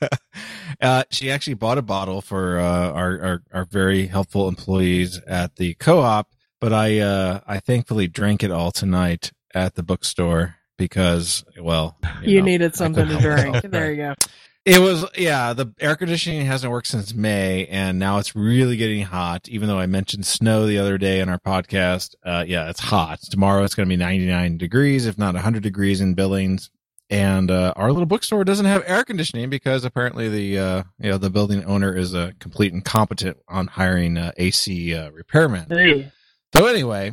uh 0.80 1.04
she 1.10 1.30
actually 1.30 1.54
bought 1.54 1.78
a 1.78 1.82
bottle 1.82 2.20
for 2.20 2.58
uh 2.58 2.90
our, 2.90 3.20
our 3.20 3.42
our 3.52 3.64
very 3.64 4.06
helpful 4.08 4.48
employees 4.48 5.20
at 5.26 5.56
the 5.56 5.74
co-op, 5.74 6.28
but 6.60 6.72
I 6.72 6.98
uh 6.98 7.40
I 7.46 7.60
thankfully 7.60 8.08
drank 8.08 8.42
it 8.42 8.50
all 8.50 8.72
tonight 8.72 9.30
at 9.54 9.76
the 9.76 9.82
bookstore 9.82 10.55
because 10.76 11.44
well, 11.60 11.96
You 12.22 12.40
know, 12.40 12.46
needed 12.46 12.74
something 12.74 13.06
to 13.06 13.18
help 13.18 13.22
myself. 13.24 13.60
drink. 13.60 13.72
There 13.72 13.90
you 13.90 13.96
go. 13.96 14.14
It 14.66 14.80
was 14.80 15.04
yeah, 15.16 15.52
the 15.52 15.72
air 15.78 15.94
conditioning 15.94 16.44
hasn't 16.44 16.72
worked 16.72 16.88
since 16.88 17.14
May 17.14 17.66
and 17.66 18.00
now 18.00 18.18
it's 18.18 18.34
really 18.34 18.76
getting 18.76 19.04
hot 19.04 19.48
even 19.48 19.68
though 19.68 19.78
I 19.78 19.86
mentioned 19.86 20.26
snow 20.26 20.66
the 20.66 20.78
other 20.78 20.98
day 20.98 21.20
in 21.20 21.28
our 21.28 21.38
podcast. 21.38 22.16
Uh 22.24 22.44
yeah, 22.44 22.68
it's 22.68 22.80
hot. 22.80 23.20
Tomorrow 23.20 23.62
it's 23.62 23.76
going 23.76 23.88
to 23.88 23.92
be 23.92 23.96
99 23.96 24.58
degrees 24.58 25.06
if 25.06 25.16
not 25.18 25.34
100 25.34 25.62
degrees 25.62 26.00
in 26.00 26.14
Billings. 26.14 26.70
And 27.10 27.48
uh 27.48 27.74
our 27.76 27.92
little 27.92 28.06
bookstore 28.06 28.42
doesn't 28.42 28.66
have 28.66 28.82
air 28.88 29.04
conditioning 29.04 29.50
because 29.50 29.84
apparently 29.84 30.28
the 30.28 30.58
uh 30.58 30.82
you 30.98 31.10
know 31.10 31.18
the 31.18 31.30
building 31.30 31.64
owner 31.64 31.94
is 31.96 32.12
a 32.12 32.32
complete 32.40 32.72
incompetent 32.72 33.36
on 33.46 33.68
hiring 33.68 34.16
uh, 34.18 34.32
AC 34.36 34.92
uh, 34.96 35.12
repairmen. 35.12 35.68
Hey. 35.68 36.10
So 36.56 36.66
anyway, 36.66 37.12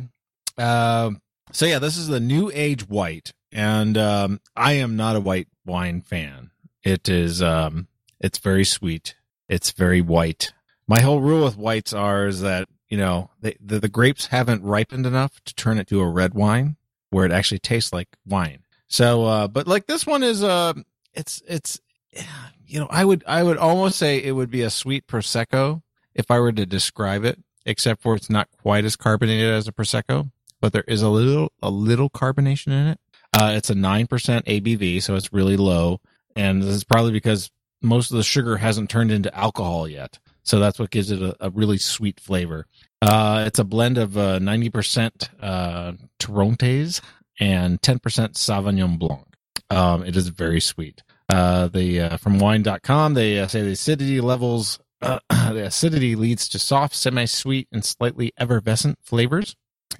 um, 0.58 1.20
so 1.52 1.66
yeah, 1.66 1.78
this 1.78 1.96
is 1.96 2.08
the 2.08 2.18
New 2.18 2.50
Age 2.52 2.88
White, 2.88 3.32
and 3.54 3.96
um, 3.96 4.40
I 4.54 4.74
am 4.74 4.96
not 4.96 5.16
a 5.16 5.20
white 5.20 5.48
wine 5.64 6.02
fan. 6.02 6.50
It 6.82 7.08
is, 7.08 7.40
um, 7.40 7.88
it's 8.20 8.38
very 8.38 8.64
sweet. 8.64 9.14
It's 9.48 9.70
very 9.70 10.02
white. 10.02 10.52
My 10.86 11.00
whole 11.00 11.20
rule 11.20 11.44
with 11.44 11.56
whites 11.56 11.94
are 11.94 12.26
is 12.26 12.40
that 12.42 12.68
you 12.88 12.98
know 12.98 13.30
they, 13.40 13.56
the 13.64 13.80
the 13.80 13.88
grapes 13.88 14.26
haven't 14.26 14.62
ripened 14.62 15.06
enough 15.06 15.42
to 15.44 15.54
turn 15.54 15.78
it 15.78 15.86
to 15.88 16.00
a 16.00 16.08
red 16.08 16.34
wine 16.34 16.76
where 17.10 17.24
it 17.24 17.32
actually 17.32 17.60
tastes 17.60 17.92
like 17.92 18.08
wine. 18.26 18.64
So, 18.86 19.24
uh, 19.24 19.48
but 19.48 19.66
like 19.66 19.86
this 19.86 20.06
one 20.06 20.22
is, 20.22 20.42
uh, 20.42 20.74
it's 21.14 21.42
it's, 21.46 21.80
you 22.66 22.80
know, 22.80 22.88
I 22.90 23.04
would 23.04 23.24
I 23.26 23.42
would 23.42 23.56
almost 23.56 23.98
say 23.98 24.22
it 24.22 24.32
would 24.32 24.50
be 24.50 24.62
a 24.62 24.70
sweet 24.70 25.06
prosecco 25.06 25.82
if 26.14 26.30
I 26.30 26.38
were 26.38 26.52
to 26.52 26.66
describe 26.66 27.24
it 27.24 27.38
except 27.66 28.02
for 28.02 28.14
it's 28.14 28.30
not 28.30 28.48
quite 28.62 28.84
as 28.84 28.96
carbonated 28.96 29.50
as 29.50 29.66
a 29.66 29.72
prosecco, 29.72 30.30
but 30.60 30.72
there 30.72 30.84
is 30.86 31.02
a 31.02 31.08
little 31.08 31.52
a 31.62 31.70
little 31.70 32.10
carbonation 32.10 32.68
in 32.68 32.86
it. 32.88 33.00
Uh, 33.34 33.52
it's 33.56 33.70
a 33.70 33.74
nine 33.74 34.06
percent 34.06 34.46
ABV, 34.46 35.02
so 35.02 35.16
it's 35.16 35.32
really 35.32 35.56
low, 35.56 36.00
and 36.36 36.62
this 36.62 36.70
is 36.70 36.84
probably 36.84 37.12
because 37.12 37.50
most 37.82 38.10
of 38.10 38.16
the 38.16 38.22
sugar 38.22 38.56
hasn't 38.56 38.88
turned 38.88 39.10
into 39.10 39.34
alcohol 39.36 39.88
yet. 39.88 40.18
So 40.44 40.60
that's 40.60 40.78
what 40.78 40.90
gives 40.90 41.10
it 41.10 41.20
a, 41.20 41.34
a 41.40 41.50
really 41.50 41.78
sweet 41.78 42.20
flavor. 42.20 42.66
Uh, 43.02 43.44
it's 43.46 43.58
a 43.58 43.64
blend 43.64 43.98
of 43.98 44.16
uh, 44.16 44.38
ninety 44.38 44.70
percent 44.70 45.30
uh, 45.40 45.94
Torrontes 46.20 47.00
and 47.40 47.82
ten 47.82 47.98
percent 47.98 48.34
Sauvignon 48.34 48.98
Blanc. 48.98 49.26
Um, 49.70 50.04
it 50.04 50.16
is 50.16 50.28
very 50.28 50.60
sweet. 50.60 51.02
Uh, 51.28 51.68
the 51.68 52.00
uh, 52.00 52.16
from 52.18 52.38
wine.com 52.38 53.14
they 53.14 53.40
uh, 53.40 53.48
say 53.48 53.62
the 53.62 53.72
acidity 53.72 54.20
levels 54.20 54.78
the 55.00 55.64
acidity 55.66 56.14
leads 56.16 56.48
to 56.48 56.58
soft, 56.58 56.94
semi-sweet, 56.94 57.68
and 57.72 57.84
slightly 57.84 58.32
effervescent 58.38 58.98
flavors 59.02 59.56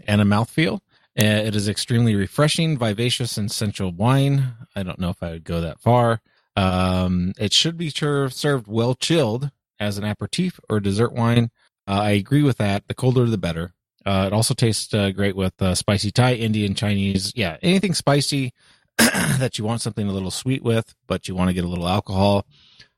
and 0.06 0.20
a 0.20 0.24
mouthfeel. 0.24 0.80
Uh, 1.18 1.22
it 1.46 1.54
is 1.54 1.68
extremely 1.68 2.16
refreshing, 2.16 2.76
vivacious, 2.76 3.36
and 3.36 3.50
sensual 3.50 3.92
wine. 3.92 4.54
I 4.74 4.82
don't 4.82 4.98
know 4.98 5.10
if 5.10 5.22
I 5.22 5.30
would 5.30 5.44
go 5.44 5.60
that 5.60 5.80
far. 5.80 6.20
Um, 6.56 7.32
it 7.38 7.52
should 7.52 7.76
be 7.76 7.90
served, 7.90 8.66
well 8.66 8.94
chilled 8.94 9.50
as 9.78 9.98
an 9.98 10.04
aperitif 10.04 10.58
or 10.68 10.80
dessert 10.80 11.12
wine. 11.12 11.50
Uh, 11.86 12.00
I 12.02 12.10
agree 12.10 12.42
with 12.42 12.58
that. 12.58 12.88
The 12.88 12.94
colder, 12.94 13.26
the 13.26 13.38
better. 13.38 13.74
Uh, 14.04 14.24
it 14.26 14.32
also 14.32 14.54
tastes 14.54 14.92
uh, 14.92 15.10
great 15.10 15.36
with 15.36 15.60
uh, 15.62 15.74
spicy 15.74 16.10
Thai, 16.10 16.34
Indian, 16.34 16.74
Chinese. 16.74 17.32
Yeah, 17.34 17.56
anything 17.62 17.94
spicy 17.94 18.52
that 18.98 19.56
you 19.58 19.64
want 19.64 19.82
something 19.82 20.08
a 20.08 20.12
little 20.12 20.30
sweet 20.30 20.62
with, 20.62 20.94
but 21.06 21.28
you 21.28 21.34
want 21.34 21.48
to 21.48 21.54
get 21.54 21.64
a 21.64 21.68
little 21.68 21.88
alcohol. 21.88 22.46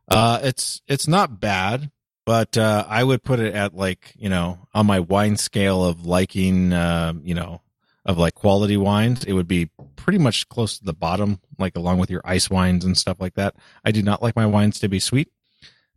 Uh, 0.08 0.40
it's 0.42 0.82
it's 0.86 1.06
not 1.08 1.40
bad, 1.40 1.90
but 2.24 2.56
I 2.56 3.04
would 3.04 3.22
put 3.24 3.40
it 3.40 3.54
at 3.54 3.74
like 3.74 4.14
you 4.16 4.28
know 4.28 4.66
on 4.74 4.86
my 4.86 5.00
wine 5.00 5.36
scale 5.36 5.84
of 5.84 6.06
liking, 6.06 6.72
you 6.72 7.34
know, 7.34 7.60
of 8.06 8.16
like 8.16 8.34
quality 8.34 8.76
wines. 8.76 9.24
It 9.24 9.32
would 9.34 9.48
be 9.48 9.68
pretty 9.96 10.18
much 10.18 10.48
close 10.48 10.78
to 10.78 10.84
the 10.84 10.94
bottom, 10.94 11.40
like 11.58 11.76
along 11.76 11.98
with 11.98 12.10
your 12.10 12.22
ice 12.24 12.48
wines 12.48 12.84
and 12.84 12.96
stuff 12.96 13.20
like 13.20 13.34
that. 13.34 13.56
I 13.84 13.90
do 13.90 14.02
not 14.02 14.22
like 14.22 14.36
my 14.36 14.46
wines 14.46 14.78
to 14.80 14.88
be 14.88 15.00
sweet, 15.00 15.28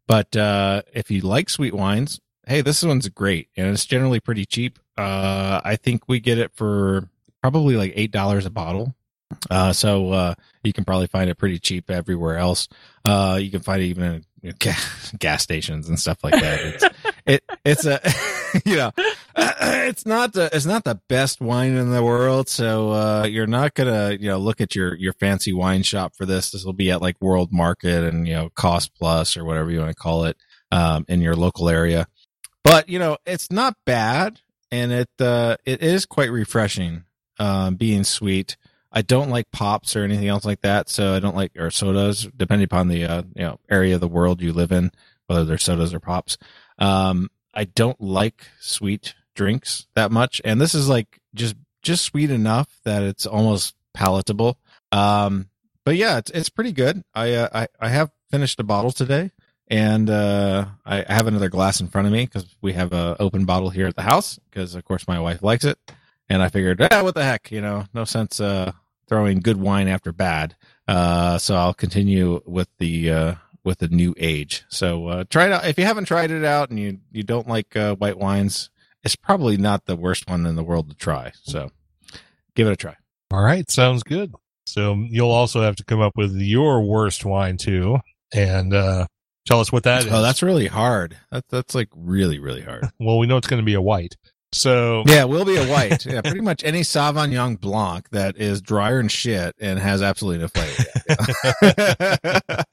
but 0.07 0.35
uh, 0.35 0.81
if 0.93 1.09
you 1.11 1.21
like 1.21 1.49
sweet 1.49 1.73
wines, 1.73 2.19
hey, 2.47 2.61
this 2.61 2.83
one's 2.83 3.07
great 3.09 3.49
and 3.55 3.67
it's 3.67 3.85
generally 3.85 4.19
pretty 4.19 4.45
cheap. 4.45 4.79
Uh, 4.97 5.61
I 5.63 5.75
think 5.75 6.09
we 6.09 6.19
get 6.19 6.39
it 6.39 6.51
for 6.55 7.07
probably 7.41 7.77
like 7.77 7.93
eight 7.95 8.11
dollars 8.11 8.45
a 8.45 8.49
bottle. 8.49 8.95
Uh, 9.51 9.71
so 9.71 10.11
uh, 10.11 10.33
you 10.63 10.73
can 10.73 10.83
probably 10.83 11.05
find 11.05 11.29
it 11.29 11.35
pretty 11.35 11.59
cheap 11.59 11.91
everywhere 11.91 12.37
else. 12.37 12.67
Uh, 13.05 13.37
you 13.39 13.51
can 13.51 13.59
find 13.59 13.79
it 13.83 13.85
even 13.85 14.25
in 14.41 14.55
gas 15.19 15.43
stations 15.43 15.87
and 15.87 15.99
stuff 15.99 16.23
like 16.23 16.33
that. 16.33 16.59
It's, 16.61 16.83
it 17.27 17.43
it's 17.63 17.85
a 17.85 18.01
you 18.65 18.75
know 18.75 18.91
it's 19.35 20.05
not 20.05 20.33
the 20.33 20.49
it's 20.53 20.65
not 20.65 20.83
the 20.83 20.99
best 21.07 21.41
wine 21.41 21.75
in 21.75 21.91
the 21.91 22.03
world. 22.03 22.49
So 22.49 22.91
uh, 22.91 23.25
you're 23.25 23.47
not 23.47 23.73
gonna 23.73 24.11
you 24.19 24.29
know 24.29 24.37
look 24.37 24.61
at 24.61 24.75
your 24.75 24.95
your 24.95 25.13
fancy 25.13 25.53
wine 25.53 25.83
shop 25.83 26.15
for 26.15 26.25
this. 26.25 26.51
This 26.51 26.63
will 26.63 26.73
be 26.73 26.91
at 26.91 27.01
like 27.01 27.19
World 27.21 27.51
Market 27.51 28.03
and 28.03 28.27
you 28.27 28.33
know 28.33 28.49
Cost 28.49 28.93
Plus 28.95 29.37
or 29.37 29.45
whatever 29.45 29.71
you 29.71 29.79
want 29.79 29.91
to 29.91 29.95
call 29.95 30.25
it 30.25 30.37
um, 30.71 31.05
in 31.07 31.21
your 31.21 31.35
local 31.35 31.69
area. 31.69 32.07
But 32.63 32.89
you 32.89 32.99
know 32.99 33.17
it's 33.25 33.51
not 33.51 33.75
bad, 33.85 34.39
and 34.71 34.91
it 34.91 35.09
uh, 35.19 35.57
it 35.65 35.81
is 35.81 36.05
quite 36.05 36.31
refreshing, 36.31 37.03
um, 37.39 37.75
being 37.75 38.03
sweet. 38.03 38.57
I 38.91 39.03
don't 39.03 39.29
like 39.29 39.51
pops 39.51 39.95
or 39.95 40.03
anything 40.03 40.27
else 40.27 40.45
like 40.45 40.61
that. 40.61 40.89
So 40.89 41.13
I 41.13 41.19
don't 41.19 41.35
like 41.35 41.51
or 41.57 41.69
sodas, 41.69 42.27
depending 42.35 42.65
upon 42.65 42.87
the 42.87 43.05
uh, 43.05 43.23
you 43.35 43.43
know 43.43 43.59
area 43.69 43.95
of 43.95 44.01
the 44.01 44.07
world 44.07 44.41
you 44.41 44.51
live 44.53 44.71
in, 44.71 44.91
whether 45.27 45.45
they're 45.45 45.57
sodas 45.57 45.93
or 45.93 45.99
pops. 45.99 46.37
Um, 46.79 47.29
I 47.53 47.65
don't 47.65 47.99
like 47.99 48.45
sweet 48.59 49.15
drinks 49.35 49.87
that 49.95 50.11
much, 50.11 50.41
and 50.43 50.59
this 50.59 50.75
is 50.75 50.89
like 50.89 51.19
just 51.33 51.55
just 51.81 52.03
sweet 52.03 52.31
enough 52.31 52.67
that 52.83 53.03
it's 53.03 53.25
almost 53.25 53.75
palatable. 53.93 54.57
Um, 54.91 55.49
but 55.85 55.95
yeah, 55.95 56.17
it's 56.17 56.31
it's 56.31 56.49
pretty 56.49 56.71
good. 56.71 57.03
I 57.13 57.33
uh, 57.33 57.49
I 57.53 57.67
I 57.79 57.89
have 57.89 58.11
finished 58.31 58.59
a 58.59 58.63
bottle 58.63 58.91
today, 58.91 59.31
and 59.67 60.09
uh, 60.09 60.65
I 60.85 61.05
have 61.07 61.27
another 61.27 61.49
glass 61.49 61.81
in 61.81 61.87
front 61.87 62.07
of 62.07 62.13
me 62.13 62.25
because 62.25 62.55
we 62.61 62.73
have 62.73 62.93
a 62.93 63.15
open 63.19 63.45
bottle 63.45 63.69
here 63.69 63.87
at 63.87 63.95
the 63.95 64.01
house 64.01 64.39
because 64.49 64.75
of 64.75 64.85
course 64.85 65.07
my 65.07 65.19
wife 65.19 65.41
likes 65.43 65.65
it 65.65 65.77
and 66.29 66.43
I 66.43 66.49
figured, 66.49 66.87
ah, 66.91 67.03
what 67.03 67.15
the 67.15 67.23
heck, 67.23 67.51
you 67.51 67.59
know, 67.59 67.85
no 67.93 68.05
sense 68.05 68.39
uh, 68.39 68.71
throwing 69.07 69.39
good 69.39 69.57
wine 69.57 69.87
after 69.87 70.11
bad. 70.11 70.55
Uh, 70.87 71.37
so 71.37 71.55
I'll 71.55 71.73
continue 71.73 72.41
with 72.45 72.69
the 72.77 73.11
uh, 73.11 73.33
with 73.63 73.79
the 73.79 73.87
new 73.87 74.13
age. 74.17 74.63
So 74.69 75.07
uh, 75.07 75.23
try 75.29 75.47
it 75.47 75.51
out 75.51 75.65
if 75.65 75.77
you 75.77 75.85
haven't 75.85 76.05
tried 76.05 76.31
it 76.31 76.45
out 76.45 76.69
and 76.69 76.79
you 76.79 76.99
you 77.11 77.23
don't 77.23 77.47
like 77.47 77.75
uh, 77.75 77.95
white 77.95 78.17
wines. 78.17 78.69
It's 79.03 79.15
probably 79.15 79.57
not 79.57 79.85
the 79.85 79.95
worst 79.95 80.29
one 80.29 80.45
in 80.45 80.55
the 80.55 80.63
world 80.63 80.89
to 80.89 80.95
try. 80.95 81.31
So 81.43 81.71
give 82.55 82.67
it 82.67 82.73
a 82.73 82.75
try. 82.75 82.95
All 83.31 83.41
right, 83.41 83.69
sounds 83.69 84.03
good. 84.03 84.33
So 84.65 85.05
you'll 85.09 85.31
also 85.31 85.61
have 85.61 85.75
to 85.77 85.85
come 85.85 86.01
up 86.01 86.13
with 86.15 86.35
your 86.35 86.81
worst 86.81 87.25
wine 87.25 87.57
too, 87.57 87.99
and 88.33 88.73
uh, 88.73 89.07
tell 89.45 89.59
us 89.59 89.71
what 89.71 89.83
that 89.83 90.05
is. 90.05 90.11
Oh, 90.11 90.21
that's 90.21 90.43
really 90.43 90.67
hard. 90.67 91.17
That, 91.31 91.45
that's 91.49 91.75
like 91.75 91.89
really 91.95 92.39
really 92.39 92.61
hard. 92.61 92.89
well, 92.99 93.17
we 93.17 93.27
know 93.27 93.37
it's 93.37 93.47
going 93.47 93.61
to 93.61 93.65
be 93.65 93.73
a 93.73 93.81
white. 93.81 94.15
So 94.51 95.03
yeah, 95.05 95.25
will 95.25 95.45
be 95.45 95.57
a 95.57 95.67
white. 95.67 96.05
Yeah, 96.05 96.21
pretty 96.21 96.41
much 96.41 96.63
any 96.63 96.81
Sauvignon 96.81 97.59
Blanc 97.59 98.09
that 98.09 98.37
is 98.37 98.61
drier 98.61 98.99
and 98.99 99.11
shit 99.11 99.55
and 99.59 99.77
has 99.79 100.01
absolutely 100.01 100.41
no 100.41 100.47
flavor. 100.47 100.85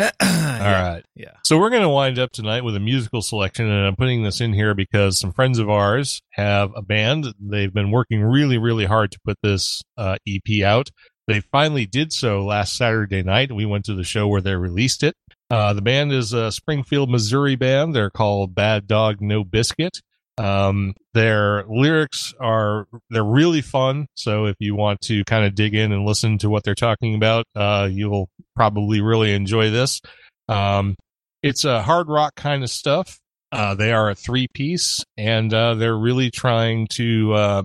All 0.00 0.06
right. 0.08 1.02
Yeah. 1.16 1.32
So 1.44 1.58
we're 1.58 1.70
going 1.70 1.82
to 1.82 1.88
wind 1.88 2.20
up 2.20 2.30
tonight 2.30 2.62
with 2.62 2.76
a 2.76 2.80
musical 2.80 3.20
selection, 3.20 3.68
and 3.68 3.86
I'm 3.86 3.96
putting 3.96 4.22
this 4.22 4.40
in 4.40 4.52
here 4.52 4.74
because 4.74 5.18
some 5.18 5.32
friends 5.32 5.58
of 5.58 5.68
ours 5.68 6.22
have 6.32 6.70
a 6.76 6.82
band. 6.82 7.26
They've 7.40 7.72
been 7.72 7.90
working 7.90 8.22
really, 8.22 8.58
really 8.58 8.84
hard 8.84 9.10
to 9.12 9.18
put 9.24 9.38
this 9.42 9.82
uh, 9.96 10.16
EP 10.26 10.62
out. 10.62 10.90
They 11.26 11.40
finally 11.40 11.84
did 11.84 12.12
so 12.12 12.44
last 12.44 12.76
Saturday 12.76 13.22
night. 13.22 13.52
We 13.52 13.66
went 13.66 13.84
to 13.86 13.94
the 13.94 14.04
show 14.04 14.28
where 14.28 14.40
they 14.40 14.54
released 14.54 15.02
it. 15.02 15.14
Uh, 15.50 15.72
the 15.72 15.82
band 15.82 16.12
is 16.12 16.32
a 16.32 16.52
Springfield, 16.52 17.10
Missouri 17.10 17.56
band. 17.56 17.94
They're 17.94 18.10
called 18.10 18.54
Bad 18.54 18.86
Dog 18.86 19.20
No 19.20 19.42
Biscuit. 19.42 20.00
Um, 20.38 20.94
their 21.14 21.64
lyrics 21.68 22.32
are 22.40 22.86
they're 23.10 23.24
really 23.24 23.60
fun. 23.60 24.06
So 24.14 24.46
if 24.46 24.54
you 24.60 24.76
want 24.76 25.00
to 25.02 25.24
kind 25.24 25.44
of 25.44 25.54
dig 25.54 25.74
in 25.74 25.92
and 25.92 26.06
listen 26.06 26.38
to 26.38 26.48
what 26.48 26.62
they're 26.62 26.74
talking 26.74 27.14
about, 27.14 27.44
uh, 27.56 27.88
you'll 27.90 28.28
probably 28.54 29.00
really 29.00 29.32
enjoy 29.34 29.70
this. 29.70 30.00
Um, 30.48 30.96
it's 31.42 31.64
a 31.64 31.82
hard 31.82 32.08
rock 32.08 32.34
kind 32.36 32.62
of 32.62 32.70
stuff. 32.70 33.18
Uh, 33.50 33.74
they 33.74 33.92
are 33.92 34.10
a 34.10 34.14
three 34.14 34.46
piece 34.52 35.04
and, 35.16 35.52
uh, 35.54 35.74
they're 35.74 35.96
really 35.96 36.30
trying 36.30 36.86
to, 36.86 37.32
uh, 37.32 37.62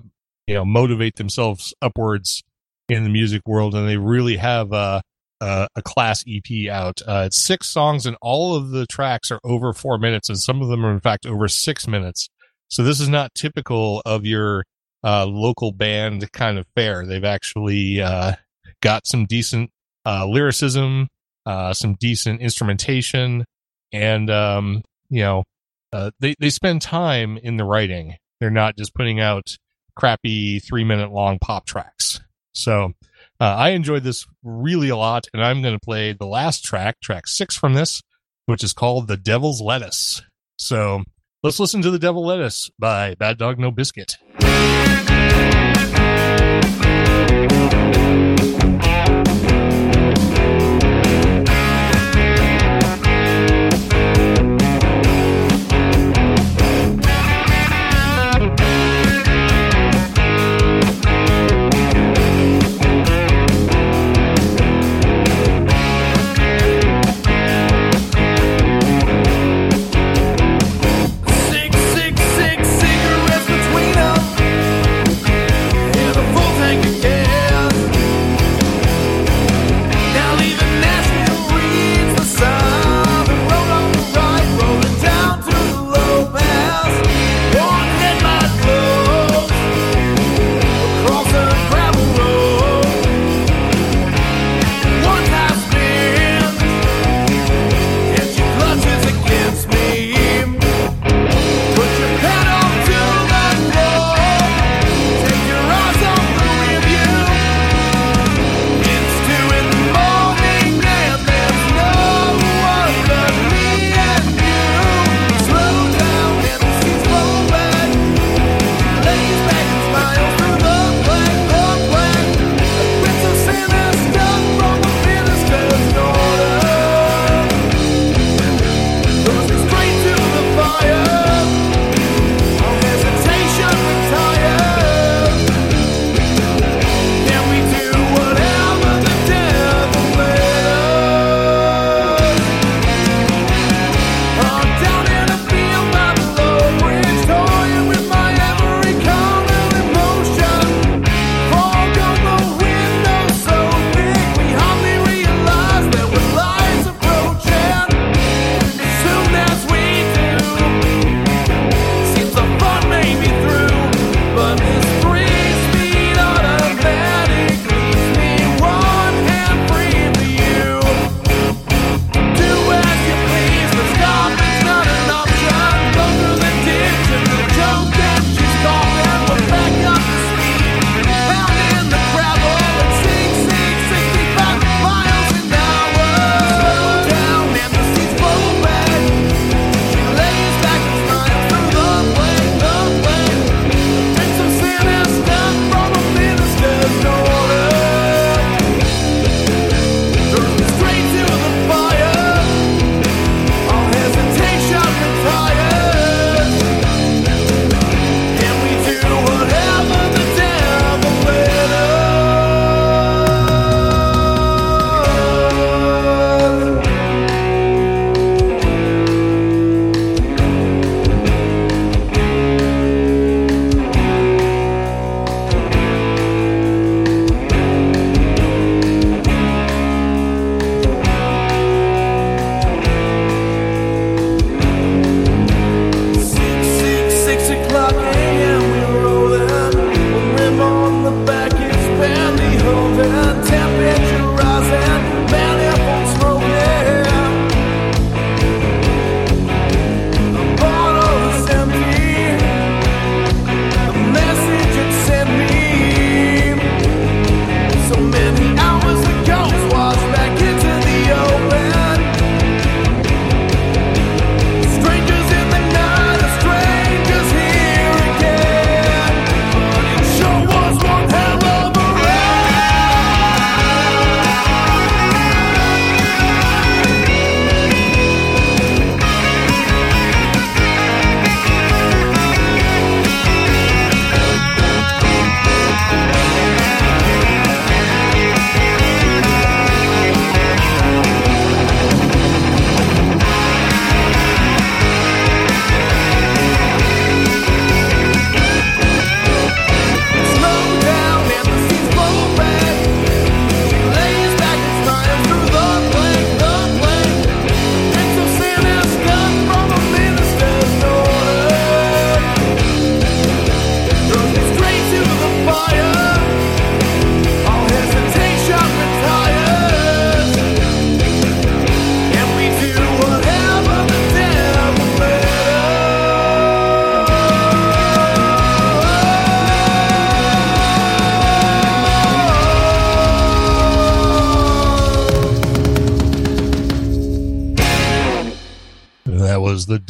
you 0.48 0.54
know, 0.54 0.64
motivate 0.66 1.16
themselves 1.16 1.74
upwards 1.82 2.42
in 2.90 3.04
the 3.04 3.10
music 3.10 3.42
world. 3.46 3.76
And 3.76 3.88
they 3.88 3.98
really 3.98 4.38
have, 4.38 4.72
uh, 4.72 5.02
uh, 5.42 5.68
a 5.76 5.82
class 5.82 6.24
EP 6.26 6.70
out. 6.70 7.02
Uh, 7.06 7.24
it's 7.26 7.38
six 7.38 7.68
songs 7.68 8.06
and 8.06 8.16
all 8.22 8.56
of 8.56 8.70
the 8.70 8.86
tracks 8.88 9.30
are 9.30 9.42
over 9.44 9.74
four 9.74 9.98
minutes 9.98 10.30
and 10.30 10.40
some 10.40 10.62
of 10.62 10.70
them 10.70 10.86
are 10.86 10.92
in 10.94 11.02
fact 11.02 11.26
over 11.26 11.50
six 11.50 11.86
minutes. 11.86 12.30
So 12.70 12.84
this 12.84 13.00
is 13.00 13.10
not 13.10 13.36
typical 13.36 14.02
of 14.06 14.26
your, 14.26 14.66
uh, 15.04 15.26
local 15.26 15.72
band 15.72 16.32
kind 16.32 16.58
of 16.58 16.66
fare. 16.76 17.06
They've 17.06 17.24
actually, 17.24 18.02
uh, 18.02 18.34
got 18.82 19.06
some 19.06 19.26
decent, 19.26 19.70
uh, 20.06 20.26
lyricism, 20.28 21.08
uh, 21.46 21.74
some 21.74 21.96
decent 21.96 22.42
instrumentation, 22.42 23.46
and 23.92 24.30
um, 24.30 24.84
you 25.10 25.22
know, 25.22 25.44
uh, 25.92 26.12
they 26.20 26.36
they 26.40 26.50
spend 26.50 26.82
time 26.82 27.38
in 27.38 27.58
the 27.58 27.66
writing. 27.66 28.16
They're 28.40 28.50
not 28.50 28.78
just 28.78 28.94
putting 28.94 29.20
out 29.20 29.56
crappy 29.96 30.60
three 30.60 30.84
minute 30.84 31.12
long 31.12 31.40
pop 31.40 31.66
tracks. 31.66 32.20
So 32.54 32.94
uh, 33.40 33.56
I 33.56 33.70
enjoyed 33.70 34.04
this 34.04 34.26
really 34.44 34.90
a 34.90 34.98
lot, 34.98 35.28
and 35.34 35.44
I'm 35.44 35.62
going 35.62 35.76
to 35.76 35.86
play 35.86 36.14
the 36.14 36.26
last 36.26 36.64
track, 36.64 37.00
track 37.02 37.28
six 37.28 37.56
from 37.56 37.74
this, 37.74 38.02
which 38.46 38.64
is 38.64 38.74
called 38.74 39.08
"The 39.08 39.18
Devil's 39.18 39.62
Lettuce." 39.62 40.22
So 40.58 41.04
let's 41.44 41.60
listen 41.60 41.82
to 41.82 41.92
"The 41.92 42.00
Devil 42.00 42.26
Lettuce" 42.26 42.72
by 42.80 43.16
Bad 43.16 43.38
Dog 43.38 43.60
No 43.60 43.70
Biscuit. 43.70 44.18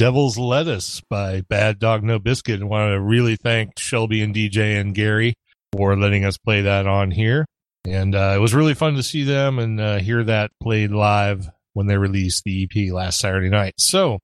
Devil's 0.03 0.37
Lettuce 0.37 0.99
by 1.09 1.39
Bad 1.47 1.79
Dog 1.79 2.03
No 2.03 2.19
Biscuit. 2.19 2.61
I 2.61 2.65
want 2.65 2.91
to 2.91 2.99
really 2.99 3.37
thank 3.37 3.79
Shelby 3.79 4.21
and 4.21 4.35
DJ 4.35 4.77
and 4.77 4.93
Gary 4.93 5.33
for 5.71 5.95
letting 5.95 6.25
us 6.25 6.37
play 6.37 6.63
that 6.63 6.85
on 6.87 7.09
here. 7.09 7.45
And 7.87 8.13
uh, 8.13 8.33
it 8.35 8.39
was 8.39 8.53
really 8.53 8.73
fun 8.73 8.95
to 8.95 9.01
see 9.01 9.23
them 9.23 9.59
and 9.59 9.79
uh, 9.79 9.99
hear 9.99 10.21
that 10.25 10.51
played 10.61 10.91
live 10.91 11.49
when 11.71 11.87
they 11.87 11.95
released 11.95 12.43
the 12.43 12.67
EP 12.69 12.91
last 12.91 13.17
Saturday 13.17 13.47
night. 13.47 13.75
So 13.77 14.19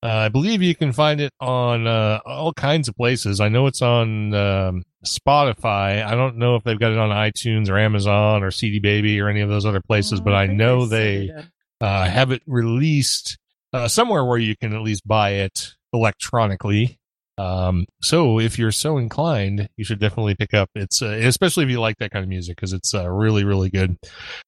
uh, 0.00 0.14
I 0.14 0.28
believe 0.28 0.62
you 0.62 0.76
can 0.76 0.92
find 0.92 1.20
it 1.20 1.32
on 1.40 1.88
uh, 1.88 2.20
all 2.24 2.52
kinds 2.52 2.86
of 2.86 2.94
places. 2.94 3.40
I 3.40 3.48
know 3.48 3.66
it's 3.66 3.82
on 3.82 4.32
um, 4.32 4.84
Spotify. 5.04 6.06
I 6.06 6.14
don't 6.14 6.36
know 6.36 6.54
if 6.54 6.62
they've 6.62 6.78
got 6.78 6.92
it 6.92 6.98
on 6.98 7.10
iTunes 7.10 7.68
or 7.68 7.76
Amazon 7.76 8.44
or 8.44 8.52
CD 8.52 8.78
Baby 8.78 9.20
or 9.20 9.28
any 9.28 9.40
of 9.40 9.48
those 9.48 9.66
other 9.66 9.82
places, 9.82 10.20
but 10.20 10.34
I 10.34 10.46
think 10.46 10.58
know 10.58 10.86
they 10.86 11.32
uh, 11.80 12.04
have 12.04 12.30
it 12.30 12.42
released 12.46 13.38
uh, 13.76 13.88
somewhere 13.88 14.24
where 14.24 14.38
you 14.38 14.56
can 14.56 14.74
at 14.74 14.82
least 14.82 15.06
buy 15.06 15.30
it 15.30 15.74
electronically. 15.92 16.98
Um, 17.38 17.84
so 18.00 18.40
if 18.40 18.58
you're 18.58 18.72
so 18.72 18.96
inclined, 18.96 19.68
you 19.76 19.84
should 19.84 20.00
definitely 20.00 20.34
pick 20.34 20.54
up. 20.54 20.70
It's 20.74 21.02
uh, 21.02 21.08
especially 21.08 21.64
if 21.64 21.70
you 21.70 21.80
like 21.80 21.98
that 21.98 22.10
kind 22.10 22.22
of 22.22 22.30
music 22.30 22.56
because 22.56 22.72
it's 22.72 22.94
uh, 22.94 23.06
really 23.08 23.44
really 23.44 23.68
good. 23.68 23.98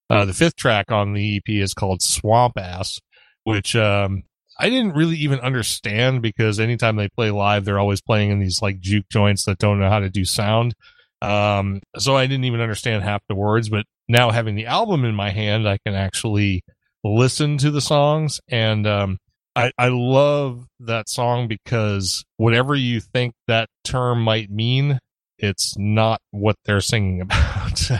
Uh, 0.08 0.24
the 0.24 0.32
fifth 0.32 0.56
track 0.56 0.90
on 0.90 1.12
the 1.12 1.36
EP 1.36 1.48
is 1.48 1.74
called 1.74 2.00
Swamp 2.00 2.54
Ass, 2.56 2.98
which 3.44 3.76
um, 3.76 4.22
I 4.58 4.70
didn't 4.70 4.94
really 4.94 5.16
even 5.16 5.40
understand 5.40 6.22
because 6.22 6.58
anytime 6.58 6.96
they 6.96 7.10
play 7.10 7.30
live, 7.30 7.66
they're 7.66 7.78
always 7.78 8.00
playing 8.00 8.30
in 8.30 8.38
these 8.38 8.62
like 8.62 8.80
juke 8.80 9.10
joints 9.12 9.44
that 9.44 9.58
don't 9.58 9.78
know 9.78 9.90
how 9.90 10.00
to 10.00 10.08
do 10.08 10.24
sound. 10.24 10.74
Um, 11.20 11.82
so 11.98 12.16
I 12.16 12.26
didn't 12.26 12.44
even 12.44 12.60
understand 12.60 13.02
half 13.02 13.20
the 13.28 13.34
words, 13.34 13.68
but 13.68 13.84
now 14.08 14.30
having 14.30 14.54
the 14.54 14.66
album 14.66 15.04
in 15.04 15.14
my 15.14 15.30
hand, 15.30 15.68
I 15.68 15.76
can 15.84 15.94
actually 15.94 16.64
listen 17.04 17.58
to 17.58 17.70
the 17.70 17.80
songs 17.80 18.40
and 18.48 18.86
um 18.86 19.18
I, 19.58 19.72
I 19.76 19.88
love 19.88 20.68
that 20.78 21.08
song 21.08 21.48
because 21.48 22.24
whatever 22.36 22.76
you 22.76 23.00
think 23.00 23.34
that 23.48 23.68
term 23.82 24.22
might 24.22 24.52
mean, 24.52 25.00
it's 25.36 25.76
not 25.76 26.20
what 26.30 26.54
they're 26.64 26.80
singing 26.80 27.20
about. 27.22 27.90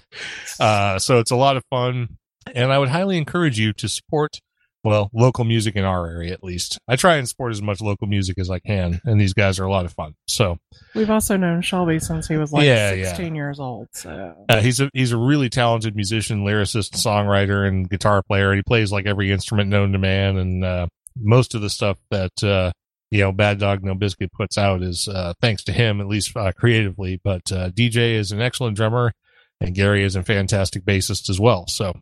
uh, 0.61 1.01
so 1.01 1.19
it's 1.19 1.33
a 1.33 1.37
lot 1.37 1.57
of 1.57 1.65
fun, 1.69 2.17
and 2.55 2.73
I 2.73 2.79
would 2.79 2.91
highly 2.91 3.19
encourage 3.19 3.59
you 3.59 3.73
to 3.73 3.89
support, 3.89 4.39
well, 4.85 5.11
local 5.13 5.45
music 5.45 5.77
in 5.77 5.85
our 5.85 6.09
area 6.09 6.33
at 6.33 6.45
least. 6.45 6.79
I 6.87 6.97
try 6.97 7.17
and 7.17 7.29
support 7.29 7.53
as 7.53 7.61
much 7.61 7.81
local 7.81 8.07
music 8.07 8.39
as 8.39 8.49
I 8.51 8.59
can, 8.61 9.01
and 9.05 9.21
these 9.21 9.35
guys 9.35 9.59
are 9.59 9.65
a 9.65 9.71
lot 9.71 9.85
of 9.85 9.93
fun. 9.93 10.15
So 10.27 10.59
We've 10.95 11.11
also 11.11 11.37
known 11.37 11.63
Shelby 11.63 11.99
since 11.99 12.29
he 12.29 12.37
was 12.37 12.53
like 12.53 12.65
Yeah, 12.65 12.93
yeah. 12.93 13.09
16 13.09 13.35
years 13.35 13.59
old. 13.61 13.89
So 13.93 14.35
Uh, 14.49 14.61
he's 14.61 14.81
a 14.81 14.91
he's 14.95 15.13
a 15.13 15.17
really 15.19 15.49
talented 15.49 15.97
musician, 15.97 16.45
lyricist, 16.45 16.91
songwriter, 16.93 17.67
and 17.67 17.89
guitar 17.91 18.23
player. 18.23 18.55
He 18.55 18.63
plays 18.63 18.93
like 18.93 19.07
every 19.07 19.33
instrument 19.33 19.69
known 19.71 19.93
to 19.93 19.99
man, 19.99 20.37
and 20.37 20.65
uh, 20.65 20.87
most 21.17 21.55
of 21.55 21.61
the 21.61 21.71
stuff 21.71 21.99
that 22.11 22.43
uh, 22.45 22.71
you 23.11 23.21
know 23.21 23.33
Bad 23.33 23.59
Dog 23.59 23.83
No 23.83 23.95
Biscuit 23.95 24.31
puts 24.33 24.57
out 24.57 24.83
is 24.83 25.09
uh, 25.09 25.33
thanks 25.41 25.65
to 25.65 25.73
him, 25.73 26.01
at 26.01 26.07
least 26.07 26.37
uh, 26.37 26.53
creatively. 26.53 27.21
But 27.23 27.51
uh, 27.51 27.71
DJ 27.71 28.13
is 28.15 28.31
an 28.33 28.41
excellent 28.41 28.77
drummer, 28.77 29.13
and 29.61 29.75
Gary 29.75 30.05
is 30.05 30.15
a 30.15 30.23
fantastic 30.23 30.85
bassist 30.85 31.29
as 31.29 31.41
well. 31.41 31.67
So 31.67 31.95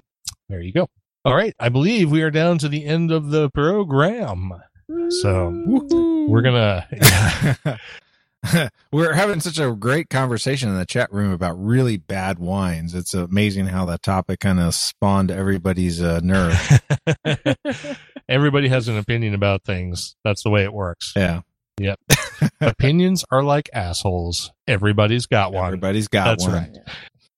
there 0.49 0.61
you 0.61 0.73
go. 0.73 0.89
All 1.27 1.35
right, 1.35 1.57
I 1.59 1.71
believe 1.71 2.13
we 2.13 2.23
are 2.23 2.31
down 2.31 2.59
to 2.59 2.69
the 2.69 2.85
end 2.85 3.11
of 3.11 3.31
the 3.31 3.51
program. 3.51 4.53
So 5.09 5.51
we're 6.29 6.43
gonna. 6.43 6.87
We're 8.93 9.13
having 9.13 9.41
such 9.41 9.59
a 9.59 9.75
great 9.75 10.09
conversation 10.09 10.69
in 10.69 10.77
the 10.77 10.87
chat 10.87 11.13
room 11.13 11.33
about 11.33 11.55
really 11.61 11.97
bad 11.97 12.39
wines. 12.39 12.95
It's 12.95 13.13
amazing 13.13 13.67
how 13.67 13.87
that 13.87 14.05
topic 14.05 14.39
kind 14.39 14.61
of 14.61 14.73
spawned 14.73 15.33
everybody's 15.33 16.01
uh, 16.01 16.21
nerve. 16.23 16.81
Everybody 18.29 18.69
has 18.69 18.87
an 18.87 18.99
opinion 18.99 19.35
about 19.35 19.65
things. 19.65 20.15
That's 20.23 20.45
the 20.45 20.51
way 20.51 20.63
it 20.63 20.73
works. 20.73 21.13
Yeah, 21.17 21.41
Yep. 21.81 21.99
Opinions 22.61 23.25
are 23.31 23.43
like 23.43 23.69
assholes. 23.73 24.53
Everybody's 24.67 25.27
got 25.27 25.53
one. 25.53 25.67
everybody's 25.67 26.09
got 26.09 26.25
That's 26.39 26.45
one. 26.45 26.55
right. 26.55 26.79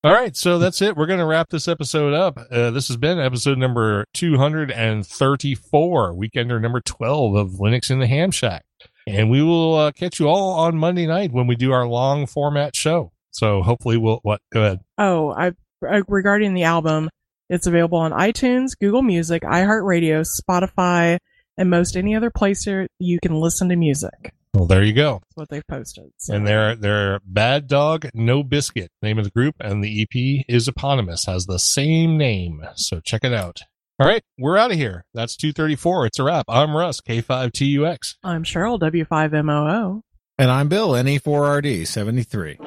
All 0.04 0.12
right, 0.12 0.36
so 0.36 0.60
that's 0.60 0.80
it. 0.80 0.96
We're 0.96 1.06
going 1.06 1.18
to 1.18 1.26
wrap 1.26 1.50
this 1.50 1.66
episode 1.66 2.14
up. 2.14 2.38
Uh, 2.52 2.70
this 2.70 2.86
has 2.86 2.96
been 2.96 3.18
episode 3.18 3.58
number 3.58 4.04
234, 4.14 6.14
weekender 6.14 6.60
number 6.60 6.80
12 6.80 7.34
of 7.34 7.50
Linux 7.54 7.90
in 7.90 7.98
the 7.98 8.06
Ham 8.06 8.30
Shack. 8.30 8.64
And 9.08 9.28
we 9.28 9.42
will 9.42 9.74
uh, 9.74 9.90
catch 9.90 10.20
you 10.20 10.28
all 10.28 10.52
on 10.52 10.76
Monday 10.76 11.04
night 11.04 11.32
when 11.32 11.48
we 11.48 11.56
do 11.56 11.72
our 11.72 11.84
long 11.84 12.28
format 12.28 12.76
show. 12.76 13.10
So 13.32 13.60
hopefully 13.60 13.96
we'll, 13.96 14.20
what? 14.22 14.40
Go 14.52 14.62
ahead. 14.62 14.78
Oh, 14.98 15.30
I 15.30 15.48
uh, 15.84 16.02
regarding 16.06 16.54
the 16.54 16.62
album, 16.62 17.10
it's 17.50 17.66
available 17.66 17.98
on 17.98 18.12
iTunes, 18.12 18.78
Google 18.78 19.02
Music, 19.02 19.42
iHeartRadio, 19.42 20.24
Spotify, 20.24 21.18
and 21.56 21.70
most 21.70 21.96
any 21.96 22.14
other 22.14 22.30
place 22.30 22.68
you 23.00 23.18
can 23.20 23.34
listen 23.34 23.68
to 23.70 23.76
music. 23.76 24.32
Well, 24.54 24.66
there 24.66 24.82
you 24.82 24.92
go. 24.92 25.20
That's 25.22 25.36
what 25.36 25.48
they've 25.50 25.66
posted. 25.66 26.10
So. 26.18 26.34
And 26.34 26.46
they're, 26.46 26.74
they're 26.74 27.20
Bad 27.24 27.66
Dog 27.66 28.08
No 28.14 28.42
Biscuit, 28.42 28.90
name 29.02 29.18
of 29.18 29.24
the 29.24 29.30
group. 29.30 29.56
And 29.60 29.82
the 29.82 30.02
EP 30.02 30.44
is 30.48 30.68
eponymous, 30.68 31.26
has 31.26 31.46
the 31.46 31.58
same 31.58 32.16
name. 32.16 32.64
So 32.74 33.00
check 33.00 33.24
it 33.24 33.32
out. 33.32 33.60
All 34.00 34.06
right, 34.06 34.22
we're 34.38 34.56
out 34.56 34.70
of 34.70 34.76
here. 34.76 35.04
That's 35.12 35.36
234. 35.36 36.06
It's 36.06 36.18
a 36.20 36.24
wrap. 36.24 36.44
I'm 36.48 36.76
Russ, 36.76 37.00
K5TUX. 37.00 38.14
I'm 38.22 38.44
Cheryl, 38.44 38.78
W5MOO. 38.78 40.02
And 40.38 40.50
I'm 40.52 40.68
Bill, 40.68 40.96
E 40.96 41.00
NE4RD 41.02 41.84
73. 41.86 42.58